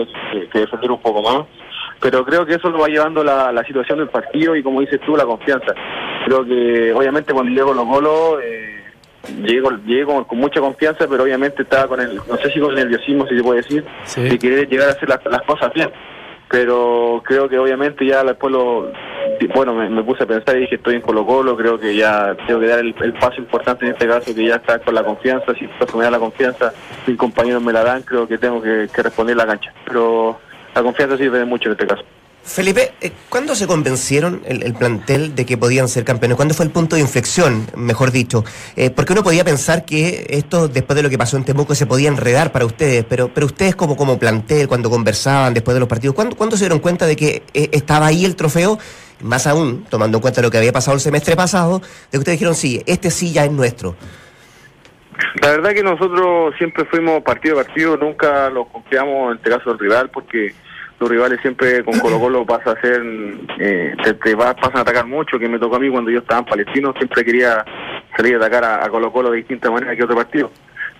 que 0.52 0.58
defender 0.58 0.90
un 0.90 1.00
poco 1.00 1.22
más 1.22 1.46
pero 2.00 2.22
creo 2.22 2.44
que 2.44 2.54
eso 2.54 2.68
lo 2.68 2.80
va 2.80 2.88
llevando 2.88 3.24
la, 3.24 3.50
la 3.50 3.64
situación 3.64 3.98
del 3.98 4.08
partido 4.10 4.54
y 4.54 4.62
como 4.62 4.82
dices 4.82 5.00
tú, 5.06 5.16
la 5.16 5.24
confianza. 5.24 5.74
Creo 6.26 6.44
que 6.44 6.92
obviamente 6.92 7.32
cuando 7.32 7.50
llego 7.50 7.72
los 7.72 7.86
golos, 7.86 8.42
eh, 8.42 8.83
llego, 9.42 9.70
llego 9.86 10.26
con, 10.26 10.38
mucha 10.38 10.60
confianza, 10.60 11.06
pero 11.08 11.24
obviamente 11.24 11.62
estaba 11.62 11.88
con 11.88 12.00
el, 12.00 12.16
no 12.16 12.36
sé 12.36 12.50
si 12.50 12.60
con 12.60 12.70
el 12.70 12.76
nerviosismo, 12.76 13.26
si 13.26 13.36
se 13.36 13.42
puede 13.42 13.62
decir, 13.62 13.84
de 14.16 14.38
querer 14.38 14.68
llegar 14.68 14.88
a 14.88 14.92
hacer 14.92 15.08
las, 15.08 15.42
cosas 15.42 15.72
bien. 15.74 15.90
Pero 16.48 17.22
creo 17.24 17.48
que 17.48 17.58
obviamente 17.58 18.06
ya 18.06 18.22
después 18.22 18.52
lo, 18.52 18.92
bueno, 19.54 19.74
me, 19.74 20.02
puse 20.04 20.24
a 20.24 20.26
pensar 20.26 20.56
y 20.56 20.60
dije 20.60 20.76
estoy 20.76 20.96
en 20.96 21.00
Colo 21.00 21.26
Colo, 21.26 21.56
creo 21.56 21.78
que 21.78 21.96
ya 21.96 22.36
tengo 22.46 22.60
que 22.60 22.68
dar 22.68 22.80
el, 22.80 22.94
paso 23.14 23.40
importante 23.40 23.86
en 23.86 23.92
este 23.92 24.06
caso, 24.06 24.34
que 24.34 24.46
ya 24.46 24.56
está 24.56 24.78
con 24.78 24.94
la 24.94 25.02
confianza, 25.02 25.54
si 25.54 25.68
me 25.96 26.04
da 26.04 26.10
la 26.10 26.18
confianza, 26.18 26.72
mis 27.06 27.16
compañeros 27.16 27.62
me 27.62 27.72
la 27.72 27.82
dan, 27.82 28.02
creo 28.02 28.28
que 28.28 28.38
tengo 28.38 28.62
que, 28.62 28.88
que 28.94 29.02
responder 29.02 29.36
la 29.36 29.46
cancha. 29.46 29.72
Pero 29.84 30.38
la 30.74 30.82
confianza 30.82 31.16
sirve 31.16 31.38
de 31.38 31.44
mucho 31.44 31.68
en 31.68 31.72
este 31.72 31.86
caso. 31.86 32.04
Felipe, 32.44 32.92
eh, 33.00 33.10
¿cuándo 33.30 33.54
se 33.54 33.66
convencieron 33.66 34.42
el, 34.44 34.74
plantel 34.74 35.34
de 35.34 35.46
que 35.46 35.56
podían 35.56 35.88
ser 35.88 36.04
campeones? 36.04 36.36
¿Cuándo 36.36 36.52
fue 36.52 36.66
el 36.66 36.70
punto 36.70 36.94
de 36.94 37.00
inflexión, 37.00 37.66
mejor 37.74 38.10
dicho? 38.10 38.44
Eh, 38.76 38.90
porque 38.90 39.14
uno 39.14 39.22
podía 39.22 39.44
pensar 39.44 39.86
que 39.86 40.26
esto, 40.28 40.68
después 40.68 40.94
de 40.94 41.02
lo 41.02 41.08
que 41.08 41.16
pasó 41.16 41.38
en 41.38 41.44
Temuco, 41.44 41.74
se 41.74 41.86
podía 41.86 42.08
enredar 42.08 42.52
para 42.52 42.66
ustedes, 42.66 43.04
pero, 43.08 43.30
pero 43.32 43.46
ustedes 43.46 43.74
como, 43.74 43.96
como 43.96 44.18
plantel, 44.18 44.68
cuando 44.68 44.90
conversaban 44.90 45.54
después 45.54 45.74
de 45.74 45.80
los 45.80 45.88
partidos, 45.88 46.14
¿cuándo, 46.14 46.36
¿cuándo 46.36 46.58
se 46.58 46.64
dieron 46.64 46.80
cuenta 46.80 47.06
de 47.06 47.16
que 47.16 47.42
eh, 47.54 47.70
estaba 47.72 48.06
ahí 48.06 48.26
el 48.26 48.36
trofeo? 48.36 48.78
Más 49.22 49.46
aún, 49.46 49.84
tomando 49.88 50.18
en 50.18 50.22
cuenta 50.22 50.42
lo 50.42 50.50
que 50.50 50.58
había 50.58 50.72
pasado 50.72 50.94
el 50.94 51.00
semestre 51.00 51.36
pasado, 51.36 51.78
de 51.80 52.10
que 52.10 52.18
ustedes 52.18 52.38
dijeron, 52.38 52.54
sí, 52.54 52.82
este 52.84 53.10
sí 53.10 53.32
ya 53.32 53.46
es 53.46 53.52
nuestro. 53.52 53.96
La 55.40 55.50
verdad 55.50 55.72
que 55.72 55.82
nosotros 55.82 56.54
siempre 56.58 56.84
fuimos 56.84 57.22
partido 57.22 57.58
a 57.58 57.64
partido, 57.64 57.96
nunca 57.96 58.50
lo 58.50 58.66
confiamos 58.66 59.30
en 59.30 59.36
este 59.38 59.50
caso 59.50 59.70
del 59.70 59.78
rival, 59.78 60.10
porque 60.10 60.52
los 61.00 61.10
rivales 61.10 61.40
siempre 61.40 61.84
con 61.84 61.98
Colo 61.98 62.18
Colo 62.20 62.46
pasa 62.46 62.72
a 62.72 62.80
ser, 62.80 63.02
eh, 63.58 63.94
te, 64.02 64.36
pasan 64.36 64.76
a 64.76 64.80
atacar 64.80 65.06
mucho, 65.06 65.38
que 65.38 65.48
me 65.48 65.58
tocó 65.58 65.76
a 65.76 65.80
mí 65.80 65.90
cuando 65.90 66.10
yo 66.10 66.20
estaba 66.20 66.40
en 66.40 66.46
Palestino, 66.46 66.92
siempre 66.96 67.24
quería 67.24 67.64
salir 68.16 68.34
a 68.34 68.38
atacar 68.38 68.64
a, 68.64 68.88
Colo 68.88 69.12
Colo 69.12 69.30
de 69.30 69.38
distinta 69.38 69.70
manera 69.70 69.96
que 69.96 70.04
otro 70.04 70.16
partido. 70.16 70.50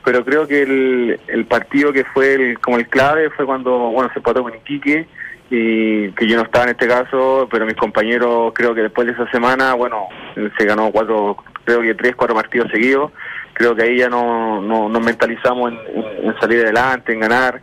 Pero 0.05 0.25
creo 0.25 0.47
que 0.47 0.63
el, 0.63 1.21
el 1.29 1.45
partido 1.47 1.93
que 1.93 2.05
fue 2.05 2.35
el, 2.35 2.59
como 2.59 2.77
el 2.77 2.89
clave 2.89 3.31
fue 3.31 3.47
cuando, 3.47 3.71
bueno, 3.91 4.11
se 4.13 4.19
empató 4.19 4.43
con 4.43 4.55
Iquique, 4.55 5.07
y 5.51 6.11
que 6.13 6.27
yo 6.27 6.37
no 6.37 6.43
estaba 6.45 6.65
en 6.65 6.71
este 6.71 6.89
caso, 6.89 7.49
pero 7.51 7.67
mis 7.67 7.77
compañeros 7.77 8.53
creo 8.55 8.75
que 8.75 8.83
después 8.83 9.07
de 9.07 9.13
esa 9.13 9.31
semana, 9.31 9.75
bueno, 9.75 10.09
se 10.59 10.65
ganó 10.65 10.91
cuatro, 10.91 11.37
creo 11.65 11.83
que 11.83 11.95
tres, 11.95 12.17
cuatro 12.17 12.35
partidos 12.35 12.71
seguidos, 12.71 13.13
creo 13.53 13.75
que 13.75 13.83
ahí 13.83 13.99
ya 13.99 14.09
no, 14.09 14.61
no 14.61 14.89
nos 14.89 15.05
mentalizamos 15.05 15.73
en 15.73 16.35
salir 16.41 16.61
adelante, 16.63 17.13
en 17.13 17.21
ganar, 17.21 17.61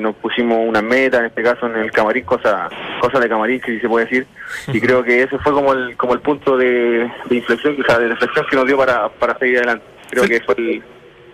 nos 0.00 0.14
pusimos 0.16 0.58
una 0.66 0.82
meta, 0.82 1.18
en 1.18 1.26
este 1.26 1.42
caso 1.42 1.66
en 1.66 1.76
el 1.76 1.90
camarín, 1.90 2.24
cosa, 2.24 2.68
cosa 3.00 3.18
de 3.20 3.28
camarín, 3.28 3.60
si 3.64 3.78
se 3.78 3.88
puede 3.88 4.06
decir, 4.06 4.26
y 4.68 4.80
creo 4.80 5.02
que 5.02 5.22
ese 5.22 5.38
fue 5.38 5.52
como 5.52 5.72
el, 5.72 5.96
como 5.96 6.14
el 6.14 6.20
punto 6.20 6.56
de, 6.56 7.10
inflexión, 7.30 7.76
o 7.80 7.84
sea, 7.84 7.98
de 7.98 8.08
reflexión 8.08 8.46
que 8.50 8.56
nos 8.56 8.66
dio 8.66 8.76
para, 8.76 9.08
para 9.08 9.38
seguir 9.38 9.58
adelante. 9.58 9.84
Creo 10.10 10.24
que 10.24 10.40
fue 10.40 10.54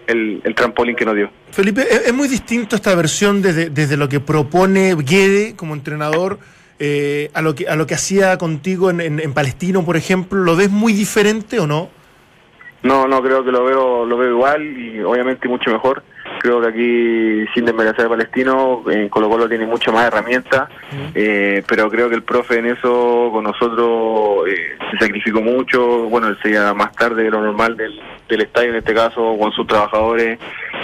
el, 0.07 0.43
el, 0.45 0.55
trampolín 0.55 0.95
que 0.95 1.05
nos 1.05 1.17
dio. 1.17 1.31
Felipe, 1.51 1.83
es, 1.83 2.13
muy 2.13 2.29
distinto 2.29 2.77
esta 2.77 2.95
versión 2.95 3.43
desde, 3.43 3.71
desde 3.71 3.97
lo 3.97 4.09
que 4.09 4.21
propone 4.21 4.95
Guede 4.95 5.57
como 5.57 5.75
entrenador 5.75 6.39
eh, 6.79 7.31
a 7.33 7.41
lo 7.41 7.55
que 7.55 7.67
a 7.69 7.77
lo 7.77 7.87
que 7.87 7.95
hacía 7.95 8.37
contigo 8.37 8.91
en, 8.91 9.01
en, 9.01 9.19
en, 9.19 9.33
Palestino, 9.33 9.83
por 9.85 9.97
ejemplo. 9.97 10.41
¿Lo 10.41 10.57
ves 10.57 10.71
muy 10.71 10.93
diferente 10.93 11.59
o 11.59 11.67
no? 11.67 11.89
No, 12.83 13.09
no, 13.09 13.23
creo 13.23 13.45
que 13.45 13.51
lo 13.51 13.65
veo, 13.65 14.05
lo 14.05 14.17
veo 14.17 14.31
igual 14.31 14.63
y 14.79 15.01
obviamente 15.01 15.49
mucho 15.49 15.71
mejor 15.71 16.03
creo 16.41 16.61
que 16.61 16.69
aquí, 16.69 17.47
sin 17.55 17.65
desmerecer 17.65 18.03
al 18.03 18.11
palestino, 18.11 18.83
en 18.91 19.09
Colo 19.09 19.29
Colo 19.29 19.49
tiene 19.49 19.67
mucho 19.67 19.93
más 19.93 20.07
herramientas, 20.07 20.69
eh, 21.15 21.63
pero 21.67 21.91
creo 21.91 22.09
que 22.09 22.15
el 22.15 22.23
profe 22.23 22.59
en 22.59 22.67
eso 22.67 23.31
con 23.33 23.45
nosotros 23.45 24.49
eh, 24.49 24.77
se 24.91 24.99
sacrificó 24.99 25.41
mucho, 25.41 26.09
bueno, 26.09 26.29
él 26.29 26.39
sería 26.43 26.73
más 26.75 26.93
tarde 26.93 27.25
de 27.25 27.31
lo 27.31 27.41
normal 27.41 27.77
del, 27.77 28.01
del 28.29 28.41
estadio 28.43 28.71
en 28.71 28.77
este 28.77 28.95
caso, 28.95 29.37
con 29.39 29.53
sus 29.53 29.67
trabajadores, 29.67 30.39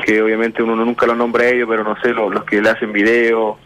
que 0.04 0.22
obviamente 0.22 0.62
uno 0.62 0.76
nunca 0.76 1.06
los 1.06 1.16
nombra 1.16 1.44
a 1.44 1.48
ellos, 1.48 1.68
pero 1.68 1.84
no 1.84 1.96
sé, 2.00 2.12
los, 2.12 2.32
los 2.32 2.44
que 2.44 2.60
le 2.60 2.70
hacen 2.70 2.92
videos, 2.92 3.56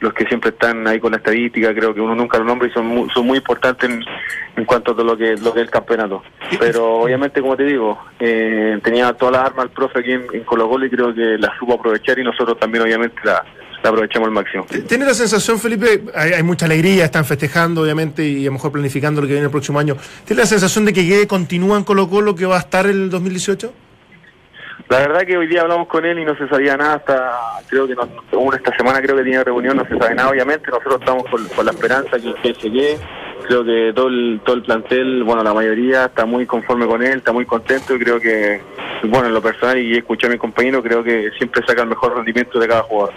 los 0.00 0.12
que 0.12 0.26
siempre 0.26 0.50
están 0.50 0.86
ahí 0.86 1.00
con 1.00 1.12
la 1.12 1.18
estadística, 1.18 1.74
creo 1.74 1.94
que 1.94 2.00
uno 2.00 2.14
nunca 2.14 2.38
los 2.38 2.46
nombra 2.46 2.68
y 2.68 2.72
son 2.72 2.86
muy, 2.86 3.08
son 3.10 3.26
muy 3.26 3.38
importantes 3.38 3.90
en, 4.56 4.64
cuanto 4.64 4.92
a 4.92 4.94
todo 4.94 5.04
lo 5.04 5.16
que, 5.16 5.36
lo 5.36 5.52
que 5.52 5.60
es 5.60 5.66
el 5.66 5.70
campeonato. 5.70 6.22
Pero 6.58 6.96
obviamente, 6.96 7.40
como 7.40 7.56
te 7.56 7.64
digo, 7.64 7.98
eh, 8.18 8.78
tenía 8.82 9.12
todas 9.14 9.32
las 9.32 9.46
armas 9.46 9.66
el 9.66 9.70
profe 9.70 10.00
aquí 10.00 10.12
en, 10.12 10.44
Colo 10.44 10.68
Colo 10.68 10.86
y 10.86 10.90
creo 10.90 11.14
que 11.14 11.38
las 11.38 11.56
supo 11.58 11.74
aprovechar 11.74 12.18
y 12.18 12.24
nosotros 12.24 12.58
también 12.58 12.84
obviamente 12.84 13.16
la, 13.24 13.44
aprovechamos 13.82 14.28
al 14.28 14.34
máximo. 14.34 14.66
¿Tiene 14.86 15.06
la 15.06 15.14
sensación, 15.14 15.58
Felipe, 15.58 16.04
hay, 16.14 16.42
mucha 16.42 16.66
alegría, 16.66 17.04
están 17.04 17.24
festejando 17.24 17.82
obviamente 17.82 18.24
y 18.24 18.42
a 18.44 18.46
lo 18.46 18.52
mejor 18.52 18.72
planificando 18.72 19.20
lo 19.20 19.26
que 19.26 19.34
viene 19.34 19.46
el 19.46 19.50
próximo 19.50 19.78
año, 19.78 19.96
¿tiene 20.24 20.42
la 20.42 20.46
sensación 20.46 20.84
de 20.84 20.92
que 20.92 21.26
continúa 21.26 21.78
en 21.78 21.84
Colo 21.84 22.08
Colo, 22.08 22.34
que 22.34 22.46
va 22.46 22.56
a 22.56 22.60
estar 22.60 22.86
el 22.86 23.10
2018? 23.10 23.85
La 24.88 24.98
verdad 24.98 25.22
que 25.22 25.36
hoy 25.36 25.48
día 25.48 25.62
hablamos 25.62 25.88
con 25.88 26.04
él 26.04 26.18
y 26.20 26.24
no 26.24 26.36
se 26.36 26.46
sabía 26.48 26.76
nada 26.76 26.94
hasta, 26.94 27.32
creo 27.66 27.88
que 27.88 27.94
no, 27.96 28.52
esta 28.54 28.76
semana 28.76 29.00
creo 29.02 29.16
que 29.16 29.24
tenía 29.24 29.42
reunión, 29.42 29.76
no 29.76 29.84
se 29.84 29.98
sabe 29.98 30.14
nada 30.14 30.30
obviamente, 30.30 30.70
nosotros 30.70 31.00
estamos 31.00 31.24
con, 31.28 31.66
la 31.66 31.72
esperanza 31.72 32.18
que, 32.18 32.32
que 32.34 32.54
se 32.54 32.70
creo 33.48 33.64
que 33.64 33.92
todo 33.94 34.06
el, 34.08 34.40
todo 34.44 34.56
el 34.56 34.62
plantel, 34.62 35.24
bueno, 35.24 35.42
la 35.42 35.52
mayoría 35.52 36.06
está 36.06 36.24
muy 36.24 36.46
conforme 36.46 36.86
con 36.86 37.02
él, 37.02 37.18
está 37.18 37.32
muy 37.32 37.44
contento 37.44 37.96
y 37.96 37.98
creo 37.98 38.20
que, 38.20 38.60
bueno, 39.04 39.26
en 39.26 39.34
lo 39.34 39.42
personal 39.42 39.76
y 39.78 39.96
escuché 39.96 40.28
a 40.28 40.30
mi 40.30 40.38
compañero, 40.38 40.80
creo 40.82 41.02
que 41.02 41.30
siempre 41.36 41.64
saca 41.66 41.82
el 41.82 41.88
mejor 41.88 42.16
rendimiento 42.16 42.58
de 42.60 42.68
cada 42.68 42.82
jugador. 42.82 43.14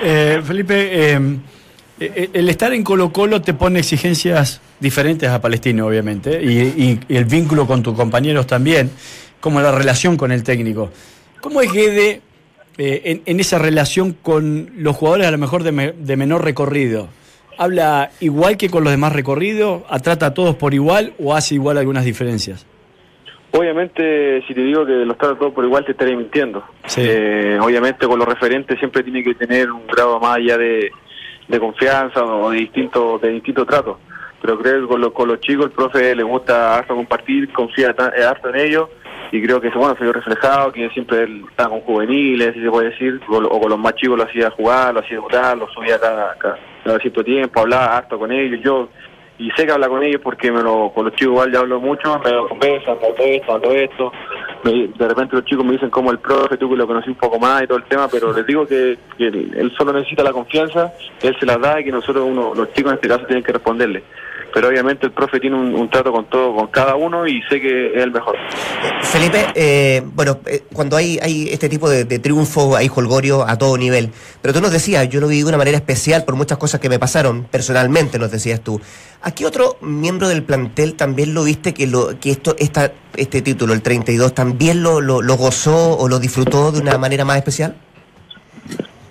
Eh, 0.00 0.40
Felipe, 0.44 1.12
eh, 1.12 1.20
eh, 1.98 2.30
el 2.32 2.48
estar 2.48 2.72
en 2.72 2.84
Colo 2.84 3.12
Colo 3.12 3.42
te 3.42 3.54
pone 3.54 3.80
exigencias 3.80 4.60
diferentes 4.78 5.28
a 5.28 5.40
Palestino, 5.40 5.86
obviamente, 5.86 6.40
y, 6.42 7.00
y 7.08 7.16
el 7.16 7.24
vínculo 7.24 7.66
con 7.66 7.82
tus 7.82 7.96
compañeros 7.96 8.46
también 8.46 8.90
como 9.42 9.60
la 9.60 9.72
relación 9.72 10.16
con 10.16 10.32
el 10.32 10.44
técnico. 10.44 10.90
¿Cómo 11.40 11.60
es 11.60 11.70
Guede 11.72 12.22
eh, 12.78 13.20
en, 13.26 13.40
esa 13.40 13.58
relación 13.58 14.12
con 14.12 14.70
los 14.76 14.96
jugadores 14.96 15.26
a 15.26 15.32
lo 15.32 15.36
mejor 15.36 15.64
de, 15.64 16.16
menor 16.16 16.44
recorrido? 16.44 17.08
¿Habla 17.58 18.12
igual 18.20 18.56
que 18.56 18.70
con 18.70 18.84
los 18.84 18.92
demás 18.92 19.12
recorridos? 19.12 19.82
¿Trata 20.02 20.26
a 20.26 20.34
todos 20.34 20.54
por 20.54 20.72
igual 20.72 21.12
o 21.18 21.34
hace 21.34 21.56
igual 21.56 21.76
algunas 21.76 22.04
diferencias? 22.04 22.64
Obviamente, 23.50 24.42
si 24.46 24.54
te 24.54 24.62
digo 24.62 24.86
que 24.86 24.92
los 24.92 25.18
trata 25.18 25.34
todos 25.34 25.52
por 25.52 25.64
igual, 25.64 25.84
te 25.84 25.90
estaré 25.90 26.16
mintiendo. 26.16 26.64
Eh, 26.96 27.58
obviamente, 27.60 28.06
con 28.06 28.20
los 28.20 28.28
referentes 28.28 28.78
siempre 28.78 29.02
tiene 29.02 29.24
que 29.24 29.34
tener 29.34 29.72
un 29.72 29.88
grado 29.88 30.20
más 30.20 30.36
allá 30.36 30.56
de, 30.56 30.90
confianza 31.58 32.24
o 32.24 32.50
de 32.52 32.58
distinto, 32.58 33.18
de 33.18 33.30
distinto 33.30 33.66
trato. 33.66 33.98
Pero 34.40 34.58
creo 34.58 34.82
que 34.82 34.86
con, 34.86 35.00
los, 35.00 35.12
con 35.12 35.28
los 35.28 35.40
chicos 35.40 35.66
el 35.66 35.72
profe 35.72 36.14
le 36.14 36.22
gusta 36.22 36.76
harto 36.78 36.94
compartir, 36.94 37.52
confía 37.52 37.90
harto 37.90 38.48
en 38.48 38.56
ellos 38.56 38.88
y 39.32 39.42
creo 39.42 39.60
que 39.60 39.70
bueno, 39.70 39.96
se 39.96 40.04
vio 40.04 40.12
reflejado, 40.12 40.70
que 40.72 40.88
siempre 40.90 41.22
él 41.22 41.44
estaba 41.50 41.70
con 41.70 41.80
juveniles, 41.80 42.52
si 42.54 42.60
se 42.62 42.70
puede 42.70 42.90
decir, 42.90 43.20
o, 43.28 43.60
con 43.60 43.70
los 43.70 43.78
más 43.78 43.94
chicos 43.96 44.16
lo 44.18 44.24
hacía 44.24 44.50
jugar, 44.50 44.94
lo 44.94 45.00
hacía 45.00 45.16
debutar, 45.16 45.56
lo 45.56 45.66
subía 45.70 45.98
cada, 45.98 46.36
cada, 46.38 46.98
cierto 47.00 47.24
tiempo, 47.24 47.60
hablaba 47.60 47.96
harto 47.96 48.18
con 48.18 48.30
ellos, 48.30 48.60
yo 48.62 48.88
y 49.38 49.50
sé 49.52 49.64
que 49.66 49.72
habla 49.72 49.88
con 49.88 50.02
ellos 50.02 50.20
porque 50.22 50.52
me 50.52 50.62
lo, 50.62 50.90
con 50.94 51.06
los 51.06 51.14
chicos 51.14 51.32
igual 51.32 51.50
ya 51.52 51.60
hablo 51.60 51.80
mucho, 51.80 52.20
me 52.22 52.30
lo 52.30 52.46
conversa, 52.48 52.92
ando 52.92 53.08
esto, 53.18 53.54
ando 53.54 53.70
esto, 53.72 54.12
me- 54.62 54.88
de 54.88 55.08
repente 55.08 55.34
los 55.34 55.44
chicos 55.46 55.64
me 55.64 55.72
dicen 55.72 55.90
como 55.90 56.10
el 56.12 56.18
profe, 56.18 56.58
tú 56.58 56.68
que 56.70 56.76
lo 56.76 56.86
conocí 56.86 57.08
un 57.08 57.16
poco 57.16 57.38
más 57.40 57.62
y 57.62 57.66
todo 57.66 57.78
el 57.78 57.84
tema, 57.84 58.06
pero 58.08 58.32
les 58.32 58.46
digo 58.46 58.66
que, 58.66 58.98
que 59.16 59.26
él, 59.28 59.50
él 59.56 59.72
solo 59.76 59.92
necesita 59.94 60.22
la 60.22 60.32
confianza, 60.32 60.92
él 61.22 61.34
se 61.40 61.46
la 61.46 61.56
da 61.56 61.80
y 61.80 61.84
que 61.84 61.90
nosotros, 61.90 62.24
uno, 62.28 62.52
los 62.54 62.70
chicos 62.74 62.92
en 62.92 62.96
este 62.96 63.08
caso, 63.08 63.24
tienen 63.24 63.42
que 63.42 63.52
responderle. 63.52 64.04
Pero 64.52 64.68
obviamente 64.68 65.06
el 65.06 65.12
profe 65.12 65.40
tiene 65.40 65.56
un, 65.56 65.90
trato 65.90 66.12
con 66.12 66.26
todo, 66.26 66.54
con 66.54 66.66
cada 66.68 66.94
uno 66.94 67.26
y 67.26 67.42
sé 67.48 67.60
que 67.60 67.94
es 67.94 68.02
el 68.02 68.12
mejor. 68.12 68.36
Felipe, 69.02 69.46
eh, 69.54 70.02
bueno, 70.14 70.38
eh, 70.46 70.62
cuando 70.72 70.96
hay, 70.96 71.18
hay 71.22 71.48
este 71.50 71.68
tipo 71.68 71.88
de, 71.88 72.04
de 72.04 72.18
triunfo, 72.18 72.76
hay 72.76 72.90
holgorio 72.94 73.46
a 73.48 73.56
todo 73.56 73.76
nivel. 73.76 74.10
Pero 74.40 74.54
tú 74.54 74.60
nos 74.60 74.72
decías, 74.72 75.08
yo 75.08 75.20
lo 75.20 75.28
viví 75.28 75.42
de 75.42 75.48
una 75.48 75.58
manera 75.58 75.76
especial 75.76 76.24
por 76.24 76.36
muchas 76.36 76.58
cosas 76.58 76.80
que 76.80 76.88
me 76.88 76.98
pasaron 76.98 77.44
personalmente, 77.50 78.18
nos 78.18 78.30
decías 78.30 78.60
tú. 78.60 78.80
¿A 79.22 79.30
qué 79.30 79.46
otro 79.46 79.76
miembro 79.80 80.28
del 80.28 80.42
plantel 80.42 80.94
también 80.94 81.32
lo 81.32 81.44
viste 81.44 81.72
que, 81.72 81.86
lo, 81.86 82.18
que 82.18 82.30
esto, 82.30 82.56
esta, 82.58 82.92
este 83.16 83.40
título, 83.40 83.72
el 83.72 83.82
32, 83.82 84.34
también 84.34 84.82
lo, 84.82 85.00
lo 85.00 85.36
gozó 85.36 85.96
o 85.96 86.08
lo 86.08 86.18
disfrutó 86.18 86.72
de 86.72 86.80
una 86.80 86.98
manera 86.98 87.24
más 87.24 87.36
especial? 87.36 87.76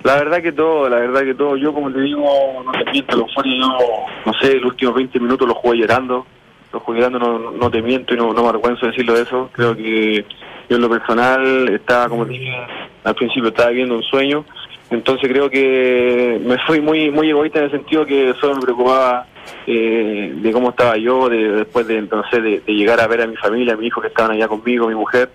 La 0.04 0.16
verdad 0.16 0.42
que 0.42 0.52
todo, 0.52 0.90
la 0.90 0.98
verdad 0.98 1.22
que 1.22 1.36
todo. 1.36 1.58
Yo, 1.58 1.74
como 1.74 1.92
te 1.92 2.02
digo, 2.02 2.64
no 2.66 2.72
te 2.72 2.92
miento, 2.92 3.18
lo 3.18 3.28
fue 3.28 3.44
yo, 3.58 3.78
no 4.26 4.34
sé, 4.42 4.56
los 4.56 4.72
últimos 4.72 4.96
20 4.96 5.20
minutos 5.20 5.48
los 5.48 5.58
jugué 5.58 5.80
llorando. 5.80 6.26
Los 6.74 6.82
jugué 6.84 7.00
llorando, 7.00 7.20
no, 7.20 7.52
no 7.52 7.70
te 7.70 7.82
miento 7.82 8.14
y 8.14 8.18
no, 8.18 8.34
no 8.34 8.44
me 8.44 8.50
avergüenzo 8.50 8.86
de 8.86 8.92
decirlo 8.92 9.14
de 9.14 9.24
eso. 9.24 9.50
Creo 9.54 9.76
que 9.76 10.26
yo 10.70 10.76
en 10.78 10.82
lo 10.82 10.90
personal 10.90 11.70
estaba, 11.70 12.08
como 12.08 12.26
te 12.26 12.34
dije, 12.34 12.56
al 13.04 13.16
principio 13.16 13.50
estaba 13.50 13.70
viviendo 13.70 13.96
un 13.96 14.04
sueño. 14.04 14.46
Entonces 14.90 15.30
creo 15.30 15.50
que 15.50 16.42
me 16.44 16.58
fui 16.66 16.82
muy 16.82 17.12
muy 17.12 17.30
egoísta 17.30 17.60
en 17.60 17.66
el 17.66 17.72
sentido 17.72 18.06
que 18.06 18.34
solo 18.42 18.56
me 18.56 18.62
preocupaba 18.62 19.26
eh, 19.66 20.34
de 20.36 20.52
cómo 20.52 20.72
estaba 20.72 20.98
yo, 20.98 21.30
de, 21.30 21.50
después 21.52 21.88
de, 21.88 22.08
sé, 22.30 22.42
de, 22.42 22.60
de 22.60 22.74
llegar 22.74 23.00
a 23.00 23.08
ver 23.08 23.22
a 23.22 23.28
mi 23.28 23.38
familia, 23.38 23.74
a 23.74 23.78
mi 23.78 23.88
hijo 23.88 24.02
que 24.02 24.08
estaban 24.08 24.32
allá 24.32 24.48
conmigo, 24.48 24.88
mi 24.88 24.96
mujer, 24.96 25.30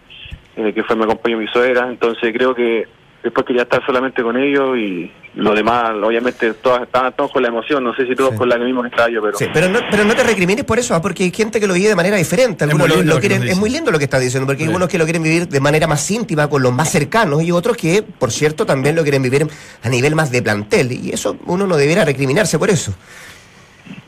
eh, 0.56 0.72
que 0.72 0.82
fue 0.82 0.96
me 0.96 1.04
acompañó 1.04 1.38
mi 1.38 1.46
suegra. 1.48 1.88
Entonces 1.88 2.32
creo 2.34 2.54
que 2.54 2.86
después 3.26 3.46
quería 3.46 3.62
estar 3.62 3.84
solamente 3.84 4.22
con 4.22 4.36
ellos 4.36 4.76
y 4.78 5.10
lo 5.34 5.54
demás, 5.54 5.90
obviamente 6.02 6.54
todas 6.54 6.82
estaban 6.82 7.12
todos 7.14 7.30
con 7.32 7.42
la 7.42 7.48
emoción, 7.48 7.82
no 7.84 7.94
sé 7.94 8.06
si 8.06 8.14
todos 8.14 8.30
Sí. 8.32 8.36
con 8.38 8.48
la 8.48 8.56
misma 8.56 8.82
que 8.82 8.88
estaba 8.88 9.10
yo, 9.10 9.20
pero 9.20 9.36
Sí, 9.36 9.46
pero 9.52 9.68
no, 9.68 9.80
pero 9.90 10.04
no 10.04 10.14
te 10.14 10.22
recrimines 10.22 10.64
por 10.64 10.78
eso, 10.78 10.94
¿ah? 10.94 11.02
porque 11.02 11.24
hay 11.24 11.30
gente 11.32 11.60
que 11.60 11.66
lo 11.66 11.74
vive 11.74 11.88
de 11.88 11.96
manera 11.96 12.16
diferente. 12.16 12.64
Algunos 12.64 12.88
muy 12.96 13.04
lo- 13.04 13.18
quieren- 13.20 13.42
es 13.42 13.58
muy 13.58 13.68
lindo 13.68 13.90
lo 13.90 13.98
que 13.98 14.04
estás 14.04 14.20
diciendo, 14.20 14.46
porque 14.46 14.62
hay 14.62 14.66
Sí. 14.66 14.70
algunos 14.70 14.88
que 14.88 14.96
lo 14.98 15.04
quieren 15.04 15.22
vivir 15.22 15.48
de 15.48 15.60
manera 15.60 15.86
más 15.86 16.10
íntima, 16.10 16.48
con 16.48 16.62
los 16.62 16.72
más 16.72 16.90
cercanos, 16.90 17.42
y 17.42 17.52
otros 17.52 17.76
que, 17.76 18.02
por 18.02 18.30
cierto, 18.30 18.64
también 18.64 18.96
lo 18.96 19.02
quieren 19.02 19.20
vivir 19.22 19.46
a 19.82 19.88
nivel 19.88 20.14
más 20.14 20.30
de 20.30 20.40
plantel. 20.42 20.92
Y 20.92 21.10
eso 21.10 21.36
uno 21.46 21.66
no 21.66 21.76
debiera 21.76 22.04
recriminarse 22.04 22.58
por 22.58 22.70
eso. 22.70 22.94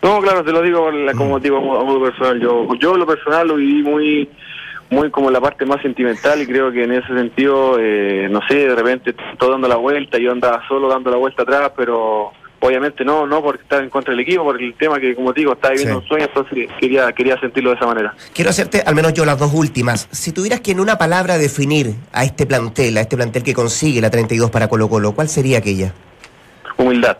No, 0.02 0.20
claro, 0.20 0.44
te 0.44 0.52
lo 0.52 0.62
digo 0.62 0.90
la- 0.90 1.12
como 1.12 1.38
digo 1.40 1.58
a 1.58 1.84
modo 1.84 2.00
personal. 2.02 2.40
Yo, 2.40 2.68
yo 2.80 2.96
lo 2.96 3.06
personal 3.06 3.48
lo 3.48 3.56
viví 3.56 3.82
muy, 3.82 4.28
muy 4.90 5.10
como 5.10 5.30
la 5.30 5.40
parte 5.40 5.66
más 5.66 5.82
sentimental 5.82 6.40
y 6.40 6.46
creo 6.46 6.72
que 6.72 6.84
en 6.84 6.92
ese 6.92 7.08
sentido, 7.08 7.76
eh, 7.78 8.28
no 8.30 8.40
sé, 8.48 8.54
de 8.68 8.74
repente 8.74 9.14
todo 9.38 9.52
dando 9.52 9.68
la 9.68 9.76
vuelta, 9.76 10.18
yo 10.18 10.32
andaba 10.32 10.62
solo 10.66 10.88
dando 10.88 11.10
la 11.10 11.16
vuelta 11.18 11.42
atrás, 11.42 11.72
pero 11.76 12.32
obviamente 12.60 13.04
no, 13.04 13.26
no 13.26 13.42
porque 13.42 13.62
estar 13.62 13.82
en 13.82 13.90
contra 13.90 14.12
del 14.12 14.20
equipo, 14.20 14.44
porque 14.44 14.64
el 14.64 14.74
tema 14.74 14.98
que 14.98 15.14
como 15.14 15.32
te 15.34 15.40
digo 15.40 15.52
estaba 15.52 15.74
viviendo 15.74 16.00
Sí. 16.00 16.02
un 16.04 16.08
sueño, 16.08 16.24
entonces 16.24 16.68
quería, 16.80 17.12
quería 17.12 17.38
sentirlo 17.38 17.70
de 17.70 17.76
esa 17.76 17.86
manera. 17.86 18.14
Quiero 18.34 18.50
hacerte, 18.50 18.82
al 18.84 18.94
menos 18.94 19.12
yo, 19.12 19.24
las 19.24 19.38
dos 19.38 19.52
últimas. 19.54 20.08
Si 20.10 20.32
tuvieras 20.32 20.60
que 20.60 20.72
en 20.72 20.80
una 20.80 20.96
palabra 20.98 21.36
definir 21.38 21.94
a 22.12 22.24
este 22.24 22.46
plantel, 22.46 22.96
a 22.96 23.02
este 23.02 23.16
plantel 23.16 23.42
que 23.42 23.54
consigue 23.54 24.00
la 24.00 24.10
32 24.10 24.50
para 24.50 24.68
Colo 24.68 24.88
Colo, 24.88 25.12
¿cuál 25.12 25.28
sería 25.28 25.58
aquella? 25.58 25.92
Humildad. 26.78 27.18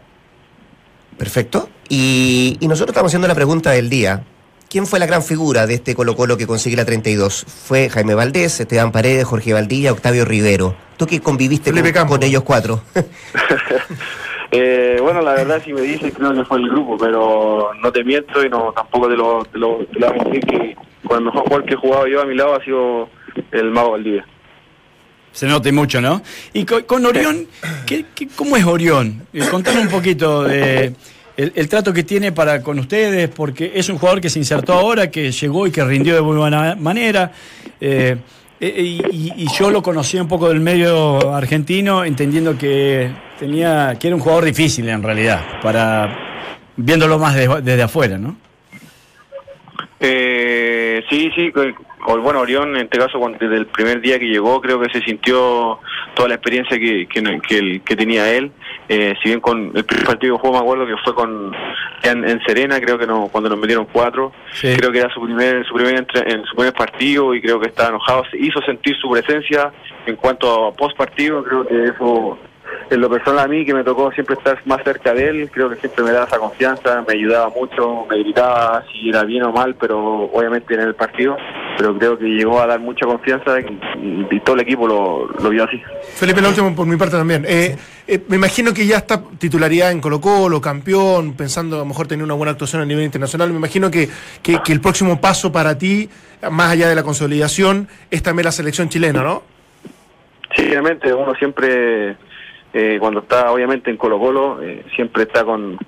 Perfecto. 1.18 1.68
Y, 1.88 2.56
y 2.60 2.68
nosotros 2.68 2.90
estamos 2.94 3.10
haciendo 3.10 3.28
la 3.28 3.34
pregunta 3.34 3.70
del 3.72 3.88
día. 3.90 4.22
¿Quién 4.70 4.86
fue 4.86 4.98
la 4.98 5.06
gran 5.06 5.22
figura 5.22 5.66
de 5.66 5.74
este 5.74 5.94
Colo 5.94 6.14
Colo 6.14 6.36
que 6.36 6.46
consigue 6.46 6.76
la 6.76 6.84
32? 6.84 7.46
¿Fue 7.46 7.88
Jaime 7.88 8.14
Valdés, 8.14 8.60
Esteban 8.60 8.92
Paredes, 8.92 9.24
Jorge 9.24 9.54
Valdilla, 9.54 9.92
Octavio 9.92 10.24
Rivero? 10.26 10.76
Tú 10.98 11.06
que 11.06 11.20
conviviste 11.20 11.72
con, 12.06 12.22
ellos 12.22 12.42
cuatro. 12.42 12.82
Eh, 14.50 14.96
bueno, 15.02 15.20
la 15.20 15.34
verdad, 15.34 15.60
si 15.62 15.74
me 15.74 15.82
dices, 15.82 16.10
creo 16.16 16.32
que 16.32 16.42
fue 16.44 16.58
el 16.58 16.70
grupo, 16.70 16.96
pero 16.96 17.68
no 17.82 17.92
te 17.92 18.02
miento 18.02 18.42
y 18.42 18.48
no 18.48 18.72
tampoco 18.74 19.06
te 19.06 19.14
lo, 19.14 19.44
te 19.44 19.58
lo, 19.58 19.84
te 19.92 19.98
lo 20.00 20.08
voy 20.08 20.20
a 20.20 20.24
decir 20.24 20.40
que 20.40 20.76
con 21.06 21.18
el 21.18 21.24
mejor 21.26 21.42
jugador 21.42 21.64
que 21.66 21.74
he 21.74 21.76
jugado 21.76 22.06
yo 22.06 22.22
a 22.22 22.24
mi 22.24 22.34
lado 22.34 22.54
ha 22.54 22.64
sido 22.64 23.10
el 23.52 23.70
Mago 23.70 23.90
Valdivia. 23.90 24.24
Se 25.32 25.46
nota 25.46 25.68
y 25.68 25.72
mucho, 25.72 26.00
¿no? 26.00 26.22
Y 26.54 26.64
con, 26.64 26.82
con 26.84 27.04
Orión, 27.04 27.46
¿qué, 27.86 28.06
qué- 28.14 28.28
cómo 28.34 28.56
es 28.56 28.64
Orión? 28.64 29.26
Eh, 29.34 29.46
contame 29.50 29.82
un 29.82 29.88
poquito 29.88 30.44
de 30.44 30.94
el, 31.38 31.68
trato 31.68 31.92
que 31.92 32.02
tiene 32.02 32.32
para 32.32 32.62
con 32.62 32.78
ustedes, 32.80 33.28
porque 33.28 33.70
es 33.74 33.88
un 33.88 33.96
jugador 33.98 34.20
que 34.20 34.28
se 34.28 34.40
insertó 34.40 34.72
ahora, 34.72 35.08
que 35.10 35.30
llegó 35.30 35.66
y 35.66 35.70
que 35.70 35.84
rindió 35.84 36.14
de 36.16 36.20
muy 36.20 36.36
buena 36.36 36.74
manera. 36.74 37.30
eh, 37.80 38.16
eh, 38.60 39.00
y, 39.12 39.32
y- 39.36 39.46
yo 39.56 39.70
lo 39.70 39.80
conocí 39.80 40.18
un 40.18 40.26
poco 40.26 40.48
del 40.48 40.58
medio 40.58 41.32
argentino, 41.32 42.04
entendiendo 42.04 42.58
que 42.58 43.08
tenía 43.38 43.96
que 44.00 44.08
era 44.08 44.16
un 44.16 44.20
jugador 44.22 44.44
difícil 44.46 44.88
en 44.88 45.00
realidad, 45.00 45.60
para 45.62 46.18
viéndolo 46.76 47.20
más 47.20 47.36
de- 47.36 47.62
desde 47.62 47.82
afuera, 47.82 48.18
¿no? 48.18 48.36
Eh, 50.00 51.04
sí, 51.08 51.30
sí, 51.36 51.52
bueno, 52.06 52.40
Orión 52.40 52.76
en 52.76 52.82
este 52.82 52.98
caso 52.98 53.18
cuando, 53.18 53.38
desde 53.38 53.56
el 53.56 53.66
primer 53.66 54.00
día 54.00 54.18
que 54.18 54.26
llegó 54.26 54.60
creo 54.60 54.80
que 54.80 54.90
se 54.90 55.00
sintió 55.04 55.78
toda 56.14 56.28
la 56.28 56.34
experiencia 56.36 56.78
que, 56.78 57.06
que, 57.08 57.96
tenía 57.96 58.30
él, 58.32 58.50
Eh, 58.90 59.14
si 59.22 59.28
bien 59.28 59.40
con 59.40 59.70
el 59.74 59.84
primer 59.84 60.06
partido 60.06 60.36
que 60.36 60.40
jugó 60.40 60.54
me 60.54 60.60
acuerdo 60.60 60.86
que 60.86 60.96
fue 61.04 61.14
con 61.14 61.52
en, 62.02 62.24
en 62.26 62.40
Serena, 62.46 62.80
creo 62.80 62.96
que 62.98 63.06
no, 63.06 63.28
cuando 63.30 63.50
nos 63.50 63.58
metieron 63.58 63.86
cuatro, 63.92 64.32
Sí. 64.52 64.74
creo 64.78 64.90
que 64.90 65.00
era 65.00 65.10
su 65.12 65.20
primer 65.20 65.66
su 65.66 65.74
primer 65.74 65.96
entre- 65.96 66.32
en 66.32 66.42
su 66.44 66.54
primer 66.56 66.72
partido 66.72 67.34
y 67.34 67.42
creo 67.42 67.60
que 67.60 67.68
estaba 67.68 67.90
enojado, 67.90 68.24
se 68.30 68.38
hizo 68.38 68.60
sentir 68.62 68.96
su 68.96 69.10
presencia 69.10 69.70
en 70.06 70.16
cuanto 70.16 70.68
a 70.68 70.72
post 70.72 70.96
partido, 70.96 71.44
creo 71.44 71.66
que 71.66 71.84
eso 71.84 72.38
en 72.90 73.00
lo 73.00 73.08
personal 73.10 73.44
a 73.44 73.48
mí 73.48 73.64
que 73.64 73.74
me 73.74 73.84
tocó 73.84 74.10
siempre 74.12 74.36
estar 74.36 74.60
más 74.66 74.82
cerca 74.82 75.12
de 75.12 75.28
él, 75.28 75.50
creo 75.52 75.68
que 75.68 75.76
siempre 75.76 76.04
me 76.04 76.12
daba 76.12 76.26
esa 76.26 76.38
confianza, 76.38 77.04
me 77.06 77.14
ayudaba 77.14 77.50
mucho, 77.50 78.06
me 78.08 78.18
gritaba 78.18 78.84
si 78.92 79.08
era 79.08 79.24
bien 79.24 79.42
o 79.44 79.52
mal, 79.52 79.74
pero 79.74 80.24
obviamente 80.32 80.74
en 80.74 80.80
el 80.80 80.94
partido, 80.94 81.36
pero 81.76 81.96
creo 81.98 82.18
que 82.18 82.26
llegó 82.26 82.60
a 82.60 82.66
dar 82.66 82.80
mucha 82.80 83.06
confianza 83.06 83.60
y, 83.60 84.26
y 84.30 84.40
todo 84.40 84.56
el 84.56 84.62
equipo 84.62 84.86
lo, 84.86 85.26
lo 85.26 85.50
vio 85.50 85.64
así. 85.64 85.80
Felipe, 86.14 86.40
la 86.40 86.48
última 86.48 86.74
por 86.74 86.86
mi 86.86 86.96
parte 86.96 87.16
también. 87.16 87.44
Eh, 87.46 87.76
eh, 88.06 88.22
me 88.28 88.36
imagino 88.36 88.72
que 88.72 88.86
ya 88.86 88.98
está 88.98 89.22
titularidad 89.38 89.92
en 89.92 90.00
Colo 90.00 90.20
Colo, 90.20 90.60
campeón, 90.60 91.34
pensando 91.34 91.76
a 91.76 91.80
lo 91.80 91.84
mejor 91.84 92.06
tener 92.06 92.24
una 92.24 92.34
buena 92.34 92.52
actuación 92.52 92.82
a 92.82 92.84
nivel 92.84 93.04
internacional. 93.04 93.50
Me 93.50 93.56
imagino 93.56 93.90
que, 93.90 94.08
que, 94.42 94.60
que 94.64 94.72
el 94.72 94.80
próximo 94.80 95.20
paso 95.20 95.52
para 95.52 95.76
ti, 95.76 96.08
más 96.50 96.70
allá 96.70 96.88
de 96.88 96.94
la 96.94 97.02
consolidación, 97.02 97.88
es 98.10 98.22
también 98.22 98.46
la 98.46 98.52
selección 98.52 98.88
chilena, 98.88 99.22
¿no? 99.22 99.42
Sí, 100.56 100.64
obviamente 100.66 101.12
uno 101.12 101.34
siempre, 101.34 102.16
eh, 102.72 102.96
cuando 103.00 103.20
está 103.20 103.50
obviamente 103.52 103.90
en 103.90 103.96
Colo 103.96 104.18
Colo, 104.18 104.62
eh, 104.62 104.84
siempre 104.94 105.24
está 105.24 105.44
con... 105.44 105.78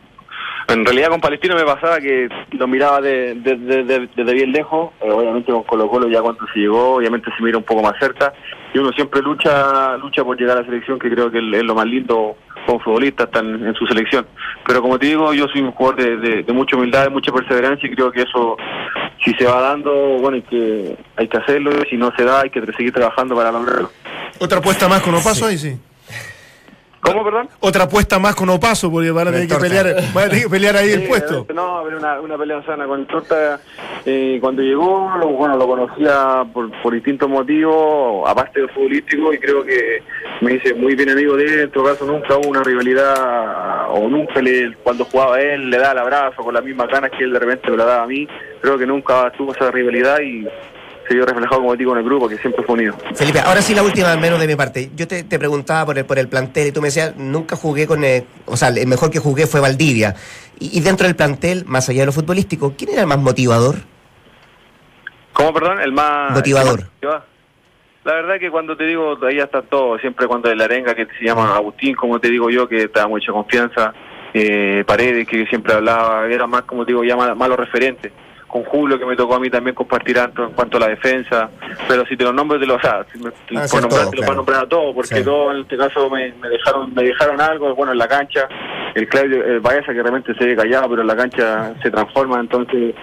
En 0.69 0.85
realidad 0.85 1.09
con 1.09 1.21
Palestino 1.21 1.57
me 1.57 1.65
pasaba 1.65 1.99
que 1.99 2.29
lo 2.53 2.69
miraba 2.69 3.01
de- 3.01 3.35
de- 3.35 3.57
de- 3.57 3.83
de- 3.83 4.09
desde 4.15 4.35
bien 4.35 4.53
lejos, 4.53 4.93
eh, 5.01 5.11
obviamente 5.11 5.51
con 5.51 5.65
Colo 5.65 5.89
Colo 5.89 6.09
ya 6.09 6.23
cuando 6.23 6.47
se 6.53 6.61
llegó, 6.61 6.95
obviamente 6.97 7.29
se 7.37 7.43
mira 7.43 7.59
un 7.59 7.65
poco 7.65 7.83
más 7.83 7.95
cerca, 7.99 8.33
y 8.73 8.79
uno 8.79 8.93
siempre 8.93 9.21
lucha 9.21 9.97
lucha 9.97 10.23
por 10.23 10.39
llegar 10.39 10.59
a 10.59 10.61
la 10.61 10.67
selección, 10.67 10.99
que 11.01 11.11
creo 11.11 11.29
que 11.31 11.39
es 11.39 11.65
lo 11.65 11.75
más 11.75 11.87
lindo 11.87 12.37
como 12.67 12.79
futbolista, 12.79 13.25
estar 13.25 13.45
en, 13.45 13.75
su 13.75 13.85
selección. 13.87 14.27
Pero 14.65 14.81
como 14.81 14.97
te 14.97 15.07
digo, 15.07 15.33
yo 15.35 15.49
soy 15.49 15.61
un 15.63 15.73
jugador 15.73 16.01
de, 16.05 16.17
de- 16.19 16.43
de 16.45 16.53
mucha 16.53 16.77
humildad, 16.77 17.03
de 17.05 17.11
mucha 17.11 17.33
perseverancia, 17.33 17.91
y 17.91 17.95
creo 17.97 18.13
que 18.13 18.23
eso, 18.23 18.57
si 19.25 19.33
se 19.35 19.47
va 19.47 19.61
dando, 19.63 19.93
bueno, 20.21 20.37
hay 20.37 20.43
que, 20.43 20.97
hay 21.17 21.27
que 21.27 21.37
hacerlo, 21.37 21.73
y 21.85 21.89
si 21.91 21.97
no 21.97 22.13
se 22.17 22.23
da, 22.25 22.43
hay 22.43 22.51
que 22.51 22.61
seguir 22.77 22.93
trabajando 22.93 23.35
para 23.35 23.51
lograrlo. 23.51 23.91
Otra 24.39 24.59
apuesta 24.59 24.89
más 24.89 25.01
con 25.03 25.15
Opaso 25.17 25.47
ahí 25.47 25.59
sí. 25.59 25.77
¿Cómo, 27.03 27.25
perdón? 27.25 27.49
Otra 27.61 27.85
apuesta 27.85 28.19
más 28.19 28.35
con 28.35 28.51
Opaso, 28.51 28.91
porque 28.93 29.11
van 29.11 29.29
a 29.29 29.33
tener 29.33 29.49
que 29.49 29.55
pelear, 29.57 29.87
van 30.15 30.25
a 30.27 30.29
tener 30.29 30.45
que 30.45 30.51
pelear 30.51 30.77
ahí 30.77 30.91
el 30.91 31.01
Sí, 31.03 31.07
puesto. 31.09 31.29
obviamente 31.41 31.55
No, 31.55 31.81
pero 31.85 31.99
una, 31.99 32.21
una 32.21 32.37
pelea 32.39 32.63
sana 32.67 32.87
con 32.87 33.01
el 33.01 33.07
Torta. 33.07 33.59
eh, 34.05 34.39
cuando 34.41 34.61
llegó, 34.63 35.11
lo, 35.19 35.29
bueno, 35.29 35.57
lo 35.57 35.67
conocía 35.67 36.45
por, 36.53 36.71
por 36.83 36.93
distintos 36.93 37.29
motivos, 37.29 38.29
aparte 38.29 38.61
del 38.61 38.69
futbolístico, 38.71 39.33
y 39.33 39.39
creo 39.39 39.65
que 39.65 40.03
me 40.43 40.55
hice 40.55 40.75
muy 40.75 40.95
bien 40.95 41.11
amigo 41.11 41.37
de 41.37 41.45
él. 41.45 41.61
En 41.61 41.71
todo 41.71 41.85
caso, 41.85 42.05
nunca 42.05 42.37
hubo 42.37 42.49
una 42.49 42.63
rivalidad, 42.63 43.91
o 43.91 44.09
nunca 44.09 44.41
le, 44.43 44.75
cuando 44.83 45.05
jugaba 45.07 45.41
él 45.41 45.71
le 45.71 45.79
daba 45.79 45.93
el 45.93 45.99
abrazo 45.99 46.43
con 46.43 46.53
las 46.55 46.63
mismas 46.65 46.89
ganas 46.89 47.11
que 47.13 47.25
él 47.25 47.33
de 47.33 47.39
repente 47.39 47.71
me 47.71 47.77
la 47.79 47.85
daba 47.87 48.03
a 48.03 48.07
mí. 48.07 48.29
Creo 48.61 48.77
que 48.79 48.87
nunca 48.87 49.33
tuvo 49.37 49.53
esa 49.55 49.71
rivalidad 49.71 50.21
y 50.21 50.47
se 51.11 51.17
vio 51.17 51.27
reflejado, 51.27 51.61
como 51.61 51.75
digo, 51.75 51.91
en 51.91 51.99
el 51.99 52.05
grupo, 52.05 52.29
que 52.29 52.39
siempre 52.39 52.63
fue 52.63 52.77
unido. 52.77 52.95
Felipe, 53.17 53.41
ahora 53.41 53.61
sí 53.61 53.75
la 53.75 53.83
última, 53.83 54.13
al 54.13 54.21
menos 54.21 54.39
de 54.39 54.47
mi 54.47 54.55
parte. 54.55 54.93
Yo 54.95 55.09
te, 55.09 55.25
te 55.25 55.41
preguntaba 55.41 55.87
por 55.87 55.99
el, 55.99 56.05
por 56.05 56.21
el 56.21 56.29
plantel 56.29 56.69
y 56.69 56.73
tú 56.73 56.81
me 56.81 56.87
decías, 56.87 57.17
nunca 57.17 57.57
jugué 57.57 57.89
con... 57.89 58.05
eh, 58.05 58.25
o 58.47 58.57
sea, 58.57 58.69
el 58.69 58.87
mejor 58.87 59.11
que 59.11 59.19
jugué 59.19 59.49
fue 59.49 59.59
Valdivia. 59.59 60.15
Y, 60.61 60.79
y 60.79 60.81
dentro 60.83 61.09
del 61.09 61.17
plantel, 61.17 61.65
más 61.67 61.89
allá 61.89 62.03
de 62.03 62.07
lo 62.07 62.13
futbolístico, 62.13 62.75
¿quién 62.79 62.93
era 62.93 63.01
el 63.01 63.09
más 63.09 63.19
motivador? 63.19 63.75
¿Cómo, 65.33 65.53
perdón? 65.53 65.81
El 65.81 65.91
más... 65.91 66.31
Motivador. 66.31 66.85
el 67.01 67.09
más. 67.09 67.23
La 68.05 68.15
verdad 68.15 68.39
que 68.39 68.49
cuando 68.49 68.77
te 68.77 68.85
digo, 68.85 69.19
ahí 69.27 69.39
ya 69.39 69.45
está 69.45 69.63
todo. 69.63 69.99
Siempre 69.99 70.29
cuando 70.29 70.49
de 70.49 70.55
la 70.55 70.67
arenga 70.67 70.95
que 70.95 71.09
se 71.19 71.25
llama 71.25 71.57
Agustín, 71.57 71.97
como 71.97 72.21
te 72.21 72.31
digo 72.31 72.51
yo, 72.51 72.69
que 72.69 72.87
te 72.87 73.01
da 73.01 73.09
mucha 73.09 73.33
confianza. 73.33 73.93
Eh, 74.33 74.85
Paredes, 74.87 75.27
que 75.27 75.45
siempre 75.47 75.75
hablaba, 75.75 76.29
era 76.29 76.47
más, 76.47 76.63
como 76.63 76.85
te 76.87 76.93
digo, 76.93 77.03
ya 77.03 77.17
los 77.17 77.59
referentes. 77.59 78.13
Con 78.51 78.65
Julio, 78.65 78.99
que 78.99 79.07
me 79.07 79.15
tocó 79.17 79.37
a 79.37 79.41
mí 79.41 79.49
también 79.49 79.75
compartir 79.75 80.17
tanto 80.17 80.45
en 80.45 80.51
cuanto 80.53 80.77
a 80.77 80.81
la 80.81 80.89
defensa, 80.89 81.49
pero 81.87 82.05
si 82.07 82.17
te 82.17 82.25
los 82.25 82.35
nombres 82.35 82.61
de 82.61 82.67
los, 82.67 82.79
o 82.79 82.81
sea, 82.81 83.07
si 83.13 83.19
me- 83.19 83.31
Ah, 83.59 83.67
por 83.71 83.81
nombrar, 83.81 84.01
todo, 84.03 84.11
te 84.11 84.17
lo 84.17 84.23
claro. 84.23 84.25
puedo 84.27 84.35
nombrar 84.37 84.65
a 84.65 84.69
todos, 84.69 84.95
porque 84.95 85.17
Sí. 85.17 85.23
todos 85.25 85.55
en 85.55 85.61
este 85.63 85.77
caso 85.77 86.11
me, 86.11 86.33
me 86.35 86.49
dejaron 86.49 86.93
me 86.95 87.03
dejaron 87.05 87.41
algo, 87.41 87.75
bueno, 87.75 87.93
en 87.93 87.99
la 87.99 88.09
cancha, 88.09 88.49
el 88.95 89.09
Claudio 89.09 89.45
el 89.45 89.61
Baeza 89.61 89.93
que 89.93 90.03
realmente 90.03 90.35
se 90.35 90.45
ve 90.45 90.57
callado, 90.57 90.89
pero 90.91 91.03
en 91.03 91.09
la 91.09 91.17
cancha 91.17 91.75
se 91.83 91.91
transforma, 91.91 92.41
entonces, 92.41 92.95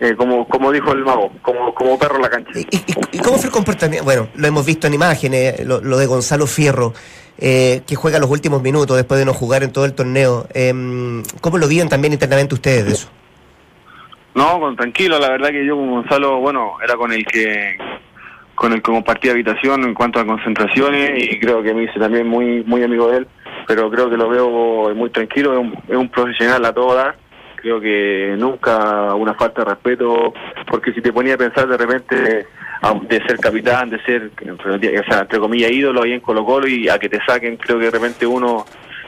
eh, 0.00 0.14
como 0.16 0.48
como 0.48 0.72
dijo 0.72 0.92
el 0.92 1.04
mago, 1.04 1.30
como 1.42 1.72
como 1.74 1.98
perro 1.98 2.16
en 2.16 2.22
la 2.22 2.30
cancha. 2.30 2.50
¿Y, 2.54 2.60
y- 2.60 2.94
y 3.12 3.18
cómo 3.20 3.36
fue 3.38 3.46
el 3.46 3.52
comportamiento? 3.52 4.04
Bueno, 4.04 4.28
lo 4.34 4.46
hemos 4.48 4.64
visto 4.66 4.86
en 4.86 4.94
imágenes, 4.94 5.64
lo, 5.66 5.80
lo 5.80 5.98
de 5.98 6.06
Gonzalo 6.06 6.46
Fierro, 6.46 6.94
eh, 7.38 7.82
que 7.86 7.94
juega 7.96 8.18
los 8.18 8.28
últimos 8.30 8.60
minutos 8.62 8.96
después 8.96 9.18
de 9.18 9.24
no 9.24 9.34
jugar 9.34 9.62
en 9.62 9.72
todo 9.72 9.84
el 9.84 9.92
torneo. 9.94 10.46
Em, 10.52 11.22
¿Cómo 11.40 11.58
lo 11.58 11.68
viven 11.68 11.88
también 11.88 12.12
internamente 12.12 12.54
ustedes 12.54 12.84
de 12.86 12.92
eso? 12.92 13.08
No, 14.34 14.60
con, 14.60 14.76
tranquilo, 14.76 15.18
la 15.18 15.30
verdad 15.30 15.50
que 15.50 15.66
yo 15.66 15.76
con 15.76 15.90
Gonzalo, 15.90 16.38
bueno, 16.38 16.74
era 16.82 16.94
con 16.96 17.12
el 17.12 17.24
que 17.24 17.76
con 18.54 18.72
el 18.74 18.82
que 18.82 18.92
compartía 18.92 19.32
habitación 19.32 19.84
en 19.84 19.94
cuanto 19.94 20.20
a 20.20 20.26
concentraciones 20.26 21.12
y 21.16 21.40
creo 21.40 21.62
que 21.62 21.72
me 21.72 21.84
hice 21.84 21.98
también 21.98 22.28
muy 22.28 22.62
muy 22.64 22.82
amigo 22.82 23.10
de 23.10 23.18
él, 23.18 23.26
pero 23.66 23.90
creo 23.90 24.10
que 24.10 24.18
lo 24.18 24.28
veo 24.28 24.94
muy 24.94 25.08
tranquilo, 25.10 25.54
es 25.54 25.58
un, 25.60 25.74
es 25.88 25.96
un 25.96 26.08
profesional 26.10 26.62
a 26.66 26.72
todo 26.72 27.02
creo 27.56 27.80
que 27.80 28.34
nunca 28.38 29.14
una 29.14 29.34
falta 29.34 29.62
de 29.64 29.70
respeto, 29.70 30.32
porque 30.66 30.92
si 30.92 31.00
te 31.02 31.12
ponía 31.12 31.34
a 31.34 31.38
pensar 31.38 31.66
de 31.68 31.76
repente 31.76 32.46
a- 32.82 32.94
de 32.94 33.16
ser 33.26 33.38
capitán, 33.38 33.90
de 33.90 34.00
ser, 34.02 34.30
o 34.50 35.04
sea, 35.10 35.20
entre 35.20 35.38
comillas, 35.38 35.70
ídolo 35.70 36.02
ahí 36.02 36.12
en 36.12 36.20
Colo 36.20 36.44
Colo 36.44 36.66
y 36.68 36.88
a 36.88 36.98
que 36.98 37.08
te 37.08 37.18
saquen, 37.26 37.56
creo 37.56 37.78
que 37.78 37.86
de 37.86 37.90
repente 37.90 38.26
uno 38.26 38.64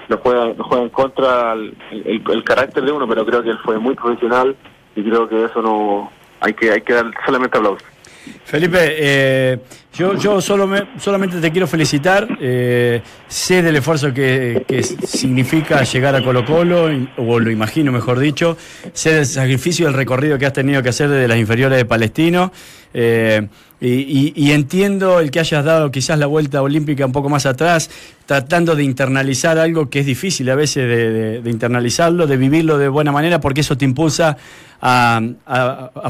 lo 0.09 0.17
juega, 0.19 0.47
lo 0.47 0.65
juega 0.65 0.83
en 0.85 0.91
contra 0.91 1.53
el 1.55 2.45
carácter 2.45 2.85
de 2.85 2.93
uno, 2.93 3.07
pero 3.07 3.25
creo 3.25 3.43
que 3.43 3.51
él 3.51 3.59
fue 3.65 3.79
muy 3.79 3.95
profesional 3.95 4.55
y 4.97 5.03
creo 5.03 5.29
que 5.29 5.45
eso 5.45 5.61
no 5.63 6.11
hay 6.41 6.55
que 6.55 6.71
hay 6.73 6.81
que 6.83 6.93
dar 6.93 7.07
solamente 7.25 7.59
aplausos. 7.59 7.83
Felipe, 8.45 8.79
eh, 8.81 9.59
yo, 9.95 10.15
yo 10.17 10.41
solo 10.41 10.67
me- 10.69 10.87
solamente 10.99 11.41
te 11.41 11.51
quiero 11.51 11.67
felicitar. 11.67 12.29
eh, 12.41 13.03
sé 13.27 13.63
del 13.63 13.77
esfuerzo 13.77 14.15
que, 14.15 14.65
que 14.67 14.83
significa 14.83 15.83
llegar 15.83 16.15
a 16.15 16.23
Colo 16.23 16.45
Colo, 16.45 16.89
o 17.17 17.41
lo 17.41 17.51
imagino 17.51 17.91
mejor 17.91 18.19
dicho. 18.21 18.57
Sé 18.93 19.15
del 19.15 19.27
sacrificio 19.27 19.87
y 19.87 19.89
el 19.89 19.95
recorrido 19.95 20.39
que 20.39 20.47
has 20.47 20.53
tenido 20.53 20.83
que 20.85 20.91
hacer 20.91 21.09
desde 21.09 21.27
las 21.27 21.39
inferiores 21.39 21.79
de 21.79 21.85
Palestino. 21.85 22.53
eh, 22.95 23.49
y, 23.89 24.33
y- 24.37 24.53
entiendo 24.53 25.19
el 25.21 25.31
que 25.31 25.41
hayas 25.41 25.65
dado 25.65 25.91
quizás 25.91 26.19
la 26.19 26.27
vuelta 26.27 26.63
olímpica 26.63 27.05
un 27.05 27.13
poco 27.13 27.29
más 27.29 27.47
atrás, 27.47 27.91
tratando 28.27 28.77
de 28.77 28.85
internalizar 28.85 29.59
algo 29.59 29.91
que 29.91 30.01
es 30.01 30.07
difícil 30.07 30.49
a 30.51 30.55
veces 30.55 31.43
de, 31.43 31.51
internalizarlo, 31.51 32.27
de 32.27 32.37
vivirlo 32.37 32.79
de 32.79 32.89
buena 32.89 33.11
manera, 33.11 33.41
porque 33.41 33.63
eso 33.63 33.77
te 33.77 33.85
impulsa 33.85 34.37
a, 34.81 35.21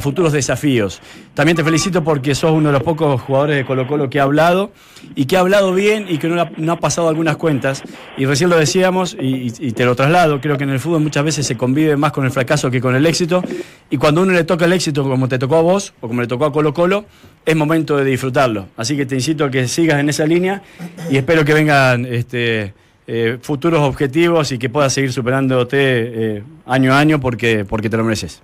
futuros 0.01 0.33
desafíos. 0.33 1.01
También 1.35 1.57
te 1.57 1.65
felicito 1.65 2.03
porque 2.05 2.35
sos 2.35 2.53
uno 2.53 2.69
de 2.69 2.73
los 2.75 2.83
pocos 2.83 3.21
jugadores 3.21 3.57
de 3.57 3.65
Colo 3.65 3.87
Colo 3.87 4.09
que 4.11 4.21
ha 4.21 4.25
hablado 4.25 4.73
y 5.15 5.25
que 5.27 5.37
ha 5.37 5.41
hablado 5.41 5.73
bien 5.75 6.07
y 6.09 6.19
que 6.19 6.29
no 6.29 6.41
ha, 6.41 6.51
no 6.57 6.73
ha 6.73 6.79
pasado 6.79 7.09
algunas 7.09 7.37
cuentas. 7.37 7.83
Y 8.17 8.27
recién 8.27 8.51
lo 8.51 8.59
decíamos 8.59 9.17
y, 9.21 9.53
y- 9.59 9.73
te 9.73 9.85
lo 9.85 9.95
traslado, 9.97 10.41
creo 10.41 10.57
que 10.59 10.65
en 10.65 10.71
el 10.71 10.81
fútbol 10.81 11.01
muchas 11.01 11.25
veces 11.25 11.47
se 11.47 11.57
convive 11.57 11.97
más 11.97 12.13
con 12.13 12.25
el 12.25 12.31
fracaso 12.31 12.71
que 12.71 12.81
con 12.81 12.95
el 12.95 13.07
éxito. 13.07 13.43
Y 13.91 13.97
cuando 13.97 14.23
uno 14.23 14.33
le 14.33 14.45
toca 14.45 14.65
el 14.67 14.73
éxito 14.73 15.03
como 15.05 15.29
te 15.29 15.39
tocó 15.39 15.57
a 15.57 15.63
vos 15.63 15.95
o 16.01 16.09
como 16.09 16.21
le 16.21 16.27
tocó 16.27 16.45
a 16.47 16.53
Colo 16.53 16.73
Colo, 16.75 17.05
es 17.45 17.57
momento 17.57 17.97
de 17.97 18.05
disfrutarlo. 18.05 18.69
Así 18.77 18.97
que 18.97 19.07
te 19.07 19.15
incito 19.15 19.45
a 19.45 19.51
que 19.51 19.69
sigas 19.69 20.01
en 20.01 20.09
esa 20.09 20.27
línea 20.27 20.63
y 21.11 21.17
espero 21.17 21.45
que 21.45 21.55
vengan 21.55 22.07
este, 22.07 22.75
eh, 23.07 23.39
futuros 23.41 23.81
objetivos 23.81 24.53
y 24.53 24.59
que 24.59 24.69
puedas 24.69 24.93
seguir 24.93 25.13
superándote 25.13 25.79
eh, 25.79 26.43
año 26.67 26.95
a 26.95 26.99
año 26.99 27.21
porque, 27.21 27.65
porque 27.65 27.91
te 27.91 27.97
lo 27.97 28.05
mereces. 28.05 28.43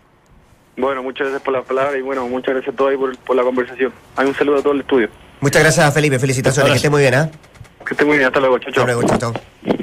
Bueno, 0.76 1.02
muchas 1.02 1.26
gracias 1.26 1.42
por 1.42 1.54
la 1.54 1.62
palabra 1.62 1.98
y 1.98 2.02
bueno, 2.02 2.26
muchas 2.28 2.54
gracias 2.54 2.74
a 2.74 2.76
todos 2.76 2.92
ahí 2.92 2.96
por, 2.96 3.16
por 3.18 3.36
la 3.36 3.42
conversación. 3.42 3.92
Hay 4.16 4.26
un 4.26 4.34
saludo 4.34 4.58
a 4.58 4.62
todo 4.62 4.72
el 4.72 4.80
estudio. 4.80 5.08
Muchas 5.40 5.62
gracias, 5.62 5.94
Felipe. 5.94 6.18
Felicitaciones. 6.18 6.72
Que 6.72 6.76
esté 6.76 6.90
muy 6.90 7.02
bien, 7.02 7.14
¿ah? 7.14 7.30
Que 7.84 7.94
esté 7.94 8.04
muy 8.04 8.16
bien, 8.16 8.26
hasta 8.26 8.40
luego, 8.40 8.58
chao, 8.58 8.72
chao. 8.72 8.84
Hasta 8.84 8.92
luego, 8.92 9.08
chao, 9.08 9.18
chao. 9.18 9.34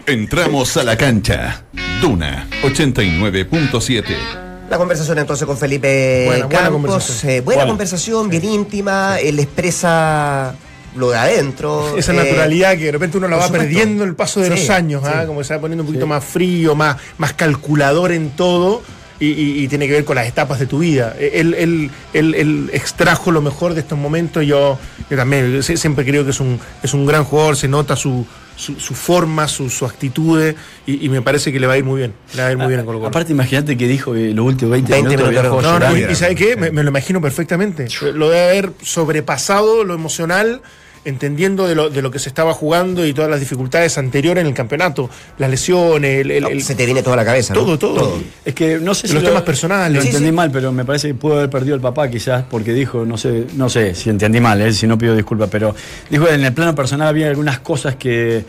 Entramos 0.06 0.78
a 0.78 0.84
la 0.84 0.96
cancha. 0.98 1.64
Duna 2.02 2.48
89.7. 2.64 4.55
La 4.70 4.78
conversación 4.78 5.18
entonces 5.20 5.46
con 5.46 5.58
Felipe 5.58 6.24
Buena, 6.26 6.46
buena 6.48 6.60
Campos. 6.62 6.82
conversación. 6.82 7.32
eh, 7.32 7.42
buena 7.42 7.60
Buena. 7.60 7.72
conversación, 7.72 8.30
bien 8.30 8.46
íntima. 8.46 9.20
Él 9.20 9.40
expresa 9.40 10.56
lo 10.96 11.12
de 11.12 11.18
adentro. 11.18 11.96
Esa 11.98 12.14
eh, 12.14 12.16
naturalidad 12.18 12.72
que 12.78 12.86
de 12.86 12.92
repente 12.94 13.18
uno 13.18 13.28
la 13.28 13.38
va 13.38 13.44
supuesto. 13.46 13.64
perdiendo 13.68 14.04
en 14.04 14.10
el 14.10 14.16
paso 14.16 14.40
de 14.42 14.48
Sí, 14.48 14.52
los 14.62 14.70
años, 14.72 15.04
¿ah? 15.06 15.22
sí. 15.22 15.28
como 15.28 15.44
se 15.44 15.54
va 15.54 15.62
poniendo 15.62 15.84
un 15.84 15.88
poquito 15.88 16.08
más 16.08 16.24
frío, 16.24 16.74
más, 16.76 16.98
más 17.18 17.34
calculador 17.34 18.12
en 18.12 18.32
todo. 18.32 18.82
Y, 19.18 19.28
y- 19.28 19.64
y 19.64 19.68
tiene 19.70 19.88
que 19.88 19.94
ver 19.94 20.04
con 20.04 20.16
las 20.18 20.28
etapas 20.28 20.60
de 20.60 20.66
tu 20.66 20.80
vida. 20.80 21.16
Él, 21.18 21.54
él- 21.54 21.90
él- 22.12 22.36
él 22.36 22.70
extrajo 22.74 23.32
lo 23.32 23.42
mejor 23.42 23.74
de 23.74 23.80
estos 23.80 23.98
momentos. 23.98 24.46
Yo, 24.46 24.78
yo 25.10 25.16
también 25.18 25.60
sie- 25.64 25.78
siempre 25.78 26.04
creo 26.04 26.26
que 26.26 26.32
es 26.32 26.40
un, 26.42 26.60
es 26.84 26.94
un 26.94 27.06
gran 27.06 27.24
jugador, 27.24 27.56
se 27.56 27.70
nota 27.70 27.96
su, 27.96 28.26
su, 28.56 28.80
su 28.80 28.94
forma, 28.94 29.48
su, 29.48 29.70
su 29.70 29.86
actitudes, 29.86 30.56
y, 30.86 31.06
y 31.06 31.10
me 31.10 31.22
parece 31.22 31.52
que 31.52 31.60
le 31.60 31.68
va 31.68 31.74
a 31.74 31.78
ir 31.78 31.84
muy 31.84 32.00
bien. 32.00 32.14
Le 32.36 32.42
va 32.42 32.48
a 32.48 32.52
ir 32.52 32.58
muy 32.58 32.68
bien 32.68 32.80
a 32.80 32.86
Colo 32.86 33.00
Colo. 33.00 33.10
Aparte, 33.10 33.32
imagínate 33.32 33.78
que 33.78 33.88
dijo 33.88 34.14
los 34.14 34.46
últimos 34.46 34.72
20, 34.72 34.92
20 34.92 35.10
minutos 35.10 35.30
minutos, 35.30 35.64
No, 35.64 35.80
no, 35.80 35.98
y, 35.98 36.04
y 36.04 36.16
¿sabe 36.16 36.36
qué? 36.36 36.56
Me, 36.56 36.72
me 36.72 36.84
lo 36.84 36.90
imagino 36.90 37.22
perfectamente. 37.22 37.88
Lo 38.14 38.30
debe 38.30 38.50
haber 38.50 38.72
sobrepasado 38.82 39.84
lo 39.84 39.94
emocional, 39.94 40.62
entendiendo 41.06 41.68
de 41.68 41.76
lo, 41.76 41.90
de 41.90 42.02
lo 42.02 42.12
que 42.12 42.20
se 42.20 42.28
estaba 42.30 42.54
jugando 42.54 43.06
y 43.06 43.14
todas 43.14 43.30
las 43.32 43.40
dificultades 43.40 43.98
anteriores 43.98 44.42
en 44.42 44.48
el 44.48 44.54
campeonato, 44.54 45.10
las 45.38 45.50
lesiones, 45.50 46.22
el, 46.22 46.32
el- 46.32 46.44
no, 46.44 46.50
el- 46.50 46.64
se 46.64 46.76
te 46.76 46.86
viene 46.86 47.02
toda 47.04 47.16
la 47.16 47.24
cabeza. 47.26 47.54
¿no? 47.54 47.62
todo, 47.62 47.78
todo. 47.80 48.18
Es 48.44 48.54
que 48.54 48.80
no 48.80 48.94
sé 48.94 49.08
si 49.08 49.14
Los 49.14 49.24
lo- 49.24 49.30
temas 49.30 49.44
personales. 49.44 49.96
Lo 49.96 50.02
Sí, 50.02 50.08
entendí 50.08 50.30
sí. 50.30 50.36
mal, 50.36 50.52
pero 50.52 50.72
me 50.72 50.84
parece 50.84 51.08
que 51.10 51.14
pudo 51.16 51.36
haber 51.38 51.50
perdido 51.50 51.76
el 51.76 51.82
papá 51.82 52.10
quizás 52.10 52.44
porque 52.50 52.74
dijo, 52.74 53.06
no 53.06 53.18
sé, 53.18 53.46
no 53.56 53.70
sé 53.70 53.96
si 53.96 54.10
entendí 54.10 54.40
mal, 54.40 54.60
eh, 54.62 54.74
si 54.74 54.88
no 54.88 54.98
pido 54.98 55.16
disculpas, 55.16 55.50
pero 55.52 55.76
dijo 56.10 56.28
en 56.28 56.44
el 56.44 56.54
plano 56.54 56.74
personal 56.76 57.08
había 57.08 57.28
algunas 57.30 57.60
cosas 57.60 57.96
que 57.96 58.44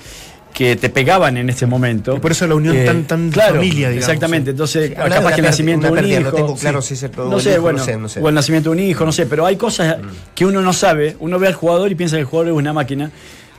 que 0.57 0.75
te 0.75 0.89
pegaban 0.89 1.37
en 1.37 1.51
ese 1.51 1.67
momento. 1.67 2.15
Eh, 2.15 2.17
Y 2.17 2.21
por 2.21 2.33
eso 2.33 2.47
la 2.47 2.55
unión 2.55 2.75
tan- 2.87 3.05
tan 3.05 3.31
claro, 3.31 3.57
familia, 3.57 3.91
digamos, 3.91 4.09
Exactamente, 4.09 4.47
sí. 4.47 4.51
entonces 4.53 4.89
de 4.89 4.95
capaz 4.97 5.35
que 5.35 5.41
el 5.43 5.47
nacimiento 5.47 5.85
de 5.87 5.93
un 5.93 5.99
pérdida, 5.99 6.21
no 6.21 6.29
hijo. 6.29 6.37
tengo 6.37 6.57
claro 6.57 6.81
sí. 6.81 6.89
si 6.89 6.95
es 6.95 7.03
el 7.03 7.11
no 7.17 7.27
hijo, 7.29 7.41
sé, 7.41 7.57
no 7.57 7.61
bueno, 7.63 7.85
sé, 7.85 7.97
no 7.99 8.09
sé. 8.09 8.21
o 8.21 8.29
el 8.31 8.35
nacimiento 8.35 8.71
de 8.71 8.77
un 8.77 8.83
hijo, 8.83 9.05
no 9.05 9.13
sé, 9.13 9.27
pero 9.27 9.45
hay 9.45 9.57
cosas 9.57 9.99
que 10.35 10.47
uno 10.47 10.63
no 10.63 10.73
sabe, 10.73 11.15
uno 11.21 11.39
ve 11.39 11.49
al 11.49 11.55
jugador 11.55 11.93
y 11.93 11.95
piensa 11.95 12.17
que 12.17 12.21
el 12.21 12.27
jugador 12.27 12.53
es 12.53 12.59
una 12.59 12.73
máquina. 12.73 13.11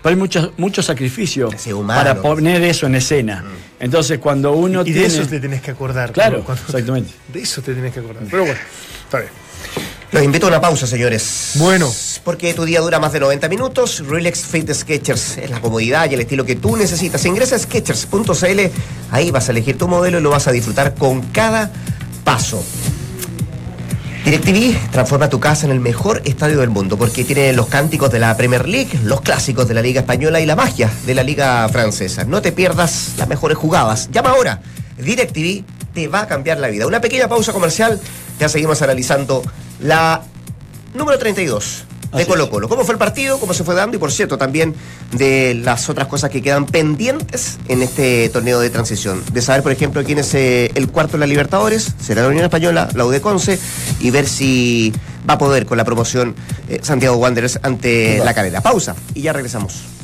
Pero 0.02 0.10
hay 0.14 0.16
mucho, 0.16 0.54
mucho 0.58 0.82
sacrificio 0.82 1.50
humano. 1.76 2.00
para 2.00 2.20
poner 2.22 2.64
eso 2.64 2.88
en 2.88 2.96
escena. 2.96 3.44
Entonces, 3.80 4.18
cuando 4.20 4.54
uno 4.54 4.82
y 4.82 4.92
de 4.92 5.00
tiene. 5.02 5.08
eso 5.08 5.28
te 5.28 5.40
tenés 5.40 5.62
que 5.62 5.72
acordar. 5.72 6.12
Claro, 6.14 6.44
cuando- 6.44 6.64
exactamente. 6.66 7.12
De 7.34 7.42
eso 7.42 7.62
te 7.62 7.74
tenés 7.76 7.94
que 7.94 8.00
acordar. 8.00 8.24
Pero 8.30 8.44
bueno, 8.44 8.60
está 9.04 9.20
bien. 9.20 9.30
Los 10.12 10.24
invito 10.24 10.46
a 10.46 10.50
una 10.50 10.62
pausa, 10.62 10.88
señores. 10.88 11.52
Bueno. 11.56 11.94
Porque 12.24 12.54
tu 12.54 12.64
día 12.64 12.80
dura 12.80 13.00
más 13.00 13.12
de 13.12 13.20
90 13.20 13.50
minutos. 13.50 14.04
Relax 14.08 14.40
Fit 14.40 14.72
Sketchers 14.72 15.38
es 15.38 15.50
la 15.50 15.60
comodidad 15.60 16.10
y 16.10 16.14
el 16.14 16.22
estilo 16.22 16.46
que 16.46 16.56
tú 16.56 16.78
necesitas. 16.78 17.26
Ingresa 17.26 17.58
a 17.58 17.60
Sketchers.cl, 17.60 18.60
ahí 19.12 19.32
vas 19.32 19.50
a 19.50 19.52
elegir 19.52 19.78
tu 19.78 19.88
modelo 19.88 20.20
y 20.20 20.22
lo 20.22 20.30
vas 20.30 20.48
a 20.48 20.52
disfrutar 20.52 20.96
con 20.96 21.22
cada 21.34 21.72
paso. 22.24 22.64
DirecTV 24.24 24.92
transforma 24.92 25.30
tu 25.30 25.40
casa 25.40 25.66
en 25.66 25.72
el 25.72 25.80
mejor 25.80 26.22
estadio 26.26 26.60
del 26.60 26.70
mundo 26.70 26.98
porque 26.98 27.24
tiene 27.24 27.54
los 27.54 27.68
cánticos 27.68 28.12
de 28.12 28.20
la 28.20 28.36
Premier 28.36 28.68
League, 28.68 29.00
los 29.04 29.22
clásicos 29.22 29.68
de 29.68 29.74
la 29.74 29.82
Liga 29.82 30.02
Española 30.02 30.40
y 30.42 30.46
la 30.46 30.56
magia 30.56 30.90
de 31.06 31.16
la 31.16 31.24
Liga 31.24 31.68
Francesa. 31.70 32.24
No 32.24 32.42
te 32.42 32.52
pierdas 32.52 33.14
las 33.18 33.28
mejores 33.28 33.58
jugadas. 33.58 34.10
Llama 34.12 34.32
ahora. 34.32 34.62
DirecTV 34.98 35.64
te 35.94 36.08
va 36.08 36.22
a 36.22 36.28
cambiar 36.28 36.60
la 36.60 36.68
vida. 36.68 36.88
Una 36.88 37.00
pequeña 37.00 37.28
pausa 37.28 37.54
comercial. 37.54 38.02
Ya 38.40 38.50
seguimos 38.50 38.82
analizando 38.82 39.44
la 39.80 40.22
número 40.94 41.18
32 41.18 41.86
de 42.12 42.22
Así 42.22 42.26
Colo. 42.26 42.50
Colo. 42.50 42.70
¿Cómo 42.70 42.84
fue 42.84 42.94
el 42.94 43.00
partido? 43.00 43.40
¿Cómo 43.40 43.54
se 43.54 43.64
fue 43.64 43.76
dando? 43.76 43.98
Y 43.98 44.00
por 44.00 44.12
cierto, 44.12 44.38
también 44.38 44.76
de 45.12 45.54
las 45.56 45.90
otras 45.90 46.08
cosas 46.08 46.30
que 46.30 46.42
quedan 46.42 46.66
pendientes 46.66 47.58
en 47.68 47.82
este 47.82 48.30
torneo 48.30 48.60
de 48.60 48.70
transición. 48.70 49.24
De 49.34 49.42
saber, 49.42 49.64
por 49.64 49.72
ejemplo, 49.72 50.04
quién 50.04 50.20
es 50.20 50.34
eh, 50.34 50.72
el 50.76 50.90
cuarto 50.90 51.16
en 51.16 51.22
la 51.22 51.28
Libertadores, 51.28 51.94
será 52.00 52.22
la 52.22 52.30
Unión 52.30 52.46
Española, 52.46 52.90
la 52.94 53.06
UD 53.06 53.20
Conce, 53.20 53.60
y 54.00 54.10
ver 54.12 54.28
si 54.28 54.94
va 55.30 55.36
a 55.36 55.38
poder 55.38 55.66
con 55.66 55.78
la 55.78 55.84
promoción 55.84 56.36
eh, 56.70 56.80
Santiago 56.82 57.18
Wanderers 57.18 57.60
ante 57.64 58.20
la 58.24 58.34
carrera. 58.34 58.62
Pausa 58.62 58.96
y 59.14 59.22
ya 59.22 59.34
regresamos. 59.34 59.97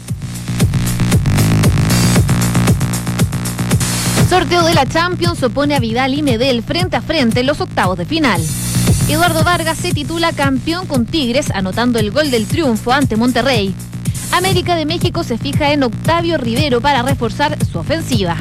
Sorteo 4.34 4.65
de 4.65 4.73
la 4.73 4.88
Champions 4.88 5.43
opone 5.43 5.75
a 5.75 5.79
Vidal 5.79 6.15
y 6.15 6.23
Medel 6.23 6.63
frente 6.63 6.95
a 6.95 7.03
frente 7.03 7.41
en 7.41 7.45
los 7.45 7.61
octavos 7.61 7.99
de 7.99 8.05
final. 8.05 8.41
Eduardo 9.07 9.43
Vargas 9.43 9.77
se 9.77 9.93
titula 9.93 10.34
campeón 10.34 10.88
con 10.88 11.05
Tigres, 11.05 11.51
anotando 11.51 11.99
el 11.99 12.09
gol 12.09 12.31
del 12.31 12.47
triunfo 12.47 12.91
ante 12.91 13.15
Monterrey. 13.15 13.75
América 14.31 14.75
de 14.75 14.88
México 14.88 15.23
se 15.23 15.38
fija 15.38 15.71
en 15.71 15.84
Octavio 15.84 16.39
Rivero 16.39 16.81
para 16.81 17.03
reforzar 17.03 17.63
su 17.63 17.77
ofensiva. 17.77 18.36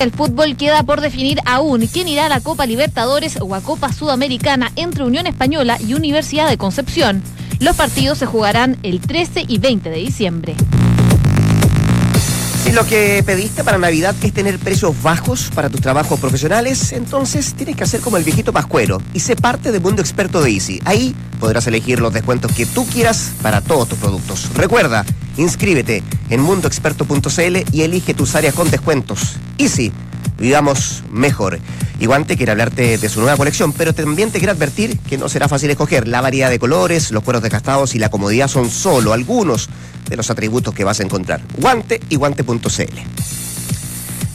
El 0.00 0.10
fútbol 0.10 0.56
queda 0.56 0.82
por 0.82 1.00
definir 1.00 1.38
aún 1.46 1.86
quién 1.86 2.08
irá 2.08 2.26
a 2.26 2.30
la 2.30 2.40
Copa 2.40 2.66
Libertadores 2.66 3.38
o 3.40 3.54
a 3.54 3.60
Copa 3.60 3.92
Sudamericana 3.92 4.72
entre 4.74 5.04
Unión 5.04 5.28
Española 5.28 5.78
y 5.80 5.94
Universidad 5.94 6.48
de 6.48 6.58
Concepción. 6.58 7.22
Los 7.60 7.76
partidos 7.76 8.18
se 8.18 8.26
jugarán 8.26 8.78
el 8.82 8.98
13 8.98 9.44
y 9.46 9.58
20 9.58 9.90
de 9.90 9.96
diciembre. 9.96 10.56
Si 12.68 12.74
lo 12.74 12.84
que 12.84 13.22
pediste 13.24 13.64
para 13.64 13.78
Navidad 13.78 14.14
es 14.20 14.34
tener 14.34 14.58
precios 14.58 14.94
bajos 15.02 15.50
para 15.54 15.70
tus 15.70 15.80
trabajos 15.80 16.20
profesionales, 16.20 16.92
entonces 16.92 17.54
tienes 17.54 17.76
que 17.76 17.84
hacer 17.84 18.02
como 18.02 18.18
el 18.18 18.24
viejito 18.24 18.52
Pascuero 18.52 19.00
y 19.14 19.20
sé 19.20 19.36
parte 19.36 19.72
del 19.72 19.80
mundo 19.80 20.02
experto 20.02 20.42
de 20.42 20.50
Easy. 20.50 20.78
Ahí 20.84 21.16
podrás 21.40 21.66
elegir 21.66 21.98
los 21.98 22.12
descuentos 22.12 22.52
que 22.52 22.66
tú 22.66 22.84
quieras 22.84 23.32
para 23.40 23.62
todos 23.62 23.88
tus 23.88 23.98
productos. 23.98 24.50
Recuerda, 24.54 25.06
inscríbete 25.38 26.02
en 26.28 26.42
mundoexperto.cl 26.42 27.56
y 27.72 27.80
elige 27.80 28.12
tus 28.12 28.34
áreas 28.34 28.52
con 28.52 28.70
descuentos. 28.70 29.36
Easy, 29.56 29.90
vivamos 30.38 31.04
mejor. 31.10 31.58
Y 31.98 32.04
Guante 32.04 32.36
quiere 32.36 32.52
hablarte 32.52 32.98
de 32.98 33.08
su 33.08 33.20
nueva 33.20 33.38
colección, 33.38 33.72
pero 33.72 33.94
también 33.94 34.30
te 34.30 34.40
quiere 34.40 34.52
advertir 34.52 34.98
que 34.98 35.16
no 35.16 35.30
será 35.30 35.48
fácil 35.48 35.70
escoger. 35.70 36.06
La 36.06 36.20
variedad 36.20 36.50
de 36.50 36.58
colores, 36.58 37.12
los 37.12 37.24
cueros 37.24 37.42
desgastados 37.42 37.94
y 37.94 37.98
la 37.98 38.10
comodidad 38.10 38.46
son 38.46 38.68
solo 38.70 39.14
algunos 39.14 39.70
de 40.08 40.16
los 40.16 40.30
atributos 40.30 40.74
que 40.74 40.84
vas 40.84 41.00
a 41.00 41.02
encontrar. 41.02 41.40
Guante 41.58 42.00
y 42.08 42.16
guante.cl. 42.16 42.58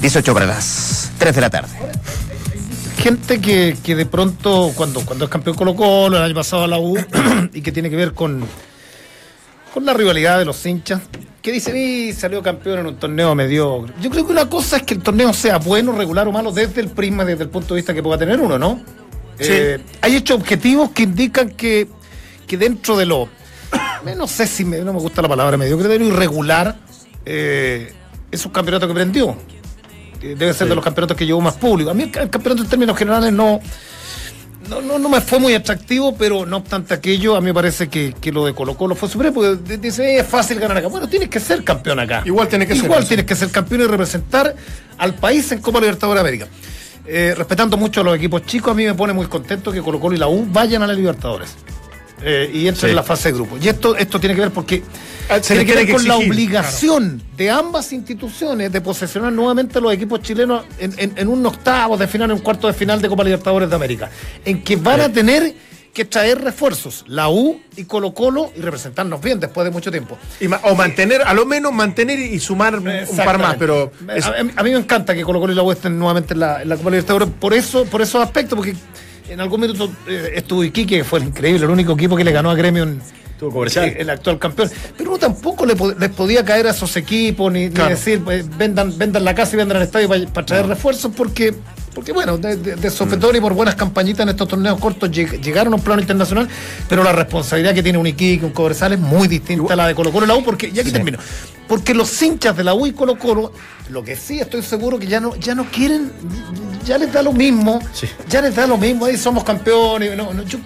18 0.02 0.34
para 0.34 0.46
las 0.46 1.12
3 1.18 1.36
de 1.36 1.42
la 1.42 1.50
tarde. 1.50 1.70
Gente 2.98 3.40
que, 3.40 3.78
que 3.84 3.96
de 3.96 4.06
pronto, 4.06 4.72
cuando, 4.76 5.02
cuando 5.06 5.26
es 5.26 5.32
campeón 5.32 5.56
Colo 5.56 5.76
Colo, 5.76 6.18
el 6.18 6.24
año 6.24 6.36
pasado 6.36 6.64
a 6.64 6.68
la 6.68 6.80
U, 6.80 6.98
y 7.54 7.62
que 7.62 7.72
tiene 7.72 7.90
que 7.90 7.96
ver 7.96 8.14
con, 8.14 8.46
con 9.74 9.86
la 9.86 9.94
rivalidad 9.94 10.40
de 10.40 10.46
los 10.46 10.66
hinchas, 10.66 11.02
que 11.42 11.52
dicen, 11.52 11.76
y 11.76 12.14
salió 12.14 12.42
campeón 12.42 12.80
en 12.80 12.86
un 12.86 12.96
torneo 12.96 13.36
mediocre. 13.36 13.94
Yo 14.02 14.10
creo 14.10 14.26
que 14.26 14.32
una 14.32 14.50
cosa 14.50 14.78
es 14.78 14.84
que 14.84 14.94
el 14.94 15.02
torneo 15.02 15.34
sea 15.34 15.58
bueno, 15.58 15.92
regular 15.92 16.28
o 16.28 16.32
malo 16.32 16.52
desde 16.52 16.82
el 16.82 16.90
prisma, 16.90 17.26
desde 17.26 17.44
el 17.44 17.50
punto 17.50 17.74
de 17.74 17.80
vista 17.80 17.94
que 17.94 18.02
pueda 18.02 18.18
tener 18.18 18.40
uno, 18.40 18.58
¿no? 18.58 18.82
Eh, 19.40 19.80
hay 20.02 20.16
hechos 20.16 20.40
objetivos 20.40 20.92
que 20.92 21.04
indican 21.04 21.50
que, 21.50 21.88
que 22.48 22.58
dentro 22.58 22.96
de 22.96 23.06
lo, 23.06 23.28
no 24.18 24.28
sé 24.28 24.48
si 24.48 24.66
me, 24.66 24.80
no 24.80 24.94
me 24.94 25.00
gusta 25.00 25.22
la 25.22 25.28
palabra 25.28 25.58
mediocre, 25.58 25.88
de 25.88 26.00
lo 26.00 26.06
irregular, 26.06 26.76
eh, 27.26 27.94
es 28.32 28.46
un 28.46 28.52
campeonato 28.52 28.88
que 28.88 28.94
prendió. 28.94 29.36
Eh, 30.22 30.36
Debe 30.38 30.54
ser 30.54 30.68
de 30.68 30.76
los 30.76 30.84
campeonatos 30.84 31.18
que 31.18 31.26
llevó 31.26 31.42
más 31.42 31.56
público. 31.56 31.90
A 31.90 31.94
mí 31.94 32.04
el, 32.04 32.12
ca- 32.12 32.22
el 32.22 32.30
campeonato 32.30 32.64
en 32.64 32.70
términos 32.70 32.98
generales 32.98 33.32
no, 33.34 33.60
no, 34.70 34.82
no, 34.82 34.98
no 34.98 35.10
me 35.10 35.20
fue 35.22 35.40
muy 35.40 35.54
atractivo, 35.54 36.16
pero 36.16 36.46
no 36.46 36.58
obstante 36.58 36.94
aquello, 36.94 37.36
a 37.36 37.42
mí 37.42 37.48
me 37.48 37.54
parece 37.54 37.90
que, 37.90 38.14
que 38.20 38.32
lo 38.32 38.46
de 38.46 38.54
Colo 38.54 38.76
Colo 38.78 38.96
fue 38.96 39.10
supremo, 39.10 39.34
porque 39.36 39.78
dice, 39.78 40.16
"Eh, 40.16 40.20
es 40.20 40.28
fácil 40.28 40.60
ganar 40.60 40.78
acá. 40.78 40.88
Bueno, 40.88 41.08
tienes 41.10 41.28
que 41.30 41.40
ser 41.42 41.64
campeón 41.64 42.00
acá. 42.00 42.22
Igual 42.26 42.48
tienes 42.48 42.68
que 42.70 42.76
ser 42.76 42.86
Igual 42.86 43.00
eso. 43.00 43.08
tienes 43.10 43.26
que 43.26 43.36
ser 43.36 43.50
campeón 43.52 43.82
y 43.82 43.86
representar 43.86 44.56
al 44.98 45.16
país 45.16 45.52
en 45.52 45.60
Copa 45.60 45.80
Libertadores 45.80 46.24
de 46.24 46.30
América. 46.30 46.48
Eh, 47.06 47.34
respetando 47.38 47.76
mucho 47.76 48.00
a 48.00 48.04
los 48.06 48.16
equipos 48.16 48.46
chicos, 48.46 48.72
a 48.72 48.74
mí 48.74 48.86
me 48.86 48.94
pone 48.94 49.12
muy 49.12 49.26
contento 49.26 49.74
que 49.74 49.82
Colo 49.82 50.00
Colo 50.00 50.16
y 50.16 50.20
la 50.20 50.28
U 50.30 50.48
vayan 50.50 50.82
a 50.84 50.88
la 50.88 50.94
Libertadores. 50.94 51.56
Eh, 52.22 52.50
y 52.54 52.68
entren 52.68 52.76
Sí. 52.82 52.90
en 52.92 52.96
la 52.96 53.04
fase 53.04 53.30
de 53.30 53.36
grupo. 53.36 53.58
Y 53.62 53.68
esto, 53.68 53.96
esto 53.98 54.20
tiene 54.20 54.36
que 54.36 54.42
ver 54.42 54.52
porque 54.52 54.82
Ah, 55.30 55.36
se 55.42 55.56
tiene 55.56 55.66
que 55.66 55.76
ver 55.76 55.92
con 55.92 56.08
la 56.08 56.18
obligación 56.18 57.22
de 57.36 57.50
ambas 57.50 57.92
instituciones 57.94 58.72
de 58.72 58.82
posesionar 58.82 59.32
nuevamente 59.34 59.78
a 59.78 59.82
los 59.82 59.94
equipos 59.94 60.22
chilenos 60.22 60.64
en, 60.80 60.94
en- 60.98 61.14
en 61.18 61.28
un 61.28 61.46
octavo 61.46 61.98
de 61.98 62.08
final, 62.08 62.30
en 62.32 62.38
un 62.38 62.44
cuarto 62.44 62.68
de 62.68 62.74
final 62.74 63.02
de 63.02 63.10
Copa 63.10 63.24
Libertadores 63.24 63.70
de 63.70 63.76
América. 63.76 64.10
En 64.46 64.64
que 64.64 64.76
van 64.76 65.02
a 65.02 65.10
tener 65.12 65.54
que 65.94 66.06
traer 66.06 66.42
refuerzos, 66.42 67.04
la 67.08 67.30
U 67.30 67.62
y 67.76 67.84
Colo 67.86 68.14
Colo, 68.14 68.52
y 68.56 68.62
representarnos 68.62 69.22
bien 69.22 69.40
después 69.40 69.64
de 69.66 69.72
mucho 69.72 69.92
tiempo. 69.92 70.18
Y 70.40 70.48
ma- 70.48 70.60
o 70.64 70.76
mantener, 70.76 71.22
a 71.22 71.34
lo 71.34 71.46
menos 71.46 71.72
mantener 71.72 72.18
y 72.20 72.40
sumar 72.40 72.78
un- 72.80 72.86
par 73.18 73.38
más, 73.38 73.58
pero 73.58 73.92
A- 74.08 74.16
es- 74.16 74.26
a, 74.26 74.34
a 74.40 74.64
mí 74.64 74.72
me 74.72 74.78
encanta 74.78 75.14
que 75.14 75.24
Colo 75.24 75.40
Colo 75.40 75.54
y 75.54 75.56
la 75.56 75.62
U 75.64 75.72
estén 75.72 75.98
nuevamente 76.00 76.34
en 76.34 76.40
la, 76.40 76.62
en 76.64 76.70
la 76.70 76.78
Copa 76.78 76.90
Libertadores 76.90 77.30
por 77.40 77.54
eso, 77.54 77.86
por 77.86 78.02
esos 78.02 78.24
aspectos, 78.24 78.56
porque 78.56 78.76
en 79.30 79.40
algún 79.42 79.62
minuto 79.62 79.92
eh, 80.08 80.34
estuvo 80.36 80.64
Iquique, 80.64 80.98
que 80.98 81.04
fue 81.04 81.20
increíble, 81.22 81.66
el 81.66 81.72
único 81.72 81.94
equipo 81.94 82.16
que 82.16 82.24
le 82.24 82.32
ganó 82.32 82.50
a 82.52 82.56
Gremio 82.56 82.84
en, 82.84 83.02
comercial. 83.40 83.94
el 83.98 84.10
actual 84.10 84.40
campeón. 84.40 84.70
Pero 84.98 85.10
uno 85.12 85.20
tampoco 85.20 85.66
le 85.66 85.76
po- 85.76 85.92
les 85.94 86.10
podía 86.12 86.46
caer 86.46 86.68
a 86.68 86.72
esos 86.72 86.96
equipos, 86.96 87.52
ni, 87.52 87.68
decir, 87.70 88.22
pues, 88.24 88.46
vendan, 88.58 88.98
vendan 88.98 89.24
la 89.26 89.36
casa 89.36 89.56
y 89.56 89.58
vendan 89.58 89.78
el 89.78 89.84
estadio 89.84 90.08
para 90.34 90.46
traer 90.46 90.66
refuerzos, 90.68 91.12
porque, 91.16 91.54
porque 91.94 92.14
bueno, 92.14 92.38
de, 92.38 92.56
de, 92.56 92.76
de 92.76 92.92
y 93.38 93.42
por 93.42 93.54
buenas 93.54 93.76
campañitas 93.76 94.24
en 94.24 94.30
estos 94.30 94.48
torneos 94.48 94.80
cortos 94.80 95.10
lleg- 95.12 95.42
llegaron 95.42 95.74
a 95.74 95.76
un 95.76 95.82
plano 95.82 96.02
internacional, 96.02 96.48
pero 96.88 97.04
la 97.04 97.12
responsabilidad 97.12 97.74
que 97.74 97.84
tiene 97.84 97.98
un 97.98 98.08
Iquique, 98.08 98.46
un 98.46 98.52
Cobresal 98.52 98.94
es 98.94 99.00
muy 99.00 99.28
distinta 99.28 99.74
a 99.74 99.76
la 99.76 99.88
de 99.88 99.96
Colo 99.96 100.12
Colo 100.12 100.26
y 100.26 100.30
la 100.30 100.36
U, 100.36 100.44
porque, 100.44 100.72
y 100.74 100.80
aquí 100.80 100.92
termino, 100.92 101.18
porque 101.68 101.94
los 101.94 102.22
hinchas 102.22 102.56
de 102.56 102.64
la 102.64 102.74
U 102.74 102.86
y 102.88 102.94
Colo 102.94 103.18
Colo, 103.18 103.52
lo 103.90 104.04
que 104.04 104.16
sí 104.16 104.40
estoy 104.40 104.62
seguro 104.62 104.98
que 105.00 105.08
ya 105.08 105.20
no, 105.20 105.36
ya 105.36 105.54
no 105.54 105.66
quieren, 105.66 106.12
ya 106.86 106.98
les 106.98 107.12
da 107.12 107.22
lo 107.22 107.34
mismo, 107.34 107.80
ya 108.30 108.42
les 108.42 108.56
da 108.56 108.68
lo 108.68 108.78
mismo, 108.78 109.06
ahí 109.06 109.18
somos 109.18 109.44
campeones, 109.44 110.16
no, 110.16 110.34
no, 110.34 110.44
yo- 110.44 110.60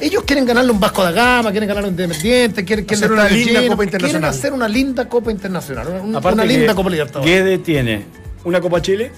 ellos 0.00 0.24
quieren 0.24 0.44
ganarle 0.44 0.72
un 0.72 0.80
Vasco 0.80 1.02
da 1.02 1.12
Gama, 1.12 1.50
quieren 1.50 1.68
ganarle 1.68 1.88
un 1.88 1.94
Independiente, 1.94 2.64
quieren, 2.64 2.84
quieren 2.84 3.04
Hacer 3.04 3.12
una 3.12 3.28
linda 3.28 3.60
lleno, 3.60 3.72
Copa 3.72 3.84
Internacional. 3.84 4.20
Quieren 4.20 4.38
hacer 4.38 4.52
una 4.52 4.68
linda 4.68 5.08
Copa 5.08 5.30
Internacional, 5.30 5.86
una, 6.02 6.18
Aparte 6.18 6.34
una 6.34 6.44
linda 6.44 6.74
Copa 6.74 6.90
Libertadores. 6.90 7.30
Guede 7.32 7.58
tiene 7.58 8.04
una 8.44 8.60
Copa 8.60 8.82
Chile, 8.82 9.12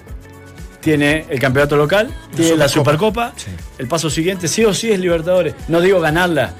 tiene 0.81 1.25
el 1.29 1.39
campeonato 1.39 1.75
local, 1.75 2.13
tiene 2.35 2.55
la 2.57 2.67
Supercopa. 2.67 3.33
El 3.77 3.87
paso 3.87 4.09
siguiente, 4.09 4.47
sí 4.47 4.63
o 4.65 4.73
sí, 4.73 4.91
es 4.91 4.99
Libertadores. 4.99 5.55
No 5.67 5.81
digo 5.81 5.99
ganarla, 5.99 6.53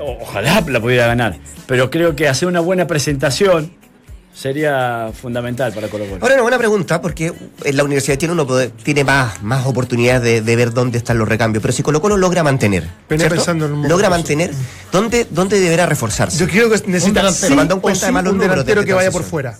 ojalá 0.00 0.62
la 0.66 0.80
pudiera 0.80 1.06
ganar, 1.06 1.36
pero 1.66 1.90
creo 1.90 2.14
que 2.16 2.28
hacer 2.28 2.48
una 2.48 2.60
buena 2.60 2.86
presentación 2.86 3.72
sería 4.34 5.10
fundamental 5.18 5.72
para 5.72 5.88
Colo 5.88 6.04
Colo. 6.06 6.18
Ahora, 6.20 6.34
una 6.34 6.42
buena 6.42 6.58
pregunta, 6.58 7.00
porque 7.00 7.32
en 7.64 7.76
la 7.76 7.84
Universidad 7.84 8.14
de 8.14 8.18
Chile 8.18 8.32
uno 8.32 8.46
puede- 8.46 8.68
tiene 8.70 9.04
más, 9.04 9.42
más 9.42 9.64
oportunidades 9.66 10.22
de, 10.22 10.40
de 10.42 10.56
ver 10.56 10.72
dónde 10.72 10.98
están 10.98 11.18
los 11.18 11.28
recambios, 11.28 11.62
pero 11.62 11.72
si 11.72 11.82
Colo 11.82 12.00
Colo 12.00 12.16
logra 12.16 12.42
mantener, 12.42 12.82
un 13.08 13.88
logra 13.88 14.10
mantener, 14.10 14.50
¿dónde, 14.92 15.26
¿dónde 15.30 15.60
deberá 15.60 15.86
reforzarse? 15.86 16.38
Yo 16.38 16.48
creo 16.48 16.68
que 16.68 16.76
necesita 16.88 17.20
delantero, 17.20 17.32
sí 17.32 17.48
tomando 17.48 17.74
en 17.74 17.78
o 17.78 17.82
cuenta 17.82 17.98
sí 18.00 18.04
además 18.06 18.24
los 18.24 18.32
un 18.32 18.38
de 18.40 18.48
delantero 18.48 18.84
que 18.84 18.92
vaya 18.92 19.10
por 19.10 19.22
fuera. 19.22 19.58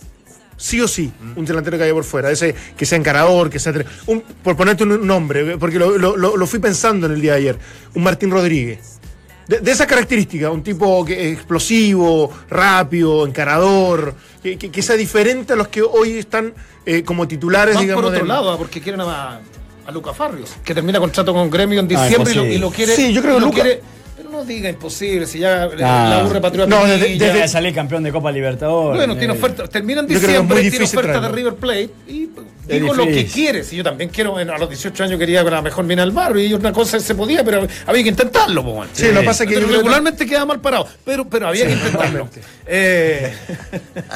Sí 0.56 0.80
o 0.80 0.88
sí, 0.88 1.12
un 1.36 1.44
delantero 1.44 1.76
que 1.76 1.82
vaya 1.84 1.94
por 1.94 2.04
fuera. 2.04 2.30
Ese 2.30 2.54
que 2.76 2.86
sea 2.86 2.98
encarador, 2.98 3.50
que 3.50 3.58
sea. 3.58 3.72
un- 4.06 4.22
por 4.42 4.56
ponerte 4.56 4.82
un 4.84 5.06
nombre, 5.06 5.56
porque 5.58 5.78
lo- 5.78 5.96
lo 6.36 6.46
fui 6.46 6.58
pensando 6.58 7.06
en 7.06 7.12
el 7.12 7.20
día 7.20 7.32
de 7.32 7.38
ayer. 7.38 7.58
Un 7.94 8.02
Martín 8.02 8.30
Rodríguez. 8.30 9.00
De, 9.46 9.58
de 9.60 9.70
esas 9.72 9.86
características, 9.86 10.50
un 10.50 10.62
tipo 10.62 11.04
que 11.04 11.30
explosivo, 11.32 12.30
rápido, 12.48 13.26
encarador, 13.26 14.14
que, 14.42 14.56
que- 14.56 14.70
que 14.70 14.82
sea 14.82 14.96
diferente 14.96 15.52
a 15.52 15.56
los 15.56 15.68
que 15.68 15.82
hoy 15.82 16.18
están 16.18 16.54
eh, 16.86 17.02
como 17.02 17.28
titulares, 17.28 17.74
Van 17.74 17.84
digamos. 17.84 18.02
por 18.02 18.10
otro 18.12 18.18
del- 18.20 18.28
lado, 18.28 18.56
porque 18.58 18.80
quieren 18.80 19.00
a, 19.02 19.40
a 19.86 19.92
Luca 19.92 20.12
Farrios, 20.14 20.50
que 20.64 20.74
termina 20.74 20.98
contrato 20.98 21.32
con 21.34 21.50
Gremio 21.50 21.80
en 21.80 21.86
Ah, 21.86 21.88
diciembre 21.88 22.32
y, 22.32 22.36
lo, 22.36 22.42
imposible. 22.42 22.54
y 22.54 22.58
lo 22.58 22.70
quiere. 22.70 22.96
Sí, 22.96 23.12
yo 23.12 23.20
creo 23.22 23.34
que 23.34 23.40
Luca- 23.40 23.54
quiere- 23.62 23.82
pero 24.16 24.30
no 24.30 24.44
diga 24.44 24.68
imposible, 24.68 25.26
si 25.26 25.38
ya 25.40 25.64
eh, 25.64 25.70
Ah. 25.82 26.16
la 26.22 26.24
U 26.28 26.32
repatrió 26.32 26.64
a 26.64 26.66
No, 26.66 26.82
Pinilla. 26.82 26.98
desde- 26.98 27.18
Debe 27.32 27.48
salir 27.48 27.74
campeón 27.74 28.02
de 28.02 28.12
Copa 28.12 28.30
Libertadores. 28.32 28.96
Bueno, 28.98 29.16
tiene 29.16 29.32
oferta, 29.34 29.66
termina 29.68 30.00
en 30.00 30.08
Yo 30.08 30.20
creo 30.20 30.20
que 30.20 30.24
es 30.26 30.30
diciembre, 30.62 30.70
tiene 30.70 30.84
oferta 30.84 31.20
de. 31.20 31.28
River 31.34 31.54
Plate 31.56 31.90
y 32.08 32.28
Es 32.68 32.80
digo 32.80 32.94
lo 32.94 33.04
que 33.06 33.26
quiere. 33.26 33.62
Si 33.64 33.76
yo 33.76 33.84
también 33.84 34.08
quiero, 34.10 34.36
a 34.38 34.44
los 34.44 34.68
18 34.68 35.04
años 35.04 35.18
quería 35.18 35.42
con 35.42 35.52
la 35.52 35.60
mejor 35.62 35.84
mina 35.84 36.02
del 36.02 36.12
barrio 36.12 36.42
y 36.46 36.54
una 36.54 36.72
cosa 36.72 36.98
se 37.00 37.14
podía, 37.14 37.44
pero 37.44 37.66
había 37.86 38.02
que 38.02 38.08
intentarlo, 38.08 38.64
po. 38.64 38.84
Sí, 38.92 39.10
lo 39.12 39.20
que 39.20 39.26
pasa 39.26 39.44
es 39.44 39.50
que 39.50 39.60
regularmente 39.60 40.24
queda 40.26 40.46
mal 40.46 40.60
parado, 40.60 40.86
pero, 41.04 41.28
pero 41.28 41.48
había 41.48 41.66
que 41.66 41.72
intentarlo. 41.72 42.28
Eh, 42.66 43.34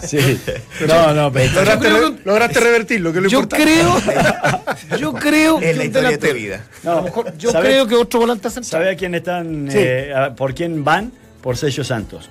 Sí. 0.06 0.40
No, 0.86 1.12
no, 1.12 1.32
pero. 1.32 1.52
Lograste, 1.54 1.88
Yo 1.90 1.96
creo 1.96 2.16
lograste 2.24 2.60
revertirlo, 2.60 3.12
que 3.12 3.20
lo 3.20 3.28
yo 3.28 3.46
creo, 3.48 3.96
yo 5.00 5.12
creo 5.12 5.58
Es 5.60 5.64
la 5.64 5.72
que 5.74 5.78
un 5.80 5.86
historia 5.86 6.10
de 6.10 6.18
tu 6.18 6.34
vida. 6.34 6.64
No, 6.82 6.92
a 6.92 6.94
lo 6.96 7.02
mejor 7.02 7.36
yo 7.38 7.50
¿sabe- 7.50 7.66
creo 7.68 7.86
que 7.86 7.94
otro 7.94 8.20
volante 8.20 8.48
central. 8.50 8.64
¿Sabe 8.82 8.90
a 8.90 8.96
quién 8.96 9.14
están? 9.14 9.68
Sí. 9.70 9.78
eh, 9.80 10.12
a- 10.14 10.34
¿Por 10.34 10.54
quién 10.54 10.84
van? 10.84 11.12
Por 11.42 11.56
Sello 11.56 11.84
Santos. 11.84 12.28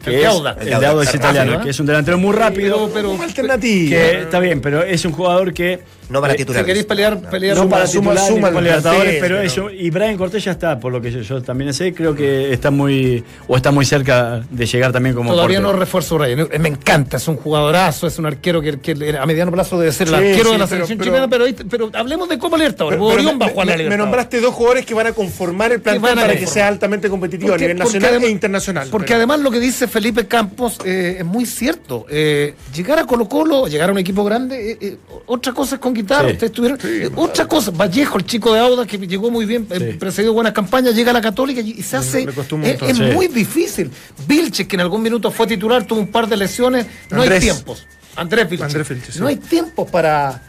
El 0.00 0.04
Que 0.04 0.10
de 0.12 0.22
es- 0.22 0.28
Auda. 0.28 0.56
El 0.60 0.80
de 0.80 0.86
Auda 0.86 1.02
es 1.02 1.14
italiano, 1.14 1.60
que 1.62 1.70
es 1.70 1.80
un 1.80 1.86
delantero 1.86 2.16
muy 2.18 2.34
rápido. 2.34 2.76
Pero, 2.86 2.90
pero 2.94 3.08
Como 3.10 3.22
alternativa. 3.22 3.90
que 3.90 4.20
está 4.22 4.40
bien, 4.40 4.60
pero 4.60 4.82
es 4.82 5.04
un 5.04 5.12
jugador 5.12 5.52
que. 5.52 5.80
No 6.10 6.20
para 6.20 6.34
eh, 6.34 6.36
titular. 6.36 6.62
si 6.62 6.66
queréis 6.66 6.84
pelear, 6.86 7.18
pelear 7.30 7.56
No 7.56 7.62
suma- 7.62 7.76
para 7.76 7.86
suma- 7.86 8.10
titular 8.14 8.28
suma 8.50 8.60
Libertadores, 8.60 9.14
pero 9.20 9.36
pero- 9.36 9.40
eso. 9.40 9.70
Y 9.70 9.90
Brian 9.90 10.16
Cortés 10.16 10.44
ya 10.44 10.50
está, 10.52 10.78
por 10.80 10.92
lo 10.92 11.00
que 11.00 11.10
yo, 11.12 11.20
yo 11.20 11.40
también 11.42 11.72
sé, 11.72 11.94
creo 11.94 12.14
que 12.14 12.52
está 12.52 12.70
muy. 12.70 13.24
o 13.46 13.56
está 13.56 13.70
muy 13.70 13.84
cerca 13.84 14.42
de 14.50 14.66
llegar 14.66 14.92
también 14.92 15.14
como 15.14 15.30
Todavía 15.32 15.58
portero. 15.58 15.72
no 15.74 15.78
refuerzo 15.78 16.18
Reyes. 16.18 16.48
Me 16.60 16.68
encanta, 16.68 17.16
es 17.18 17.28
un 17.28 17.36
jugadorazo, 17.36 18.06
es 18.06 18.18
un 18.18 18.26
arquero 18.26 18.60
que, 18.60 18.78
que 18.80 19.16
a 19.16 19.24
mediano 19.26 19.52
plazo 19.52 19.78
debe 19.78 19.92
ser 19.92 20.08
el 20.08 20.14
Sí, 20.14 20.20
arquero 20.20 20.44
sí, 20.46 20.52
de 20.52 20.58
la 20.58 20.66
selección 20.66 20.98
pero- 20.98 21.10
chilena, 21.28 21.64
pero, 21.70 21.90
hablemos 21.94 22.28
de 22.28 22.38
Copa 22.38 22.56
Libertadores. 22.56 22.98
Pero- 22.98 23.08
pero 23.08 23.20
Orión 23.20 23.38
me, 23.38 23.44
va 23.44 23.46
a 23.46 23.52
jugar 23.54 23.66
la 23.66 23.72
me- 23.72 23.76
me 23.76 23.82
Libertadores. 23.84 23.98
nombraste 24.06 24.40
dos 24.40 24.54
jugadores 24.54 24.86
que 24.86 24.94
van 24.94 25.06
a 25.06 25.12
conformar 25.12 25.72
el 25.72 25.80
plantel 25.80 26.14
para 26.16 26.36
que 26.36 26.46
sea 26.46 26.68
altamente 26.68 27.08
competitivo 27.08 27.50
Porque- 27.50 27.64
a 27.64 27.68
nivel 27.68 27.78
nacional 27.78 28.10
además- 28.10 28.28
e 28.28 28.30
internacional. 28.32 28.88
Porque 28.90 29.06
Pero- 29.08 29.16
además 29.18 29.40
lo 29.40 29.50
que 29.50 29.60
dice 29.60 29.86
Felipe 29.86 30.26
Campos 30.26 30.78
eh, 30.84 31.16
es 31.20 31.24
muy 31.24 31.46
cierto. 31.46 32.06
Eh, 32.10 32.54
llegar 32.74 32.98
a 32.98 33.04
Colo 33.04 33.28
Colo, 33.28 33.66
llegar 33.68 33.88
a 33.88 33.92
un 33.92 33.98
equipo 33.98 34.24
grande, 34.24 34.72
eh, 34.72 34.78
eh, 34.80 34.96
otra 35.26 35.52
cosa 35.52 35.76
es 35.76 35.80
Sí. 36.26 36.32
Ustedes 36.32 36.52
tuvieron, 36.52 36.78
eh, 36.84 37.10
otra 37.16 37.46
cosa, 37.46 37.70
Vallejo, 37.70 38.18
el 38.18 38.26
chico 38.26 38.52
de 38.52 38.60
Auda, 38.60 38.86
que 38.86 38.98
llegó 38.98 39.30
muy 39.30 39.44
bien, 39.46 39.66
eh, 39.70 39.90
Sí. 39.92 39.98
precedió 39.98 40.32
buenas 40.32 40.52
campañas, 40.52 40.94
llega 40.94 41.10
a 41.10 41.14
la 41.14 41.20
Católica 41.20 41.60
y, 41.60 41.82
se 41.82 41.96
hace. 41.96 42.22
es 42.22 42.36
montón. 42.36 42.64
es 42.64 42.96
Sí. 42.96 43.02
muy 43.02 43.28
difícil. 43.28 43.90
Vilches, 44.26 44.66
que 44.66 44.76
en 44.76 44.80
algún 44.80 45.02
minuto 45.02 45.30
fue 45.30 45.46
titular, 45.46 45.84
tuvo 45.84 46.00
un 46.00 46.08
par 46.08 46.28
de 46.28 46.36
lesiones. 46.36 46.86
No 47.10 47.22
hay 47.22 47.38
tiempos. 47.40 47.86
Andrés 48.16 48.48
Vilches. 48.50 48.66
Andrés 48.66 48.88
Vilches, 48.88 49.14
sí. 49.14 49.20
No 49.20 49.26
hay 49.28 49.36
tiempos 49.36 49.90
para. 49.90 50.42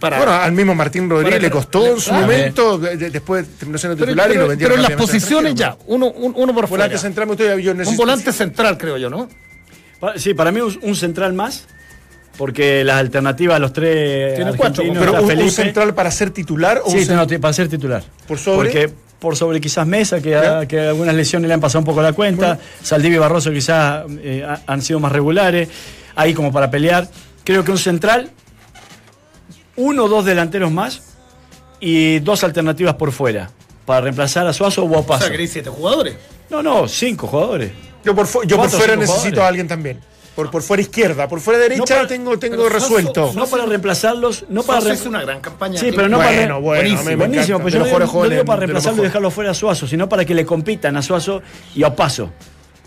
para 0.00 0.18
Bueno, 0.18 0.32
al 0.32 0.52
mismo 0.52 0.74
Martín 0.74 1.08
Rodríguez 1.08 1.34
Para- 1.36 1.42
le 1.48 1.50
costó 1.50 1.86
en 1.86 2.00
su 2.00 2.10
Claro. 2.10 2.22
momento, 2.22 2.78
de- 2.78 2.96
de- 2.96 3.10
después 3.10 3.46
terminó 3.58 3.78
siendo 3.78 3.96
pero, 3.96 4.08
titular 4.08 4.30
y 4.30 4.34
lo 4.34 4.48
vendieron 4.48 4.76
pero 4.76 4.84
en 4.86 4.90
las 4.90 5.00
posiciones 5.00 5.54
ya, 5.54 5.76
uno, 5.86 6.08
un- 6.10 6.34
uno 6.36 6.52
por 6.54 6.66
fuera. 6.68 6.84
Volante 6.84 6.98
central, 6.98 7.26
me 7.28 7.32
estoy 7.34 7.62
yo 7.62 7.72
Un 7.72 7.96
volante 7.96 8.32
central, 8.32 8.76
creo 8.76 8.98
yo, 8.98 9.08
¿no? 9.08 9.28
Sí, 10.16 10.34
para 10.34 10.52
mí 10.52 10.60
un, 10.60 10.78
un 10.82 10.94
central 10.96 11.32
más 11.32 11.64
porque 12.36 12.82
las 12.84 12.96
alternativas 12.96 13.56
a 13.56 13.58
los 13.58 13.72
tres 13.72 14.34
Tiene 14.36 14.54
cuatro, 14.56 14.82
Pero 14.92 15.22
un, 15.22 15.50
central 15.50 15.94
para 15.94 16.10
ser 16.10 16.30
titular 16.30 16.80
o 16.84 16.90
Sí, 16.90 17.06
no, 17.08 17.26
para 17.40 17.52
ser 17.54 17.68
titular. 17.68 18.02
¿Por 18.26 18.38
sobre? 18.38 18.56
Porque 18.70 18.92
por 19.18 19.36
sobre 19.36 19.60
quizás 19.60 19.86
Mesa, 19.86 20.20
que, 20.20 20.36
ha- 20.36 20.66
que 20.66 20.78
algunas 20.80 21.14
lesiones 21.14 21.48
le 21.48 21.54
han 21.54 21.60
pasado 21.60 21.78
un 21.80 21.84
poco 21.86 22.02
la 22.02 22.12
cuenta. 22.12 22.58
Saldivia 22.82 23.16
y 23.16 23.18
Barroso 23.20 23.50
quizás 23.52 24.04
eh, 24.22 24.44
ha- 24.46 24.60
han 24.66 24.82
sido 24.82 25.00
más 25.00 25.12
regulares. 25.12 25.68
Ahí 26.16 26.34
como 26.34 26.52
para 26.52 26.70
pelear. 26.70 27.08
Creo 27.44 27.64
que 27.64 27.70
un 27.70 27.78
central, 27.78 28.30
uno 29.76 30.04
o 30.04 30.08
dos 30.08 30.24
delanteros 30.24 30.70
más 30.70 31.02
y 31.80 32.18
dos 32.20 32.44
alternativas 32.44 32.94
por 32.94 33.12
fuera. 33.12 33.50
Para 33.86 34.02
reemplazar 34.02 34.46
a 34.46 34.52
Suazo 34.52 34.84
o 34.84 34.94
a 34.94 34.98
O 34.98 35.00
Opaso. 35.00 35.22
sea, 35.22 35.30
queréis 35.30 35.52
siete 35.52 35.70
jugadores. 35.70 36.16
No, 36.50 36.62
no, 36.62 36.88
cinco 36.88 37.26
jugadores. 37.26 37.70
Yo 38.04 38.14
por, 38.14 38.26
fu- 38.26 38.42
yo 38.42 38.56
por 38.56 38.64
Cuatro 38.64 38.78
o 38.78 38.80
fuera 38.80 38.96
necesito 38.96 39.16
jugadores. 39.20 39.38
a 39.44 39.48
alguien 39.48 39.68
también. 39.68 40.00
Por, 40.34 40.50
por 40.50 40.62
fuera 40.62 40.80
izquierda, 40.82 41.28
por 41.28 41.40
fuera 41.40 41.60
derecha 41.60 41.84
para- 41.94 42.06
tengo, 42.08 42.36
tengo 42.38 42.68
resuelto. 42.68 43.32
No 43.36 43.46
para 43.46 43.66
reemplazarlos, 43.66 44.46
no 44.48 44.64
para 44.64 44.80
re- 44.80 44.94
hizo 44.94 45.08
una 45.08 45.22
gran 45.22 45.40
campaña. 45.40 45.78
Sí, 45.78 45.90
pero 45.94 46.08
no 46.08 46.18
para 46.18 46.30
Bueno, 46.30 46.60
bueno, 46.60 46.60
buenísimo, 46.60 47.04
me 47.04 47.16
buenísimo, 47.16 47.58
pero 47.58 47.68
yo 47.70 47.78
los 47.98 48.12
no, 48.14 48.28
digo 48.28 48.44
para 48.44 48.60
reemplazarlo 48.60 49.02
y 49.02 49.06
dejarlo 49.06 49.30
fuera 49.30 49.52
a 49.52 49.54
Suazo, 49.54 49.86
sino 49.86 50.08
para 50.08 50.24
que 50.24 50.34
le 50.34 50.44
compitan 50.44 50.96
a 50.96 51.02
Suazo 51.02 51.40
y 51.74 51.84
a 51.84 51.94
Paso. 51.94 52.30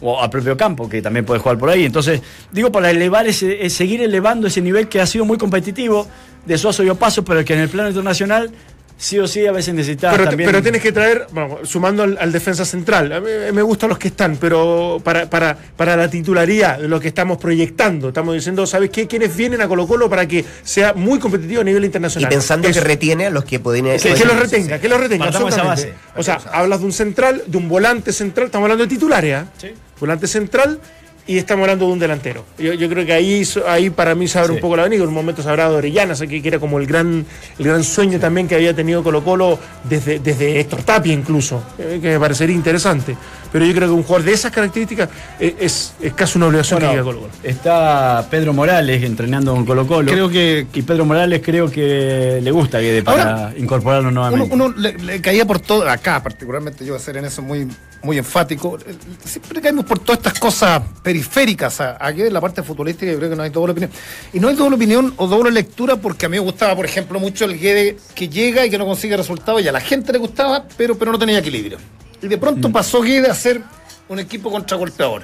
O 0.02 0.22
a 0.22 0.30
propio 0.30 0.56
campo, 0.56 0.88
que 0.88 1.02
también 1.02 1.26
puede 1.26 1.40
jugar 1.40 1.58
por 1.58 1.70
ahí. 1.72 1.84
Entonces, 1.86 2.22
digo 2.52 2.72
para 2.72 2.92
elevar 2.92 3.26
ese, 3.28 3.66
eh, 3.66 3.70
seguir 3.72 4.02
elevando 4.04 4.46
ese 4.48 4.62
nivel 4.62 4.88
que 4.90 5.02
ha 5.02 5.08
sido 5.08 5.26
muy 5.26 5.38
competitivo 5.40 6.06
de 6.46 6.56
Suazo 6.58 6.84
y 6.84 6.90
Opaso, 6.90 7.24
pero 7.26 7.44
que 7.44 7.54
en 7.54 7.62
el 7.62 7.70
plano 7.70 7.90
internacional 7.90 8.52
sí 8.98 9.20
o 9.20 9.28
sí 9.28 9.46
a 9.46 9.52
veces 9.52 9.74
necesita 9.76 10.10
Pero, 10.12 10.26
también. 10.26 10.50
pero 10.50 10.62
tienes 10.64 10.82
que 10.82 10.92
traer, 10.92 11.28
bueno, 11.32 11.60
sumando 11.64 12.04
al, 12.04 12.18
al 12.20 12.32
defensa 12.32 12.66
central, 12.66 13.12
a 13.14 13.20
mí 13.20 13.28
me 13.54 13.62
gustan 13.62 13.90
los 13.90 13.98
que 14.00 14.08
están, 14.08 14.38
pero 14.38 15.00
para, 15.04 15.30
para, 15.30 15.56
para 15.76 15.96
la 15.96 16.10
titularidad, 16.10 16.80
lo 16.82 17.00
que 17.00 17.10
estamos 17.10 17.38
proyectando, 17.38 18.08
estamos 18.08 18.34
diciendo, 18.34 18.66
¿sabes 18.66 18.90
qué? 18.90 19.08
¿Quiénes 19.08 19.36
vienen 19.36 19.62
a 19.62 19.68
Colo 19.68 19.86
Colo 19.88 20.10
para 20.10 20.28
que 20.28 20.44
sea 20.64 20.94
muy 20.94 21.20
competitivo 21.20 21.62
a 21.62 21.64
nivel 21.64 21.84
Y 21.84 21.86
internacional? 21.86 22.30
pensando 22.30 22.68
Eso. 22.68 22.80
que 22.82 22.86
retiene 22.88 23.28
a 23.28 23.30
los 23.30 23.46
que 23.46 23.60
podrían 23.60 23.98
Que, 24.00 24.14
que 24.16 24.26
los 24.26 24.40
retenga, 24.40 24.80
que 24.80 24.90
los 24.90 25.00
retenga. 25.00 25.30
Esa 25.30 25.38
absolutamente. 25.40 25.92
base. 25.92 25.94
O 26.16 26.24
sea, 26.24 26.40
hablas 26.52 26.80
de 26.80 26.86
un 26.88 26.94
central, 26.94 27.44
de 27.46 27.58
un 27.58 27.70
volante 27.70 28.12
central, 28.12 28.48
estamos 28.48 28.66
hablando 28.66 28.84
de 28.86 28.90
titulares, 28.90 29.36
¿ah? 29.36 29.46
Sí. 29.58 29.68
Volante 30.00 30.28
central 30.28 30.80
y 31.28 31.38
estamos 31.38 31.64
hablando 31.64 31.86
de 31.86 31.92
un 31.92 32.00
delantero. 32.00 32.46
Yo, 32.58 32.74
yo 32.74 32.90
creo 32.90 33.06
que 33.06 33.14
ahí, 33.14 33.44
ahí 33.68 33.90
para 33.90 34.16
mí 34.16 34.28
se 34.28 34.40
abre 34.40 34.54
un 34.54 34.60
poco 34.60 34.78
la 34.78 34.84
avenida. 34.84 35.04
En 35.04 35.10
un 35.10 35.14
momento 35.14 35.44
se 35.44 35.50
hablaba 35.50 35.72
de 35.72 35.78
Orellana, 35.78 36.16
sé 36.16 36.28
que 36.28 36.42
que 36.42 36.48
era 36.48 36.60
como 36.60 36.80
el 36.80 36.88
gran, 36.88 37.26
el 37.60 37.66
gran 37.66 37.84
sueño 37.84 38.20
también 38.20 38.48
que 38.48 38.56
había 38.56 38.74
tenido 38.74 39.04
Colo 39.04 39.24
Colo 39.24 39.60
desde, 39.84 40.20
desde 40.20 40.60
Héctor 40.62 40.84
Tapia 40.84 41.14
incluso, 41.14 41.62
eh, 41.78 42.00
que 42.02 42.12
me 42.12 42.20
parecería 42.20 42.56
interesante. 42.56 43.18
Pero 43.52 43.66
yo 43.66 43.74
creo 43.74 43.88
que 43.88 43.94
un 43.94 44.04
jugador 44.04 44.26
de 44.26 44.34
esas 44.34 44.52
características 44.52 45.10
eh, 45.40 45.56
es, 45.60 45.94
es 46.02 46.14
casi 46.14 46.38
una 46.38 46.48
obligación 46.48 46.80
Bueno, 46.80 46.92
que 46.94 46.98
llegue 46.98 47.02
a 47.10 47.14
Colo 47.14 47.20
Colo. 47.28 47.34
está 47.44 48.28
Pedro 48.30 48.54
Morales 48.54 49.04
entrenando 49.04 49.54
con 49.54 49.66
Colo 49.66 49.88
Colo. 49.88 50.12
Creo 50.12 50.30
que- 50.30 50.68
Y 50.74 50.82
Pedro 50.82 51.06
Morales 51.06 51.42
creo 51.44 51.70
que 51.72 52.40
le 52.42 52.52
gusta 52.52 52.78
a 52.78 52.82
Guede 52.82 53.04
para 53.04 53.54
incorporarlo 53.58 54.10
Uno, 54.10 54.22
nuevamente. 54.22 54.54
uno 54.54 54.70
le, 54.78 54.94
le 54.98 55.22
caía 55.22 55.46
por 55.46 55.60
todo, 55.60 55.88
acá 55.90 56.22
particularmente 56.22 56.86
yo 56.86 56.94
voy 56.94 57.02
a 57.02 57.04
ser 57.04 57.18
en 57.18 57.26
eso 57.26 57.42
muy, 57.42 57.68
muy 58.04 58.18
enfático, 58.18 58.78
siempre 59.24 59.62
caemos 59.62 59.86
por 59.86 60.00
todas 60.00 60.20
estas 60.20 60.40
cosas 60.40 60.82
periféricas, 61.04 61.82
a- 61.82 61.98
aquí 62.00 62.22
en 62.22 62.34
la 62.34 62.42
parte 62.42 62.62
futbolística 62.64 63.12
yo 63.12 63.18
creo 63.18 63.30
que 63.30 63.36
no 63.36 63.44
hay 63.44 63.50
doble 63.50 63.72
opinión. 63.72 63.92
Y 64.34 64.40
no 64.40 64.50
hay 64.50 64.56
doble 64.56 64.76
opinión 64.76 65.14
o 65.18 65.28
doble 65.28 65.52
lectura 65.52 65.96
porque 65.96 66.26
a 66.26 66.30
mí 66.30 66.38
me 66.38 66.44
gustaba, 66.44 66.76
por 66.76 66.86
ejemplo, 66.86 67.20
mucho 67.20 67.46
el 67.46 67.58
Guede 67.60 67.98
que 68.14 68.30
llega 68.30 68.66
y 68.66 68.70
que 68.70 68.78
no 68.78 68.86
consigue 68.86 69.16
resultados 69.18 69.62
y 69.62 69.68
a 69.68 69.72
la 69.72 69.80
gente 69.82 70.12
le 70.12 70.20
gustaba, 70.20 70.66
pero, 70.78 70.98
pero 70.98 71.12
no 71.12 71.18
tenía 71.20 71.40
equilibrio. 71.40 71.78
Y 72.22 72.28
de 72.28 72.38
pronto 72.38 72.72
pasó 72.72 73.02
Guede 73.02 73.30
a 73.30 73.36
ser 73.36 73.62
un 74.10 74.20
equipo 74.20 74.52
contragolpeador. 74.52 75.24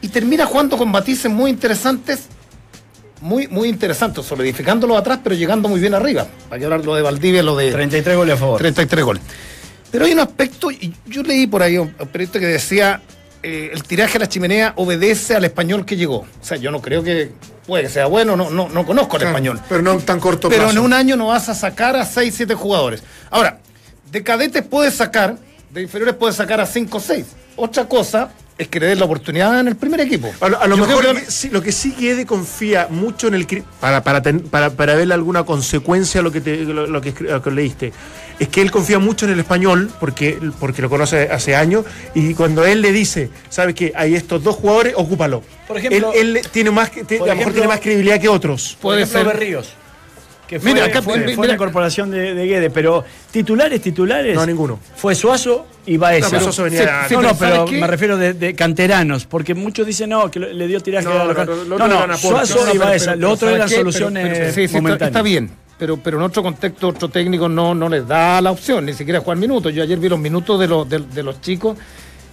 Y 0.00 0.08
termina 0.08 0.46
jugando 0.46 0.76
con 0.76 0.90
matices 0.90 1.30
muy 1.30 1.50
interesantes 1.50 2.28
muy, 3.22 3.46
muy 3.46 3.68
interesantes, 3.68 4.26
solidificándolo 4.26 4.96
atrás, 4.96 5.20
pero 5.22 5.34
llegando 5.34 5.68
muy 5.68 5.80
bien 5.80 5.94
arriba. 5.94 6.26
Hay 6.50 6.58
que 6.58 6.64
hablar 6.64 6.84
lo 6.84 6.94
de 6.96 7.02
Valdivia, 7.02 7.42
lo 7.42 7.56
de 7.56 7.70
33 7.70 8.16
goles 8.16 8.34
a 8.34 8.36
favor. 8.36 8.58
33 8.58 9.04
goles. 9.04 9.22
Pero 9.92 10.04
hay 10.04 10.12
un 10.12 10.18
aspecto, 10.18 10.70
y 10.70 10.92
yo 11.06 11.22
leí 11.22 11.46
por 11.46 11.62
ahí 11.62 11.78
un 11.78 11.94
un 11.98 12.08
periodista 12.08 12.40
que 12.40 12.46
decía, 12.46 13.00
eh, 13.42 13.70
el 13.72 13.84
tiraje 13.84 14.18
a 14.18 14.20
la 14.20 14.28
chimenea 14.28 14.72
obedece 14.76 15.36
al 15.36 15.44
español 15.44 15.84
que 15.84 15.96
llegó. 15.96 16.18
O 16.18 16.44
sea, 16.44 16.56
yo 16.56 16.70
no 16.70 16.80
creo 16.80 17.02
que, 17.02 17.30
puede 17.66 17.84
que 17.84 17.90
sea 17.90 18.06
bueno, 18.06 18.36
no, 18.36 18.50
no, 18.50 18.68
no 18.68 18.84
conozco 18.84 19.16
al 19.16 19.22
español. 19.22 19.60
Pero 19.68 19.82
no 19.82 19.98
tan 19.98 20.18
corto 20.18 20.48
Pero 20.48 20.64
plazo. 20.64 20.78
en 20.78 20.84
un 20.84 20.92
año 20.92 21.16
no 21.16 21.28
vas 21.28 21.48
a 21.48 21.54
sacar 21.54 21.94
a 21.96 22.04
6, 22.04 22.34
7 22.36 22.54
jugadores. 22.54 23.02
Ahora, 23.30 23.60
de 24.10 24.22
cadetes 24.22 24.64
puedes 24.64 24.94
sacar, 24.94 25.36
de 25.72 25.82
inferiores 25.82 26.14
puedes 26.16 26.36
sacar 26.36 26.60
a 26.60 26.66
5 26.66 26.96
o 26.96 27.00
6. 27.00 27.26
Otra 27.56 27.88
cosa 27.88 28.30
es 28.58 28.68
que 28.68 28.78
le 28.78 28.86
des 28.88 28.98
la 28.98 29.06
oportunidad 29.06 29.58
en 29.58 29.68
el 29.68 29.76
primer 29.76 30.00
equipo. 30.00 30.30
A 30.40 30.48
lo, 30.48 30.60
a 30.60 30.66
lo 30.66 30.76
mejor 30.76 30.98
creo 31.00 31.14
que- 31.14 31.22
que- 31.24 31.30
sí, 31.30 31.48
lo 31.50 31.62
que 31.62 31.72
sí 31.72 31.94
Guede 31.98 32.26
confía 32.26 32.88
mucho 32.90 33.28
en 33.28 33.34
el 33.34 33.46
para 33.80 34.02
para, 34.04 34.20
ten- 34.20 34.40
para 34.40 34.70
para 34.70 34.94
verle 34.94 35.14
alguna 35.14 35.44
consecuencia 35.44 36.20
a 36.20 36.22
lo 36.22 36.30
que 36.30 36.42
te, 36.42 36.58
lo, 36.58 36.86
lo 36.86 37.00
que, 37.00 37.14
lo 37.18 37.50
leíste 37.50 37.92
es 38.38 38.48
que 38.48 38.60
él 38.60 38.70
confía 38.70 38.98
mucho 38.98 39.24
en 39.24 39.32
el 39.32 39.40
español 39.40 39.90
porque 39.98 40.38
porque 40.60 40.82
lo 40.82 40.90
conoce 40.90 41.28
hace 41.30 41.56
años 41.56 41.86
y 42.14 42.34
cuando 42.34 42.64
él 42.66 42.82
le 42.82 42.92
dice 42.92 43.30
sabes 43.48 43.74
que 43.74 43.92
hay 43.96 44.14
estos 44.14 44.42
dos 44.44 44.56
jugadores 44.56 44.92
ocúpalo 44.96 45.42
Por 45.66 45.78
ejemplo- 45.78 46.12
él, 46.14 46.36
él 46.36 46.42
tiene 46.52 46.70
más 46.70 46.90
que- 46.90 47.04
te- 47.04 47.16
a 47.20 47.26
lo 47.26 47.36
mejor 47.36 47.52
tiene 47.52 47.68
más 47.68 47.80
credibilidad 47.80 48.20
que 48.20 48.28
otros 48.28 48.76
Por 48.80 48.92
Puede 48.92 49.02
ejemplo, 49.04 49.30
ser. 49.30 49.38
Berríos. 49.40 49.74
Que 50.52 50.60
fue, 50.60 50.74
Mira, 50.74 50.84
acá- 50.84 51.00
fue, 51.00 51.14
mira, 51.14 51.24
fue 51.28 51.32
mira. 51.32 51.44
una 51.44 51.52
incorporación 51.54 52.10
de, 52.10 52.34
de 52.34 52.46
Guede, 52.46 52.68
pero 52.68 53.02
titulares, 53.30 53.80
titulares. 53.80 54.34
No, 54.34 54.44
ninguno. 54.44 54.78
Fue 54.96 55.14
Suazo 55.14 55.66
y 55.86 55.96
Baeza. 55.96 56.26
No, 56.26 56.30
pero 56.30 56.42
Suazo 56.42 56.64
venía 56.64 57.06
no, 57.10 57.22
no, 57.22 57.34
pero 57.38 57.66
me 57.66 57.86
refiero 57.86 58.18
de, 58.18 58.34
de 58.34 58.54
canteranos, 58.54 59.24
porque 59.24 59.54
muchos 59.54 59.86
dicen 59.86 60.10
no, 60.10 60.30
que 60.30 60.40
le 60.40 60.66
dio 60.66 60.78
tiraje 60.80 61.06
No, 61.06 61.22
a 61.22 61.24
los 61.24 61.66
no, 61.66 61.78
No, 61.78 62.06
no. 62.06 62.18
Suazo 62.18 62.56
No, 62.58 62.64
no, 62.66 62.74
y 62.74 62.76
Baeza. 62.76 63.16
Lo 63.16 63.30
otro 63.30 63.48
¿sabes 63.48 63.56
eran 63.56 63.68
soluciones 63.70 64.28
pero- 64.38 64.48
sí, 64.50 64.54
sí, 64.54 64.60
está- 64.64 64.76
momentáneas. 64.76 65.08
Está, 65.08 65.22
bien, 65.22 65.50
pero, 65.78 65.96
pero 65.96 66.18
en 66.18 66.22
otro 66.24 66.42
contexto, 66.42 66.88
otro 66.88 67.08
técnico 67.08 67.48
no, 67.48 67.74
no 67.74 67.88
les 67.88 68.06
da 68.06 68.42
la 68.42 68.50
opción, 68.50 68.84
ni 68.84 68.92
siquiera 68.92 69.20
jugar 69.20 69.38
minutos. 69.38 69.72
Yo 69.72 69.82
ayer 69.82 69.98
vi 69.98 70.10
los 70.10 70.18
minutos 70.18 70.60
de 70.60 70.68
los, 70.68 70.86
de, 70.86 70.98
de 70.98 71.22
los 71.22 71.40
chicos 71.40 71.78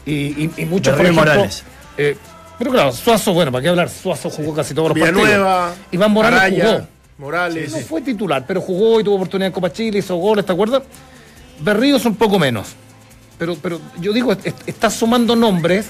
y, 0.06 0.12
y, 0.12 0.52
y 0.58 0.66
muchos, 0.66 0.94
por 0.94 1.06
ejemplo, 1.06 1.24
Morales. 1.24 1.64
eh, 1.98 2.18
pero 2.58 2.70
claro, 2.72 2.92
Suazo, 2.92 3.32
bueno, 3.32 3.50
¿para 3.50 3.62
qué 3.62 3.70
hablar? 3.70 3.88
Suazo 3.90 4.30
jugó 4.30 4.54
casi 4.54 4.74
todos 4.74 4.90
los 4.90 4.96
Villanueva 4.96 5.68
partidos. 5.68 5.88
Iván 5.94 6.12
Morales 6.12 6.40
Araya, 6.42 6.66
jugó. 6.66 6.88
Morales 7.20 7.72
No 7.72 7.80
fue 7.80 8.02
titular, 8.02 8.46
pero 8.48 8.62
jugó 8.62 9.00
y 9.00 9.04
tuvo 9.04 9.16
oportunidad 9.18 9.48
en 9.48 9.54
Copa 9.54 9.72
Chile, 9.72 10.00
hizo 10.00 10.16
goles, 10.16 10.46
¿te 10.46 10.54
acuerdas? 10.54 10.84
Berríos 11.60 12.06
un 12.06 12.16
poco 12.16 12.40
menos. 12.40 12.70
Pero, 13.38 13.56
pero 13.62 13.80
yo 14.00 14.14
digo, 14.14 14.32
est- 14.32 14.48
está 14.66 14.90
sumando 14.90 15.36
nombres, 15.36 15.88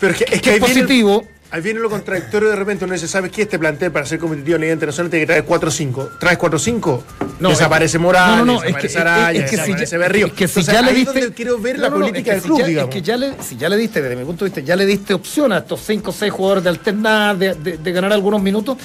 pero 0.00 0.12
es 0.12 0.18
que, 0.18 0.24
es 0.24 0.30
que 0.30 0.40
que 0.40 0.50
es 0.56 0.60
viene- 0.64 0.80
positivo. 0.82 1.24
Ahí 1.50 1.62
viene 1.62 1.80
lo 1.80 1.88
contradictorio 1.88 2.50
de 2.50 2.56
repente, 2.56 2.84
uno 2.84 2.92
dice, 2.92 3.08
¿sabes 3.08 3.32
qué? 3.32 3.42
Este 3.42 3.58
plantel 3.58 3.90
para 3.90 4.04
ser 4.04 4.18
competitivo 4.18 4.56
a 4.56 4.58
nivel 4.58 4.74
internacional 4.74 5.10
tiene 5.10 5.22
que 5.22 5.26
traer 5.28 5.44
4 5.44 5.68
o 5.68 5.72
5. 5.72 6.10
¿Traes 6.20 6.36
4 6.36 6.56
o 6.56 6.60
5? 6.60 7.04
No, 7.40 7.48
desaparece 7.48 7.86
es 7.86 7.92
que- 7.92 7.98
Morales, 7.98 8.36
no, 8.38 8.44
no, 8.44 8.52
es 8.62 8.62
desaparece 8.62 8.80
que- 8.82 8.86
es- 8.86 8.96
Araya, 9.00 9.44
es 9.44 9.50
que 9.50 9.56
si 9.56 9.62
desaparece 9.62 9.90
ya- 9.92 9.98
Berrío. 9.98 10.26
es 10.26 10.32
que 10.34 10.46
si 10.48 10.60
Entonces, 10.60 10.74
ya 10.74 10.82
le 10.82 10.90
es 10.90 10.96
diste- 10.98 11.32
quiero 11.34 11.58
ver 11.58 11.78
la 11.78 11.90
política 11.90 12.34
es 12.34 12.42
del 12.42 12.42
que 12.42 12.46
club, 12.48 12.56
si 12.58 12.62
ya, 12.62 12.68
digamos. 12.68 12.94
Es 12.94 13.00
que 13.00 13.06
ya 13.06 13.16
le, 13.16 13.42
si 13.42 13.56
ya 13.56 13.68
le 13.70 13.76
diste, 13.78 14.02
desde 14.02 14.16
mi 14.16 14.24
punto 14.26 14.44
de 14.44 14.50
vista, 14.50 14.60
ya 14.60 14.76
le 14.76 14.84
diste 14.86 15.14
opción 15.14 15.52
a 15.52 15.58
estos 15.58 15.80
5 15.80 16.10
o 16.10 16.12
6 16.12 16.30
jugadores 16.32 16.64
de 16.64 16.70
alternar, 16.70 17.38
de, 17.38 17.54
de- 17.54 17.78
de 17.78 17.92
ganar 17.92 18.12
algunos 18.12 18.42
minutos. 18.42 18.76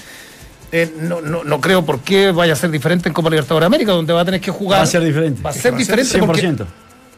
Eh, 0.76 0.91
no, 1.01 1.21
no, 1.21 1.43
no 1.43 1.61
creo 1.61 1.86
por 1.86 1.99
qué 1.99 2.32
vaya 2.32 2.53
a 2.53 2.55
ser 2.55 2.71
diferente 2.71 3.07
en 3.07 3.13
Copa 3.13 3.30
Libertadores 3.30 3.61
de 3.61 3.67
América, 3.67 3.91
donde 3.91 4.11
va 4.11 4.21
a 4.21 4.26
tener 4.26 4.41
que 4.41 4.49
jugar. 4.49 4.80
Va 4.80 4.84
a 4.84 4.88
ser 4.88 5.03
diferente. 5.03 5.39
Va 5.43 5.51
a 5.51 5.53
ser 5.53 5.71
va 5.71 5.78
diferente 5.78 6.17
porque 6.17 6.41
100%. 6.41 6.65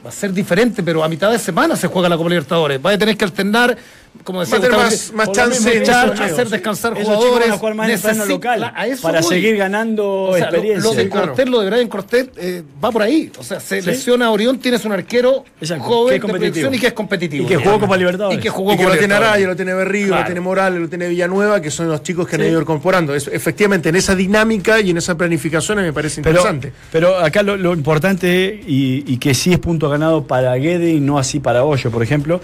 Va 0.05 0.09
a 0.09 0.11
ser 0.11 0.33
diferente, 0.33 0.83
pero 0.83 1.01
a 1.01 1.07
mitad 1.07 1.31
de 1.31 1.39
semana 1.39 1.77
se 1.77 1.87
juega 1.87 2.09
la 2.09 2.17
Copa 2.17 2.29
Libertadores. 2.29 2.81
Va 2.85 2.91
a 2.91 2.97
tener 2.97 3.15
que 3.15 3.23
alternar, 3.23 3.77
como 4.23 4.39
decía 4.41 4.57
Va 4.59 4.65
a 4.65 4.69
tener 4.69 4.85
más- 4.85 5.11
más 5.13 5.31
chance 5.31 5.77
esos 5.83 6.19
hacer 6.19 6.49
descansar 6.49 6.93
Esos 6.93 7.03
chicos 7.03 7.15
jugadores. 7.17 7.47
van 7.49 7.55
a 7.55 7.59
jugar 7.59 7.75
más 7.75 7.87
en 7.89 7.93
el 7.95 7.99
plano 7.99 8.15
necesita- 8.25 8.33
local 8.57 8.71
a 8.75 8.87
eso 8.87 9.01
para 9.03 9.21
voy. 9.21 9.29
seguir 9.35 9.57
ganando 9.57 10.05
O 10.23 10.35
sea, 10.37 10.39
lo- 10.39 10.57
experiencia. 10.57 10.83
Lo, 10.89 10.95
de 10.95 11.03
Sí, 11.03 11.09
claro. 11.09 11.27
Cortés, 11.27 11.49
lo 11.49 11.61
de 11.61 11.69
Brian 11.69 11.87
Cortés, 11.87 12.27
eh, 12.37 12.63
va 12.83 12.91
por 12.91 13.01
ahí. 13.01 13.31
O 13.37 13.43
sea, 13.43 13.59
se 13.59 13.81
Sí. 13.81 13.87
lesiona 13.87 14.27
a 14.27 14.31
Orión, 14.31 14.57
tienes 14.59 14.83
un 14.85 14.91
arquero 14.93 15.43
Exacto, 15.61 15.83
joven 15.83 16.19
de 16.21 16.27
proyección 16.27 16.73
y 16.73 16.79
que 16.79 16.87
es 16.87 16.93
competitivo. 16.93 17.45
Y 17.45 17.47
que 17.47 17.57
jugó 17.57 17.79
Copa 17.79 17.97
Libertadores. 17.97 18.39
Y 18.39 18.41
que 18.41 18.49
jugó 18.49 18.73
Y 18.73 18.77
que 18.77 18.83
Copa 18.83 18.93
lo 18.95 18.99
tiene. 18.99 19.13
Araya, 19.13 19.47
lo 19.47 19.55
tiene 19.55 19.73
Berrío, 19.73 20.07
Claro. 20.07 20.21
lo 20.21 20.25
tiene 20.25 20.41
Morales, 20.41 20.81
lo 20.81 20.89
tiene 20.89 21.07
Villanueva, 21.07 21.61
que 21.61 21.69
son 21.71 21.87
los 21.87 22.01
chicos 22.03 22.27
que 22.27 22.35
han 22.35 22.43
ido 22.45 22.61
incorporando. 22.61 23.13
Es- 23.13 23.27
efectivamente, 23.31 23.89
en 23.89 23.95
esa 23.95 24.15
dinámica 24.15 24.79
y 24.81 24.89
en 24.91 24.97
esa 24.97 25.15
planificación 25.15 25.77
me 25.81 25.93
parece 25.93 26.21
Pero, 26.21 26.39
interesante. 26.41 26.71
pero 26.91 27.17
acá 27.17 27.43
lo, 27.43 27.57
lo 27.57 27.73
importante 27.73 28.61
y, 28.67 29.03
y 29.11 29.17
que 29.17 29.33
sí 29.33 29.51
es 29.53 29.59
punto 29.59 29.89
ganado 29.89 30.25
para 30.25 30.53
Guede 30.55 30.91
y 30.91 30.99
no 30.99 31.19
así 31.19 31.39
para 31.39 31.63
Hoyo, 31.63 31.91
por 31.91 32.01
ejemplo, 32.03 32.41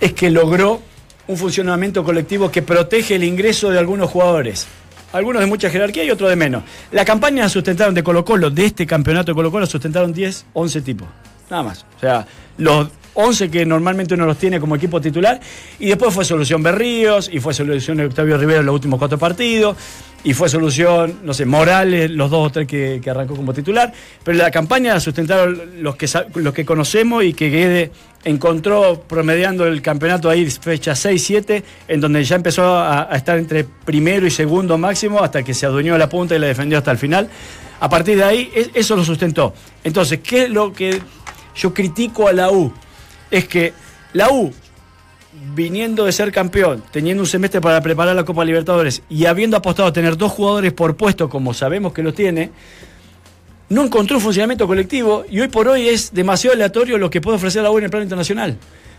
es 0.00 0.12
que 0.12 0.30
logró 0.30 0.80
un 1.26 1.36
funcionamiento 1.36 2.04
colectivo 2.04 2.50
que 2.50 2.62
protege 2.62 3.14
el 3.16 3.24
ingreso 3.24 3.70
de 3.70 3.78
algunos 3.78 4.10
jugadores. 4.10 4.66
Algunos 5.12 5.40
de 5.40 5.46
mucha 5.46 5.70
jerarquía 5.70 6.04
y 6.04 6.10
otros 6.10 6.28
de 6.28 6.36
menos. 6.36 6.64
La 6.90 7.04
campaña 7.04 7.48
sustentaron 7.48 7.94
de 7.94 8.02
Colo 8.02 8.24
Colo, 8.24 8.50
de 8.50 8.66
este 8.66 8.86
campeonato 8.86 9.30
de 9.30 9.36
Colo 9.36 9.50
Colo, 9.50 9.66
sustentaron 9.66 10.12
10, 10.12 10.46
11 10.52 10.80
tipos. 10.82 11.08
Nada 11.48 11.62
más. 11.62 11.86
O 11.96 12.00
sea, 12.00 12.26
los 12.58 12.88
11 13.14 13.50
que 13.50 13.64
normalmente 13.64 14.14
uno 14.14 14.26
los 14.26 14.36
tiene 14.36 14.60
como 14.60 14.76
equipo 14.76 15.00
titular. 15.00 15.40
Y 15.78 15.86
después 15.86 16.12
fue 16.12 16.24
solución 16.24 16.62
Berríos, 16.62 17.30
y 17.32 17.40
fue 17.40 17.54
solución 17.54 18.00
Octavio 18.00 18.36
Rivero 18.36 18.60
en 18.60 18.66
los 18.66 18.74
últimos 18.74 18.98
cuatro 18.98 19.18
partidos. 19.18 19.76
Y 20.26 20.32
fue 20.32 20.48
solución, 20.48 21.20
no 21.22 21.34
sé, 21.34 21.44
Morales, 21.44 22.10
los 22.10 22.30
dos 22.30 22.46
o 22.46 22.50
tres 22.50 22.66
que, 22.66 22.98
que 23.04 23.10
arrancó 23.10 23.36
como 23.36 23.52
titular. 23.52 23.92
Pero 24.24 24.38
la 24.38 24.50
campaña 24.50 24.94
la 24.94 25.00
sustentaron 25.00 25.82
los 25.82 25.96
que, 25.96 26.08
los 26.36 26.54
que 26.54 26.64
conocemos 26.64 27.22
y 27.24 27.34
que 27.34 27.50
Guede 27.50 27.90
encontró 28.24 29.02
promediando 29.06 29.66
el 29.66 29.82
campeonato 29.82 30.30
ahí 30.30 30.48
fecha 30.50 30.92
6-7, 30.92 31.62
en 31.88 32.00
donde 32.00 32.24
ya 32.24 32.36
empezó 32.36 32.78
a, 32.78 33.10
estar 33.12 33.36
entre 33.36 33.64
primero 33.64 34.26
y 34.26 34.30
segundo 34.30 34.78
máximo 34.78 35.20
hasta 35.22 35.42
que 35.42 35.52
se 35.52 35.66
adueñó 35.66 35.98
la 35.98 36.08
punta 36.08 36.34
y 36.34 36.38
la 36.38 36.46
defendió 36.46 36.78
hasta 36.78 36.90
el 36.90 36.96
final. 36.98 37.28
A 37.80 37.90
partir 37.90 38.16
de 38.16 38.24
ahí, 38.24 38.50
es- 38.54 38.70
eso 38.72 38.96
lo 38.96 39.04
sustentó. 39.04 39.52
Entonces, 39.84 40.20
¿qué 40.22 40.44
es 40.44 40.48
lo 40.50 40.72
que 40.72 41.02
yo 41.54 41.74
critico 41.74 42.28
a 42.28 42.32
la 42.32 42.50
U? 42.50 42.72
Es 43.30 43.46
que 43.46 43.74
la 44.14 44.30
U, 44.30 44.54
viniendo 45.54 46.04
de 46.04 46.12
ser 46.12 46.32
campeón, 46.32 46.82
teniendo 46.90 47.22
un 47.22 47.26
semestre 47.26 47.60
para 47.60 47.80
preparar 47.80 48.14
la 48.14 48.24
Copa 48.24 48.44
Libertadores 48.44 49.02
y 49.08 49.26
habiendo 49.26 49.56
apostado 49.56 49.88
a 49.88 49.92
tener 49.92 50.16
dos 50.16 50.32
jugadores 50.32 50.72
por 50.72 50.96
puesto, 50.96 51.28
como 51.28 51.54
sabemos 51.54 51.92
que 51.92 52.02
los 52.02 52.14
tiene, 52.14 52.50
no 53.68 53.82
encontró 53.84 54.16
un 54.16 54.22
funcionamiento 54.22 54.66
colectivo 54.66 55.24
y 55.28 55.40
hoy 55.40 55.48
por 55.48 55.68
hoy 55.68 55.88
es 55.88 56.12
demasiado 56.12 56.54
aleatorio 56.54 56.98
lo 56.98 57.10
que 57.10 57.20
puede 57.20 57.36
ofrecer 57.36 57.62
la 57.62 57.70
U 57.70 57.78
en 57.78 57.84
el 57.84 57.90
plano 57.90 58.04
internacional. 58.04 58.56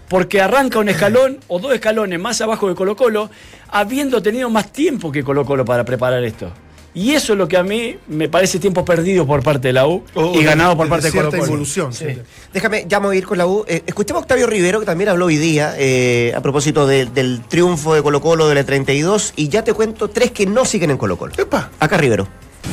Porque 0.09 0.39
arranca 0.39 0.79
un 0.79 0.89
escalón 0.89 1.39
o 1.47 1.59
dos 1.59 1.73
escalones 1.73 2.19
más 2.19 2.39
abajo 2.41 2.67
de 2.69 2.75
Colo 2.75 2.95
Colo, 2.95 3.29
habiendo 3.69 4.21
tenido 4.21 4.49
más 4.49 4.71
tiempo 4.71 5.11
que 5.11 5.23
Colo 5.23 5.45
Colo 5.45 5.65
para 5.65 5.83
preparar 5.83 6.23
esto. 6.23 6.51
Y 6.95 7.11
eso 7.11 7.33
es 7.33 7.37
lo 7.39 7.47
que 7.47 7.57
a 7.57 7.63
mí 7.63 7.97
me 8.07 8.29
parece 8.29 8.57
tiempo 8.57 8.85
perdido 8.85 9.27
por 9.27 9.43
parte 9.43 9.67
de 9.67 9.73
la 9.73 9.85
U 9.85 10.01
y 10.15 10.19
o 10.19 10.31
ganado 10.43 10.77
por 10.77 10.85
de 10.85 10.89
parte 10.89 11.07
de 11.07 11.11
Colo 11.11 11.33
evolución, 11.45 11.91
Sí. 11.93 12.05
sí. 12.07 12.21
Déjame, 12.53 12.85
ya 12.87 13.01
me 13.01 13.07
voy 13.07 13.17
a 13.17 13.19
ir 13.19 13.25
con 13.25 13.37
la 13.37 13.45
U. 13.45 13.65
Eh, 13.67 13.83
escuchemos 13.85 14.21
a 14.21 14.23
Octavio 14.23 14.47
Rivero, 14.47 14.79
que 14.79 14.85
también 14.85 15.09
habló 15.09 15.25
hoy 15.25 15.35
día, 15.35 15.75
eh, 15.77 16.33
a 16.35 16.39
propósito 16.41 16.87
de- 16.87 17.05
del 17.05 17.41
triunfo 17.49 17.93
de 17.93 18.01
Colo 18.01 18.21
Colo 18.21 18.47
de 18.47 18.55
la 18.55 18.63
32, 18.63 19.33
y 19.35 19.49
ya 19.49 19.61
te 19.63 19.73
cuento 19.73 20.09
tres 20.09 20.31
que 20.31 20.45
no 20.45 20.63
siguen 20.63 20.89
en 20.91 20.97
Colo 20.97 21.17
Colo. 21.17 21.33
Epa. 21.37 21.69
Acá 21.81 21.97
Rivero. 21.97 22.29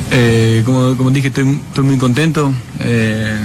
Eh, 0.09 0.63
como, 0.65 0.95
como 0.95 1.11
dije, 1.11 1.27
estoy, 1.27 1.59
estoy 1.67 1.83
muy 1.83 1.97
contento. 1.97 2.53
Eh, 2.79 3.35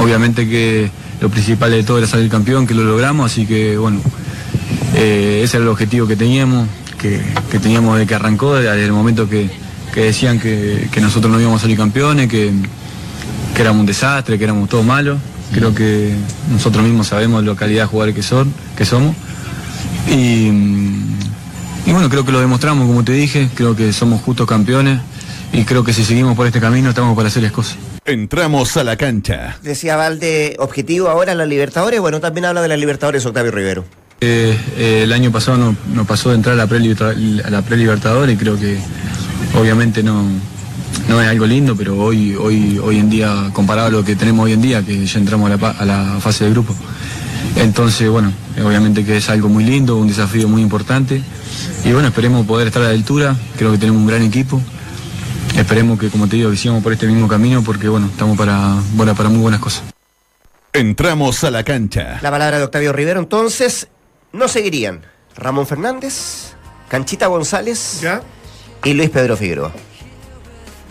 obviamente 0.00 0.48
que 0.48 0.90
lo 1.20 1.28
principal 1.30 1.70
de 1.70 1.84
todo 1.84 1.98
era 1.98 2.08
salir 2.08 2.28
campeón, 2.28 2.66
que 2.66 2.74
lo 2.74 2.82
logramos, 2.82 3.30
así 3.30 3.46
que 3.46 3.76
bueno, 3.78 4.00
eh, 4.96 5.42
ese 5.44 5.58
era 5.58 5.64
el 5.64 5.68
objetivo 5.70 6.06
que 6.08 6.16
teníamos, 6.16 6.68
que, 7.00 7.20
que 7.52 7.58
teníamos 7.60 7.98
de 7.98 8.06
que 8.06 8.14
arrancó, 8.16 8.54
desde 8.56 8.84
el 8.84 8.92
momento 8.92 9.28
que, 9.28 9.48
que 9.92 10.00
decían 10.04 10.38
que, 10.40 10.88
que 10.90 11.00
nosotros 11.00 11.32
no 11.32 11.40
íbamos 11.40 11.60
a 11.60 11.62
salir 11.62 11.76
campeones, 11.76 12.28
que, 12.28 12.50
que 13.54 13.60
éramos 13.62 13.80
un 13.80 13.86
desastre, 13.86 14.38
que 14.38 14.44
éramos 14.44 14.68
todos 14.68 14.84
malos. 14.84 15.18
Creo 15.52 15.74
que 15.74 16.14
nosotros 16.50 16.82
mismos 16.84 17.08
sabemos 17.08 17.44
la 17.44 17.54
calidad 17.54 17.82
de 17.82 17.86
jugadores 17.88 18.14
que, 18.14 18.22
son, 18.22 18.52
que 18.76 18.84
somos. 18.86 19.14
Y, 20.08 20.50
mm, 20.50 21.18
y 21.86 21.92
bueno, 21.92 22.08
creo 22.08 22.24
que 22.24 22.32
lo 22.32 22.40
demostramos, 22.40 22.86
como 22.86 23.04
te 23.04 23.12
dije, 23.12 23.48
creo 23.54 23.76
que 23.76 23.92
somos 23.92 24.22
justos 24.22 24.46
campeones 24.46 25.00
y 25.52 25.64
creo 25.64 25.84
que 25.84 25.92
si 25.92 26.04
seguimos 26.04 26.36
por 26.36 26.46
este 26.46 26.60
camino 26.60 26.88
estamos 26.90 27.14
para 27.14 27.28
hacer 27.28 27.42
las 27.42 27.52
cosas. 27.52 27.76
Entramos 28.04 28.76
a 28.76 28.84
la 28.84 28.96
cancha. 28.96 29.58
Decía 29.62 29.96
Valde, 29.96 30.56
objetivo 30.58 31.08
ahora 31.08 31.34
la 31.34 31.44
Libertadores. 31.46 32.00
Bueno, 32.00 32.20
también 32.20 32.46
habla 32.46 32.62
de 32.62 32.68
la 32.68 32.76
Libertadores 32.76 33.24
Octavio 33.26 33.52
Rivero. 33.52 33.84
Eh, 34.20 34.56
eh, 34.76 35.00
el 35.04 35.12
año 35.12 35.30
pasado 35.32 35.58
no- 35.58 35.76
nos 35.94 36.06
pasó 36.06 36.30
de 36.30 36.36
entrar 36.36 36.54
a 36.54 36.56
la 36.56 36.66
pre-liberta- 36.66 37.10
a 37.44 37.50
la 37.50 37.62
pre-libertadores 37.62 38.34
y 38.34 38.38
creo 38.38 38.58
que 38.58 38.78
obviamente 39.58 40.02
no, 40.02 40.24
no 41.08 41.20
es 41.22 41.28
algo 41.28 41.46
lindo, 41.46 41.76
pero 41.76 41.96
hoy, 41.98 42.34
hoy, 42.34 42.78
hoy 42.78 42.98
en 42.98 43.10
día, 43.10 43.50
comparado 43.52 43.88
a 43.88 43.90
lo 43.90 44.04
que 44.04 44.16
tenemos 44.16 44.44
hoy 44.46 44.52
en 44.52 44.62
día, 44.62 44.82
que 44.84 45.06
ya 45.06 45.18
entramos 45.18 45.46
a 45.46 45.50
la, 45.50 45.58
pa- 45.58 45.76
a 45.78 45.84
la 45.84 46.18
fase 46.20 46.44
de 46.44 46.50
grupo. 46.50 46.74
Entonces, 47.56 48.08
bueno, 48.08 48.32
obviamente 48.64 49.04
que 49.04 49.16
es 49.18 49.28
algo 49.28 49.48
muy 49.48 49.64
lindo, 49.64 49.96
un 49.96 50.08
desafío 50.08 50.48
muy 50.48 50.62
importante. 50.62 51.22
Y 51.84 51.92
bueno, 51.92 52.08
esperemos 52.08 52.46
poder 52.46 52.68
estar 52.68 52.82
a 52.82 52.86
la 52.86 52.92
altura, 52.92 53.36
creo 53.58 53.72
que 53.72 53.78
tenemos 53.78 54.00
un 54.00 54.06
gran 54.06 54.22
equipo. 54.22 54.60
Esperemos 55.56 55.98
que, 55.98 56.08
como 56.08 56.26
te 56.28 56.36
digo, 56.36 56.50
que 56.50 56.56
sigamos 56.56 56.82
por 56.82 56.92
este 56.94 57.06
mismo 57.06 57.28
camino 57.28 57.62
porque, 57.62 57.88
bueno, 57.88 58.06
estamos 58.06 58.38
para, 58.38 58.76
bueno, 58.94 59.14
para 59.14 59.28
muy 59.28 59.40
buenas 59.40 59.60
cosas. 59.60 59.82
Entramos 60.72 61.44
a 61.44 61.50
la 61.50 61.62
cancha. 61.62 62.18
La 62.22 62.30
palabra 62.30 62.56
de 62.58 62.64
Octavio 62.64 62.92
Rivero, 62.94 63.20
entonces, 63.20 63.88
no 64.32 64.48
seguirían 64.48 65.02
Ramón 65.36 65.66
Fernández, 65.66 66.54
Canchita 66.88 67.26
González 67.26 68.00
¿Ya? 68.00 68.22
Y 68.84 68.94
Luis 68.94 69.10
Pedro 69.10 69.36
Figueroa. 69.36 69.72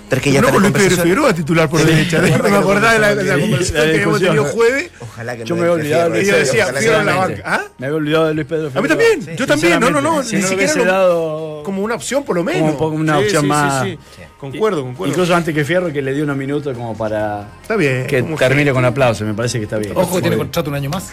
Tres 0.10 0.22
que 0.24 0.32
ya 0.34 0.42
no, 0.42 0.48
están 0.50 0.66
en 0.66 0.72
Luis 0.74 0.84
Pedro. 0.89 1.04
Figueroa 1.04 1.34
titular 1.34 1.70
por 1.70 1.80
Sí. 1.80 1.86
derecha. 1.88 2.18
No 2.22 2.44
me 2.44 2.50
no 2.50 2.58
acordaba 2.58 2.94
de 2.94 3.00
la, 3.00 3.16
de 3.16 3.24
la 3.24 3.39
conversación 3.39 3.82
que 3.86 3.92
habíamos 3.94 4.20
tenido 4.20 4.44
jueves. 4.44 4.92
Ojalá 5.00 5.38
que 5.38 5.46
Yo 5.46 5.56
no 5.56 5.62
me 5.62 5.68
había 5.70 5.74
olvidado 5.82 6.10
de 6.10 6.20
decía, 6.20 6.68
en 6.68 6.74
la 6.76 6.82
sea- 6.82 7.04
banca. 7.16 7.42
¿Ah? 7.46 7.62
Me 7.78 7.86
había 7.86 7.96
olvidado 7.98 8.28
de 8.28 8.34
Luis 8.34 8.46
Pedro 8.48 8.64
A 8.64 8.68
mí 8.68 8.72
Figueroa. 8.89 8.89
también, 9.16 9.38
yo 9.38 9.48
también, 9.48 9.80
no, 9.80 9.89
no, 9.89 10.02
no, 10.02 10.22
Si 10.24 10.36
ni 10.36 10.42
no 10.42 10.48
siquiera 10.50 10.76
lo- 10.76 10.86
dado 10.86 11.64
Como 11.64 11.82
una 11.82 11.96
opción 11.96 12.26
por 12.26 12.36
lo 12.36 12.44
menos. 12.44 12.60
Como 12.62 12.72
un 12.74 12.78
poco 12.78 12.96
una 12.96 13.18
Sí, 13.20 13.24
opción 13.24 13.42
sí, 13.44 13.48
más. 13.48 13.84
sí, 13.86 14.00
sí. 14.18 14.22
Concuerdo, 14.38 14.82
concuerdo. 14.84 15.12
Incluso 15.14 15.34
antes 15.34 15.56
que 15.56 15.64
Fierro, 15.64 15.94
que 15.94 16.02
le 16.02 16.14
dio 16.14 16.26
unos 16.26 16.36
minutos 16.36 16.76
como 16.76 16.98
para 16.98 17.48
Está 17.62 17.78
bien. 17.78 18.06
que 18.08 18.20
como 18.22 18.36
termine 18.36 18.74
con 18.74 18.84
aplausos. 18.84 19.26
Me 19.26 19.34
parece 19.34 19.60
que 19.60 19.64
está 19.64 19.78
bien. 19.78 19.94
Ojo 19.96 20.16
que 20.18 20.22
tiene 20.24 20.36
contrato 20.36 20.70
un 20.70 20.76
año 20.76 20.89
más. 20.89 21.12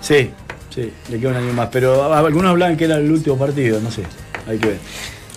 Sí, 0.00 0.30
sí, 0.74 0.90
le 1.10 1.18
queda 1.20 1.30
un 1.32 1.36
año 1.36 1.52
más. 1.52 1.68
Pero 1.70 2.14
algunos 2.14 2.50
hablaban 2.50 2.78
que 2.78 2.84
era 2.84 2.96
el 2.96 3.10
último 3.10 3.36
partido, 3.36 3.78
no 3.80 3.90
sé. 3.90 4.04
Hay 4.48 4.56
que 4.58 4.66
ver. 4.68 4.78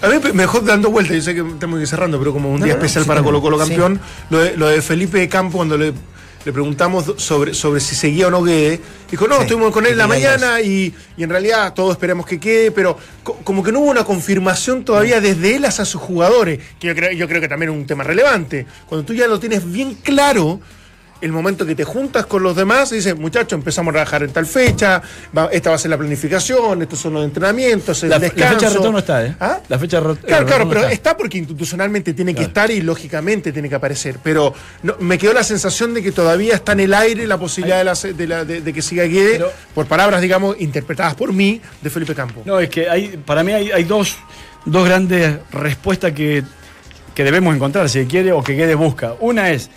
A 0.01 0.07
mí 0.07 0.15
mejor 0.33 0.63
dando 0.63 0.89
vueltas, 0.89 1.15
yo 1.17 1.21
sé 1.21 1.35
que 1.35 1.41
estamos 1.41 1.87
cerrando, 1.89 2.17
pero 2.19 2.31
como 2.31 2.49
un 2.51 2.59
No, 2.59 2.65
día 2.65 2.75
no, 2.75 2.79
especial 2.79 3.03
sí, 3.03 3.07
para 3.07 3.21
Colo 3.21 3.41
Colo 3.41 3.57
sí. 3.57 3.67
campeón, 3.67 3.99
lo, 4.29 4.39
de, 4.39 4.55
lo 4.55 4.67
de 4.67 4.81
Felipe 4.81 5.27
Campo 5.27 5.57
cuando 5.57 5.77
le, 5.77 5.91
le 6.45 6.53
preguntamos 6.53 7.13
sobre, 7.17 7.53
sobre 7.53 7.81
si 7.81 7.95
seguía 7.95 8.27
o 8.27 8.31
no 8.31 8.41
Guede, 8.41 8.79
dijo, 9.11 9.27
no, 9.27 9.35
Sí, 9.35 9.41
estuvimos 9.41 9.73
con 9.73 9.85
él 9.85 9.97
la 9.97 10.07
mañana 10.07 10.61
y, 10.61 10.93
y 11.17 11.23
en 11.23 11.29
realidad 11.29 11.73
todos 11.73 11.91
esperamos 11.91 12.25
que 12.25 12.39
quede, 12.39 12.71
pero 12.71 12.97
co- 13.23 13.39
como 13.43 13.61
que 13.61 13.73
no 13.73 13.79
hubo 13.81 13.91
una 13.91 14.05
confirmación 14.05 14.85
todavía 14.85 15.19
desde 15.19 15.57
él 15.57 15.65
hacia 15.65 15.83
sus 15.83 15.99
jugadores, 16.01 16.59
que 16.79 16.87
yo 16.87 16.95
creo, 16.95 17.11
yo 17.11 17.27
creo 17.27 17.41
que 17.41 17.49
también 17.49 17.71
es 17.73 17.77
un 17.77 17.85
tema 17.85 18.05
relevante. 18.05 18.65
Cuando 18.87 19.05
tú 19.05 19.13
ya 19.13 19.27
lo 19.27 19.37
tienes 19.37 19.69
bien 19.69 19.95
claro, 19.95 20.61
el 21.21 21.31
momento 21.31 21.65
que 21.65 21.75
te 21.75 21.83
juntas 21.83 22.25
con 22.25 22.41
los 22.43 22.55
demás 22.55 22.91
y 22.91 22.95
dices, 22.95 23.17
muchachos, 23.17 23.53
empezamos 23.53 23.91
a 23.91 23.93
trabajar 23.93 24.23
en 24.23 24.31
tal 24.31 24.45
fecha, 24.45 25.01
va- 25.37 25.49
esta 25.51 25.69
va 25.69 25.75
a 25.75 25.79
ser 25.79 25.91
la 25.91 25.97
planificación, 25.97 26.81
estos 26.81 26.99
son 26.99 27.13
los 27.15 27.25
entrenamientos, 27.25 28.01
el 28.03 28.09
La, 28.09 28.15
la 28.15 28.19
descanso. 28.21 28.53
fecha 28.55 28.69
de 28.69 28.75
retorno 28.75 28.99
está, 28.99 29.25
¿eh? 29.25 29.35
¿Ah? 29.39 29.59
La 29.67 29.77
fecha 29.79 29.97
de 29.97 30.03
ro- 30.03 30.15
Claro, 30.15 30.25
claro, 30.45 30.45
retorno 30.45 30.69
pero 30.69 30.81
está. 30.81 30.93
está 30.93 31.17
porque 31.17 31.37
institucionalmente 31.37 32.13
tiene 32.13 32.31
que 32.33 32.37
Claro. 32.37 32.47
estar 32.47 32.71
y 32.71 32.81
lógicamente 32.81 33.51
tiene 33.51 33.67
que 33.67 33.75
aparecer. 33.75 34.17
Pero 34.23 34.53
no- 34.83 34.95
me 34.99 35.17
quedó 35.17 35.33
la 35.33 35.43
sensación 35.43 35.93
de 35.93 36.01
que 36.01 36.11
todavía 36.11 36.55
está 36.55 36.71
en 36.71 36.79
el 36.81 36.93
aire 36.93 37.27
la 37.27 37.37
posibilidad 37.37 37.77
de, 37.79 37.83
la 37.83 37.95
se- 37.95 38.13
de 38.13 38.27
la- 38.27 38.45
de- 38.45 38.61
de 38.61 38.73
que 38.73 38.81
siga 38.81 39.03
Guede, 39.03 39.33
Pero- 39.33 39.51
por 39.75 39.87
palabras, 39.87 40.21
digamos, 40.21 40.55
interpretadas 40.59 41.15
por 41.15 41.33
mí, 41.33 41.61
de 41.81 41.89
Felipe 41.89 42.15
Campo. 42.15 42.43
No, 42.45 42.59
es 42.59 42.69
que 42.69 42.89
hay, 42.89 43.17
para 43.25 43.43
mí 43.43 43.51
hay, 43.51 43.71
hay 43.71 43.83
dos, 43.83 44.15
dos 44.65 44.85
grandes 44.85 45.35
respuestas 45.51 46.13
que, 46.13 46.43
que 47.13 47.23
debemos 47.25 47.53
encontrar, 47.53 47.89
si 47.89 48.05
quiere, 48.05 48.31
o 48.31 48.41
que 48.41 48.53
Guedes 48.53 48.77
busca. 48.77 49.15
Una 49.19 49.49
es 49.51 49.69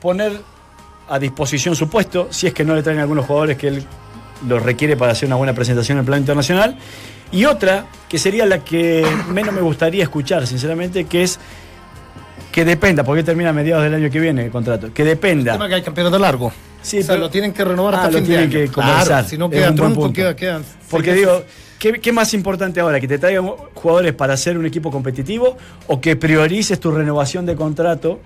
poner 0.00 0.40
a 1.08 1.18
disposición 1.18 1.74
su 1.76 1.88
puesto, 1.88 2.28
si 2.30 2.46
es 2.46 2.54
que 2.54 2.64
no 2.64 2.74
le 2.74 2.82
traen 2.82 2.98
algunos 2.98 3.26
jugadores 3.26 3.56
que 3.56 3.68
él 3.68 3.82
los 4.46 4.62
requiere 4.62 4.96
para 4.96 5.12
hacer 5.12 5.26
una 5.26 5.36
buena 5.36 5.52
presentación 5.54 5.96
en 5.98 6.00
el 6.00 6.06
plano 6.06 6.20
internacional. 6.20 6.76
Y 7.32 7.44
otra, 7.44 7.86
que 8.08 8.18
sería 8.18 8.46
la 8.46 8.64
que 8.64 9.04
menos 9.30 9.52
me 9.54 9.60
gustaría 9.60 10.02
escuchar, 10.02 10.46
sinceramente, 10.46 11.04
que 11.04 11.22
es 11.24 11.38
que 12.52 12.64
dependa, 12.64 13.04
porque 13.04 13.22
termina 13.22 13.50
a 13.50 13.52
mediados 13.52 13.84
del 13.84 13.94
año 13.94 14.10
que 14.10 14.18
viene 14.20 14.46
el 14.46 14.50
contrato, 14.50 14.92
que 14.92 15.02
El 15.02 15.08
dependa. 15.08 15.52
tema 15.52 15.68
que 15.68 15.74
hay 15.74 15.82
campeonato 15.82 16.18
largo. 16.18 16.52
Sí, 16.80 16.98
o 16.98 17.02
sea, 17.02 17.08
pero- 17.14 17.20
lo 17.22 17.30
tienen 17.30 17.52
que 17.52 17.64
renovar 17.64 17.94
Ah, 17.94 17.98
hasta 17.98 18.10
lo 18.12 18.18
fin 18.18 18.22
de 18.22 18.28
tienen 18.28 18.50
año. 18.50 18.66
que 18.66 18.72
conversar. 18.72 19.06
Claro, 19.06 19.28
si 19.28 19.38
no 19.38 19.50
queda 19.50 20.12
queda, 20.12 20.36
quedan. 20.36 20.64
Porque 20.88 21.12
digo, 21.12 21.42
¿qué, 21.78 21.92
qué 22.00 22.12
más 22.12 22.32
importante 22.34 22.80
ahora? 22.80 22.98
¿Que 23.00 23.08
te 23.08 23.18
traigan 23.18 23.46
jugadores 23.74 24.14
para 24.14 24.36
ser 24.36 24.56
un 24.56 24.64
equipo 24.64 24.90
competitivo 24.90 25.56
o 25.88 26.00
que 26.00 26.16
priorices 26.16 26.80
tu 26.80 26.90
renovación 26.90 27.44
de 27.44 27.54
contrato 27.56 28.20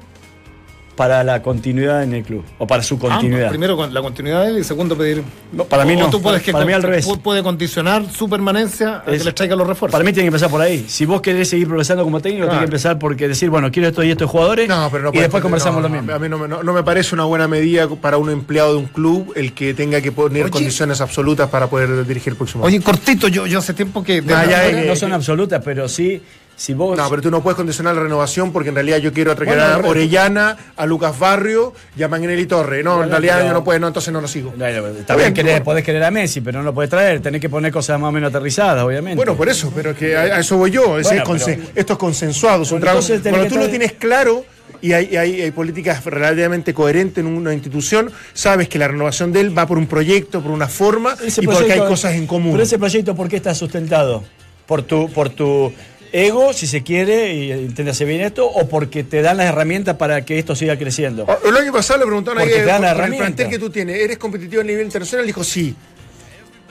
para 1.03 1.25
la 1.25 1.43
continuidad 1.43 2.03
en 2.05 2.15
el 2.15 2.23
club? 2.23 2.45
O 2.59 2.67
para 2.67 2.83
su 2.83 2.95
Ambos. 2.95 3.11
continuidad. 3.11 3.49
Primero 3.49 3.77
con 3.77 3.93
la 3.93 4.01
continuidad 4.03 4.43
de 4.45 4.51
él 4.51 4.59
y 4.59 4.65
segundo 4.65 4.97
pedir. 4.97 5.23
No, 5.53 5.65
para 5.65 5.85
mí 5.85 5.95
o 5.95 6.01
no. 6.01 6.11
tú 6.11 6.23
puedes 6.23 6.41
Para- 6.41 6.45
que 6.47 6.53
para 6.53 6.65
mí 6.65 6.73
al 6.73 6.83
revés. 6.83 7.07
pu- 7.09 7.21
Puede 7.21 7.43
condicionar 7.43 8.05
su 8.13 8.29
permanencia 8.29 9.03
a 9.07 9.11
Es- 9.11 9.19
que 9.19 9.25
les 9.25 9.35
traiga 9.35 9.57
los 9.57 9.67
refuerzos. 9.67 9.93
Para 9.93 10.05
mí 10.05 10.13
tiene 10.13 10.25
que 10.25 10.29
empezar 10.29 10.49
por 10.51 10.61
ahí. 10.61 10.85
Si 10.89 11.05
vos 11.07 11.21
querés 11.21 11.49
seguir 11.49 11.67
progresando 11.67 12.05
como 12.05 12.21
técnico, 12.21 12.45
Claro. 12.45 12.53
tiene 12.53 12.67
que 12.67 12.71
empezar 12.77 12.99
porque 12.99 13.27
decir, 13.29 13.51
bueno, 13.51 13.71
quiero 13.73 13.89
esto 13.89 14.03
y 14.05 14.11
estos 14.11 14.31
jugadores 14.31 14.69
No, 14.69 14.89
pero 14.93 15.05
no 15.05 15.11
y 15.13 15.19
después 15.19 15.43
conversamos 15.43 15.83
no, 15.83 15.89
lo 15.89 15.95
mismo. 15.95 16.13
A 16.13 16.19
mí 16.19 16.29
no, 16.29 16.39
me- 16.39 16.47
no- 16.49 16.63
no 16.63 16.73
me 16.73 16.83
parece 16.83 17.15
una 17.15 17.25
buena 17.25 17.49
medida 17.49 17.89
para 17.89 18.17
un 18.17 18.31
empleado 18.31 18.73
de 18.73 18.79
un 18.79 18.87
club 18.87 19.33
el 19.35 19.53
que 19.55 19.75
tenga 19.75 20.01
que 20.01 20.13
poner 20.13 20.45
Oye. 20.45 20.51
condiciones 20.53 21.01
absolutas 21.01 21.49
para 21.51 21.69
poder 21.69 22.07
dirigir 22.07 22.33
el 22.33 22.37
próximo 22.37 22.65
año. 22.65 22.77
Oye, 22.77 22.81
cortito, 22.85 23.27
yo, 23.29 23.47
yo 23.47 23.59
hace 23.59 23.75
tiempo 23.75 24.03
que. 24.05 24.19
Ah, 24.33 24.45
ya, 24.49 24.71
no, 24.71 24.79
eh, 24.79 24.85
no 24.87 24.97
son 24.97 25.13
absolutas, 25.13 25.61
pero 25.65 25.89
sí, 25.89 26.23
si 26.63 26.75
vos... 26.75 26.97
No, 26.97 27.11
pero 27.11 27.21
tú 27.23 27.29
no 27.29 27.43
puedes 27.43 27.57
condicionar 27.57 27.97
la 27.97 28.03
renovación 28.03 28.53
porque 28.53 28.69
en 28.69 28.77
realidad 28.77 28.99
yo 28.99 29.13
quiero 29.13 29.35
traer 29.35 29.57
Bueno, 29.59 29.65
a 29.65 29.91
Orellana, 29.91 30.57
a 30.77 30.87
Lucas 30.87 31.19
Barrio 31.19 31.73
y 31.97 32.05
a 32.05 32.09
Magnelli 32.09 32.47
Torre. 32.47 32.85
No, 32.85 33.03
en 33.03 33.11
realidad 33.11 33.39
pero- 33.39 33.49
yo 33.49 33.53
no 33.55 33.65
puedo, 33.65 33.81
no, 33.81 33.89
entonces 33.89 34.13
no 34.13 34.21
lo 34.21 34.29
sigo. 34.29 34.53
Bueno, 34.57 34.87
Está 34.91 35.17
bien, 35.17 35.35
bueno. 35.35 35.65
podés 35.65 35.83
querer 35.83 36.05
a 36.05 36.13
Messi, 36.13 36.41
pero 36.41 36.61
no 36.61 36.65
lo 36.65 36.73
podés 36.73 36.89
traer. 36.89 37.19
Tenés 37.21 37.41
que 37.41 37.49
poner 37.51 37.73
cosas 37.73 37.99
más 37.99 38.11
o 38.11 38.13
menos 38.13 38.31
aterrizadas, 38.31 38.85
obviamente. 38.85 39.17
Bueno, 39.17 39.35
por 39.37 39.49
eso, 39.49 39.73
pero 39.75 39.91
es 39.91 39.97
que 39.97 40.17
a, 40.17 40.21
a 40.21 40.39
eso 40.39 40.57
voy 40.57 40.71
yo. 40.71 41.01
es 41.01 41.09
pero- 41.09 41.35
esto 41.75 41.93
es 41.95 41.99
consensuado. 41.99 42.63
es 42.63 42.71
un 42.71 42.81
Cuando 42.81 43.47
tú 43.49 43.57
lo 43.57 43.69
tienes 43.69 43.95
claro, 43.95 44.45
y 44.81 44.93
hay, 44.93 45.17
hay- 45.17 45.41
hay 45.43 45.51
políticas 45.51 46.05
relativamente 46.05 46.73
coherentes 46.75 47.25
en 47.25 47.27
una 47.27 47.53
institución, 47.55 48.13
sabes 48.35 48.69
que 48.69 48.79
la 48.79 48.87
renovación 48.87 49.33
de 49.33 49.41
él 49.41 49.59
va 49.59 49.67
por 49.67 49.79
un 49.79 49.89
proyecto, 49.89 50.41
por 50.41 50.53
una 50.53 50.69
forma 50.69 51.17
Ese 51.25 51.43
y 51.43 51.47
porque 51.47 51.73
hay 51.73 51.81
cosas 51.81 52.15
en 52.15 52.29
común. 52.29 52.53
Pero 52.53 52.63
ese 52.63 52.79
proyecto, 52.79 53.17
¿por 53.17 53.29
qué 53.29 53.35
está 53.35 53.53
sustentado? 53.53 54.23
¿Por 54.67 54.83
tu, 54.83 55.11
por 55.11 55.29
tu 55.29 55.73
ego, 56.13 56.53
si 56.53 56.67
se 56.67 56.83
quiere, 56.83 57.35
y 57.35 57.75
hacer 57.89 58.07
bien 58.07 58.21
esto, 58.21 58.47
o 58.47 58.69
porque 58.69 59.03
te 59.05 59.23
dan 59.23 59.39
las 59.39 59.47
herramientas 59.47 59.97
para 59.97 60.25
que 60.25 60.39
esto 60.39 60.55
siga 60.55 60.77
creciendo? 60.79 61.27
El 61.45 61.57
año 61.57 61.73
pasado 61.73 62.01
le 62.01 62.07
preguntaron 62.07 62.39
a 62.39 62.43
Porque 62.43 62.63
dan 62.63 62.83
por- 62.95 63.05
el 63.05 63.17
plantel 63.17 63.49
que 63.49 63.59
tú 63.59 63.71
tienes, 63.71 63.97
¿eres 63.99 64.19
competitivo 64.19 64.61
a 64.61 64.65
nivel 64.65 64.85
internacional? 64.85 65.27
Dijo 65.27 65.43
sí. 65.43 65.75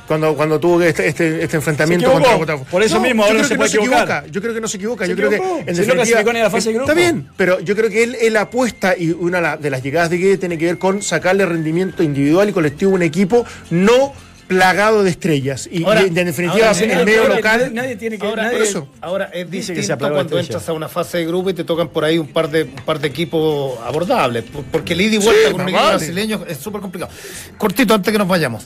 Cuando, 0.07 0.35
cuando 0.35 0.59
tuvo 0.59 0.81
este, 0.81 1.07
este, 1.07 1.41
este 1.41 1.55
enfrentamiento 1.55 2.07
Se 2.07 2.11
contra 2.13 2.35
Botafogo. 2.35 2.65
Por 2.69 2.83
eso 2.83 2.99
mismo 2.99 3.23
ahora 3.23 3.37
no 3.37 3.43
se 3.45 3.49
que 3.51 3.55
puede 3.55 3.69
se 3.69 3.77
equivocar. 3.77 4.01
equivoca. 4.03 4.27
Yo 4.27 4.41
creo 4.41 4.53
que 4.53 4.59
no 4.61 4.67
se 4.67 4.77
equivoca. 4.77 5.05
Se 5.05 5.11
yo 5.11 5.15
creo 5.15 5.29
que 5.29 5.35
en 5.37 5.41
no 5.41 5.53
definitiva- 5.73 6.19
a 6.19 6.33
la 6.33 6.49
fase 6.49 6.69
de 6.73 6.79
Está 6.79 6.93
grupo. 6.93 6.93
bien, 6.99 7.29
pero 7.37 7.59
yo 7.61 7.75
creo 7.77 7.89
que 7.89 8.03
él, 8.03 8.17
él 8.19 8.35
apuesta 8.35 8.93
y 8.97 9.11
una 9.11 9.55
de 9.55 9.69
las 9.69 9.81
llegadas 9.81 10.09
de 10.09 10.17
Guede 10.17 10.37
tiene 10.37 10.57
que 10.57 10.65
ver 10.65 10.77
con 10.79 11.01
sacarle 11.01 11.45
rendimiento 11.45 12.03
individual 12.03 12.49
y 12.49 12.51
colectivo 12.51 12.91
a 12.91 12.95
un 12.95 13.03
equipo 13.03 13.45
no 13.69 14.11
plagado 14.55 15.03
de 15.03 15.09
estrellas. 15.09 15.67
Y, 15.71 15.83
Ahora- 15.83 16.03
y 16.03 16.07
en 16.07 16.13
definitiva, 16.13 16.67
ahora, 16.67 16.79
en 16.79 16.91
el 16.91 17.05
medio 17.05 17.21
ahora, 17.23 17.35
local. 17.35 17.71
nadie- 17.73 17.95
tiene 17.95 18.17
que. 18.17 18.25
Ahora, 18.27 18.43
nadie- 18.43 18.63
eso. 18.63 18.87
ahora 19.01 19.29
es 19.33 19.49
Dice 19.49 19.73
que 19.73 19.81
se 19.83 19.95
cuando 19.97 20.19
estrella. 20.21 20.41
entras 20.41 20.69
a 20.69 20.73
una 20.73 20.87
fase 20.89 21.19
de 21.19 21.25
grupo 21.25 21.49
y 21.49 21.53
te 21.53 21.63
tocan 21.63 21.87
por 21.89 22.03
ahí 22.03 22.17
un 22.17 22.27
par 22.27 22.49
de, 22.49 22.63
un 22.63 22.75
par 22.85 22.99
de 22.99 23.07
equipos 23.07 23.79
abordables. 23.85 24.43
por- 24.43 24.63
Porque 24.65 24.93
el 24.93 25.01
ida 25.01 25.15
y 25.15 25.17
vuelta 25.19 25.41
Sí, 25.47 25.51
con 25.51 25.61
un 25.61 25.67
equipo 25.69 25.83
vale. 25.83 25.97
brasileño 25.97 26.45
es 26.47 26.57
súper 26.57 26.81
complicado. 26.81 27.11
Cortito, 27.57 27.93
antes 27.93 28.11
que 28.11 28.17
nos 28.19 28.27
vayamos. 28.27 28.65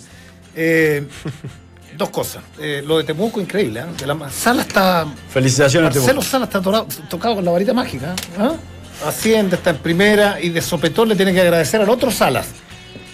Eh, 0.56 1.04
dos 1.98 2.10
cosas. 2.10 2.44
Eh, 2.60 2.84
lo 2.86 2.98
de 2.98 3.04
Temuco, 3.06 3.40
increíble. 3.40 3.80
¿eh? 3.82 3.86
De 4.00 4.06
la, 4.06 4.30
Sala 4.30 4.62
está. 4.64 5.06
Felicitaciones 5.30 5.88
a 5.88 5.90
Marcelo 5.90 6.08
Temuco. 6.08 6.26
Sala 6.28 6.46
está 6.46 6.62
tocado 7.10 7.36
con 7.36 7.46
la 7.46 7.52
varita 7.52 7.74
mágica. 7.74 8.16
¿eh? 8.40 8.50
Asciende, 9.06 9.56
está 9.58 9.72
en 9.72 9.78
primera 9.78 10.40
y 10.42 10.50
de 10.50 10.62
sopetón 10.62 11.10
le 11.10 11.16
tiene 11.16 11.34
que 11.34 11.42
agradecer 11.42 11.82
al 11.82 11.90
otro 11.90 12.10
Salas, 12.12 12.48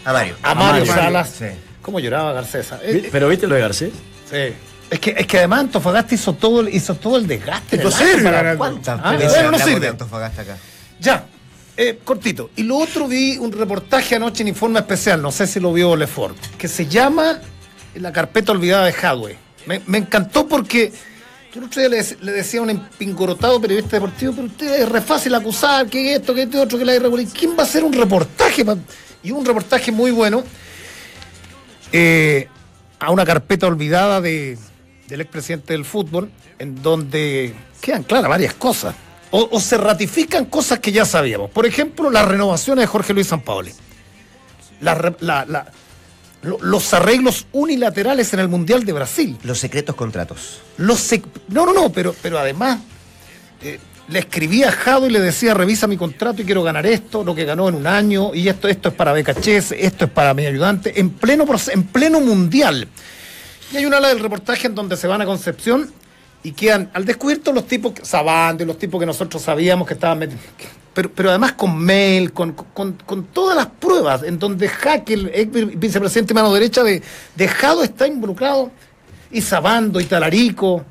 A 0.06 0.14
Mario. 0.14 0.36
a, 0.44 0.54
Mario, 0.54 0.86
Mario. 0.86 0.94
Salas. 0.94 1.30
Sí. 1.40 1.46
¿Cómo 1.82 2.00
lloraba 2.00 2.34
Garcesa? 2.34 2.80
Eh, 2.84 2.94
Vi- 3.04 3.10
¿Pero 3.12 3.28
viste 3.30 3.48
lo 3.48 3.56
de 3.56 3.62
Garcés? 3.62 3.92
Sí. 4.30 4.54
Es 4.90 5.00
que, 5.00 5.16
es 5.18 5.26
que 5.26 5.38
además 5.40 5.62
Antofagasta 5.62 6.16
hizo 6.16 6.34
todo, 6.34 6.62
el- 6.62 6.74
hizo 6.76 6.96
todo 6.96 7.18
el 7.18 7.26
desgaste. 7.28 7.78
serio, 7.78 7.90
año 8.16 8.24
para- 8.24 8.38
ganando. 8.38 8.58
¿Cuántas 8.58 9.00
Ah, 9.04 9.16
bueno, 9.18 9.52
no 9.52 9.60
sirve. 9.60 9.88
Antofagasta 9.88 10.42
acá? 10.42 10.58
Ya, 11.00 11.26
eh, 11.78 12.00
cortito. 12.04 12.50
Y 12.56 12.64
lo 12.64 12.78
otro 12.78 13.08
vi 13.08 13.38
un 13.38 13.52
reportaje 13.52 14.16
anoche 14.16 14.44
en 14.44 14.50
Informe 14.50 14.80
Especial, 14.80 15.22
no 15.22 15.32
sé 15.32 15.48
si 15.48 15.60
lo 15.60 15.72
vio 15.74 15.96
Lefort, 15.96 16.38
que 16.58 16.68
se 16.68 16.86
llama 16.88 17.40
La 17.96 18.12
carpeta 18.12 18.52
olvidada 18.52 18.86
de 18.86 18.94
Hadwe. 18.94 19.38
Me, 19.66 19.82
me 19.88 19.98
encantó 20.00 20.48
porque 20.48 20.92
yo 21.54 21.60
el 21.62 21.68
otro 21.68 21.82
día 21.82 21.90
le, 21.90 22.06
le 22.22 22.32
decía 22.32 22.60
a 22.60 22.64
un 22.64 22.70
empingorotado 22.70 23.60
periodista 23.62 23.98
deportivo, 23.98 24.34
pero 24.34 24.48
usted 24.48 24.82
es 24.84 24.90
re 24.90 25.02
fácil 25.02 25.34
acusar, 25.36 25.88
que 25.88 26.16
esto, 26.16 26.34
que 26.34 26.44
este 26.44 26.58
otro, 26.60 26.78
que 26.78 26.86
la 26.86 26.96
irregularidad. 26.96 27.32
¿Quién 27.38 27.52
va 27.52 27.64
a 27.64 27.66
hacer 27.66 27.84
un 27.84 27.94
reportaje? 27.94 28.64
pa-?" 28.66 28.78
Y 29.24 29.32
un 29.32 29.46
reportaje 29.46 29.92
muy 29.92 30.12
bueno 30.12 30.44
eh, 31.92 32.48
a 33.00 33.12
una 33.12 33.26
carpeta 33.26 33.68
olvidada 33.68 34.22
de, 34.22 34.58
del 35.08 35.22
expresidente 35.22 35.74
del 35.74 35.86
fútbol, 35.86 36.32
en 36.60 36.82
donde 36.82 37.54
quedan 37.82 38.04
claras 38.04 38.30
varias 38.30 38.54
cosas. 38.54 38.96
O, 39.32 39.48
o 39.52 39.60
se 39.62 39.78
ratifican 39.78 40.46
cosas 40.46 40.80
que 40.80 40.92
ya 40.92 41.06
sabíamos. 41.06 41.50
Por 41.52 41.66
ejemplo, 41.66 42.10
las 42.12 42.28
renovaciones 42.28 42.84
de 42.84 42.88
Jorge 42.88 43.14
Luis 43.14 43.28
Sampaoli. 43.28 43.72
La 44.82 44.94
re- 44.94 45.16
la- 45.22 45.46
la- 45.46 45.72
lo- 46.42 46.58
los 46.62 46.94
arreglos 46.94 47.48
unilaterales 47.54 48.34
en 48.34 48.40
el 48.42 48.50
Mundial 48.50 48.84
de 48.84 48.92
Brasil. 48.94 49.38
Los 49.44 49.60
secretos 49.60 49.96
contratos. 49.96 50.60
Los 50.78 51.00
sec- 51.12 51.24
no, 51.48 51.66
no, 51.66 51.72
no, 51.74 51.92
pero, 51.92 52.14
pero 52.22 52.40
además 52.40 52.80
eh, 53.62 53.80
le 54.12 54.20
escribía 54.20 54.70
a 54.70 54.72
Jado 54.72 55.08
y 55.08 55.10
le 55.10 55.20
decía, 55.22 55.54
revisa 55.54 55.88
mi 55.88 55.98
contrato 55.98 56.42
y 56.42 56.46
quiero 56.46 56.62
ganar 56.64 56.86
esto, 56.86 57.24
lo 57.24 57.34
que 57.34 57.46
ganó 57.46 57.70
en 57.70 57.76
un 57.76 57.88
año, 57.88 58.36
y 58.36 58.48
esto, 58.50 58.68
esto 58.68 58.90
es 58.90 58.96
para 58.96 59.14
BKHS, 59.14 59.72
esto 59.72 60.06
es 60.06 60.12
para 60.12 60.34
mi 60.34 60.46
ayudante, 60.46 61.00
en 61.00 61.10
pleno, 61.12 61.46
en 61.74 61.84
pleno 61.84 62.20
mundial. 62.22 62.88
Y 63.72 63.78
hay 63.78 63.86
una 63.86 63.98
ala 63.98 64.10
del 64.10 64.20
reportaje 64.20 64.68
en 64.68 64.76
donde 64.76 64.98
se 64.98 65.08
van 65.08 65.22
a 65.22 65.26
Concepción 65.26 65.92
y 66.44 66.52
quedan 66.52 66.90
al 66.94 67.06
descubierto 67.06 67.54
los 67.54 67.66
tipos, 67.68 67.94
Sabando 68.04 68.64
y 68.64 68.68
los 68.68 68.78
tipos 68.78 69.00
que 69.00 69.06
nosotros 69.06 69.42
sabíamos 69.42 69.88
que 69.88 69.94
estaban 69.94 70.20
metidos. 70.20 70.42
Pero, 70.94 71.10
pero 71.10 71.30
además 71.30 71.54
con 71.54 71.78
mail, 71.78 72.34
con, 72.34 72.52
con- 72.52 72.98
con 73.06 73.24
todas 73.28 73.56
las 73.56 73.68
pruebas, 73.68 74.24
en 74.24 74.38
donde 74.40 74.68
Jaque, 74.68 75.14
el 75.14 75.32
ex 75.34 75.80
vicepresidente 75.80 76.34
mano 76.34 76.54
derecha 76.54 76.84
de, 76.84 77.02
de 77.36 77.48
Jado, 77.48 77.82
está 77.82 78.08
involucrado, 78.08 78.72
y 79.32 79.40
Sabando 79.42 80.02
y 80.02 80.04
Talarico, 80.04 80.84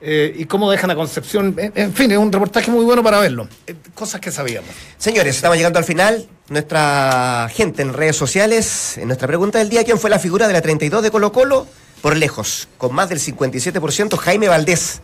eh, 0.00 0.34
y 0.36 0.44
cómo 0.44 0.70
dejan 0.70 0.90
a 0.90 0.94
Concepción. 0.94 1.54
En, 1.58 1.92
fin, 1.92 2.10
es 2.10 2.18
un 2.18 2.32
reportaje 2.32 2.70
muy 2.70 2.84
bueno 2.84 3.02
para 3.02 3.20
verlo. 3.20 3.48
Eh, 3.66 3.74
cosas 3.94 4.20
que 4.20 4.30
sabíamos. 4.30 4.70
Señores, 4.96 5.36
estamos 5.36 5.56
llegando 5.56 5.78
al 5.78 5.84
final. 5.84 6.26
Nuestra 6.48 7.48
gente 7.52 7.82
en 7.82 7.92
redes 7.92 8.16
sociales, 8.16 8.96
en 8.96 9.08
nuestra 9.08 9.28
pregunta 9.28 9.58
del 9.58 9.68
día, 9.68 9.84
¿quién 9.84 9.98
fue 9.98 10.08
la 10.08 10.18
figura 10.18 10.46
de 10.46 10.54
la 10.54 10.62
32 10.62 11.02
de 11.02 11.10
Colo 11.10 11.32
Colo? 11.32 11.66
Por 12.00 12.16
lejos, 12.16 12.68
con 12.78 12.94
más 12.94 13.08
del 13.08 13.18
57%, 13.18 14.16
Jaime 14.16 14.48
Valdés 14.48 15.00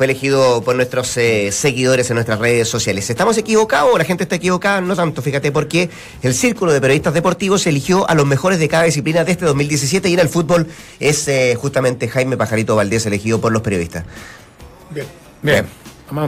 fue 0.00 0.06
elegido 0.06 0.62
por 0.62 0.76
nuestros 0.76 1.14
eh, 1.18 1.52
seguidores 1.52 2.08
en 2.08 2.14
nuestras 2.14 2.38
redes 2.38 2.66
sociales. 2.66 3.10
¿Estamos 3.10 3.36
equivocados 3.36 3.90
o 3.92 3.98
la 3.98 4.04
gente 4.04 4.22
está 4.22 4.36
equivocada? 4.36 4.80
No 4.80 4.96
tanto, 4.96 5.20
fíjate, 5.20 5.52
porque 5.52 5.90
el 6.22 6.32
Círculo 6.32 6.72
de 6.72 6.80
Periodistas 6.80 7.12
Deportivos 7.12 7.66
eligió 7.66 8.08
a 8.08 8.14
los 8.14 8.24
mejores 8.24 8.58
de 8.58 8.66
cada 8.66 8.84
disciplina 8.84 9.24
de 9.24 9.32
este 9.32 9.44
2017 9.44 10.08
y 10.08 10.14
en 10.14 10.20
el 10.20 10.30
fútbol 10.30 10.66
es 11.00 11.28
eh, 11.28 11.54
justamente 11.60 12.08
Jaime 12.08 12.38
Pajarito 12.38 12.76
Valdés 12.76 13.04
elegido 13.04 13.42
por 13.42 13.52
los 13.52 13.60
periodistas. 13.60 14.06
Bien. 14.88 15.04
Bien. 15.42 15.66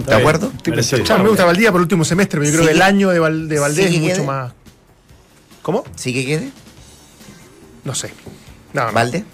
¿De 0.07 0.15
acuerdo? 0.17 0.53
Merecido. 0.67 1.03
Me 1.23 1.29
gusta 1.31 1.47
Valdía 1.47 1.73
por 1.73 1.79
el 1.81 1.85
último 1.85 2.05
semestre, 2.05 2.41
pero 2.41 2.51
yo 2.53 2.59
creo 2.59 2.65
Sí. 2.65 2.69
que 2.73 2.75
el 2.77 2.83
año 2.83 3.09
de, 3.09 3.21
Val- 3.21 3.49
de 3.49 3.59
Valdés 3.59 3.89
Sí, 3.89 3.95
es 3.97 4.03
mucho 4.03 4.15
quede. 4.17 4.27
más. 4.27 4.53
¿Cómo? 5.63 5.83
¿Sí 5.97 6.13
que 6.13 6.27
quede? 6.27 6.51
No 7.85 7.95
sé. 7.95 8.13
No, 8.75 8.85
no. 8.89 8.93
¿Valde? 8.93 9.25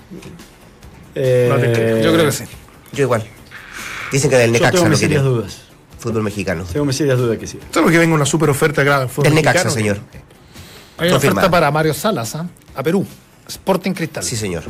Eh, 1.17 1.49
No 1.51 1.57
te 1.59 1.73
creo. 1.73 2.05
Yo 2.05 2.13
creo 2.13 2.27
que 2.27 2.31
sí. 2.33 2.45
Yo 2.93 3.03
igual. 3.03 3.25
Dicen 4.13 4.31
que 4.31 4.37
del 4.37 4.47
Yo 4.49 4.53
Necaxa 4.55 4.71
tengo 4.73 4.85
lo 4.85 4.91
mis 4.91 4.99
quieren. 4.99 5.19
serias 5.19 5.25
dudas. 5.35 5.59
Fútbol 5.99 6.23
mexicano. 6.23 6.65
Tengo 6.73 6.85
mis 6.87 6.97
serias 6.97 7.19
dudas 7.19 7.39
que 7.39 7.47
sí. 7.47 7.59
Solo 7.73 7.89
que 7.91 7.99
venga 7.99 8.15
una 8.15 8.25
super 8.27 8.49
oferta, 8.51 8.83
claro. 8.85 9.01
del 9.01 9.09
fútbol 9.09 9.25
Del 9.25 9.35
Necaxa, 9.35 9.65
mexicano. 9.65 9.95
señor. 9.95 9.97
Hay 10.99 11.07
una 11.09 11.13
Confirmado. 11.15 11.39
oferta 11.47 11.51
para 11.51 11.71
Mario 11.71 11.95
Salas, 11.95 12.35
¿ah? 12.37 12.47
a 12.75 12.83
Perú. 12.83 13.07
Sporting 13.49 13.93
Cristal. 13.93 14.23
Sí, 14.25 14.37
señor. 14.37 14.63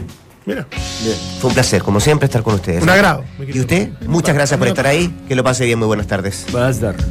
Mira. 0.46 0.66
Fue 1.40 1.48
un 1.48 1.54
placer, 1.54 1.82
como 1.82 2.00
siempre, 2.00 2.26
estar 2.26 2.42
con 2.42 2.54
ustedes. 2.54 2.82
Un 2.82 2.88
agrado. 2.88 3.24
¿Y 3.46 3.60
usted? 3.60 3.90
Muchas 4.06 4.34
gracias 4.34 4.58
por 4.58 4.68
estar 4.68 4.86
ahí. 4.86 5.14
Que 5.28 5.34
lo 5.34 5.44
pase 5.44 5.64
bien. 5.66 5.78
Muy 5.78 5.86
buenas 5.86 6.06
tardes. 6.06 6.46
Buenas 6.50 6.80
tardes. 6.80 7.04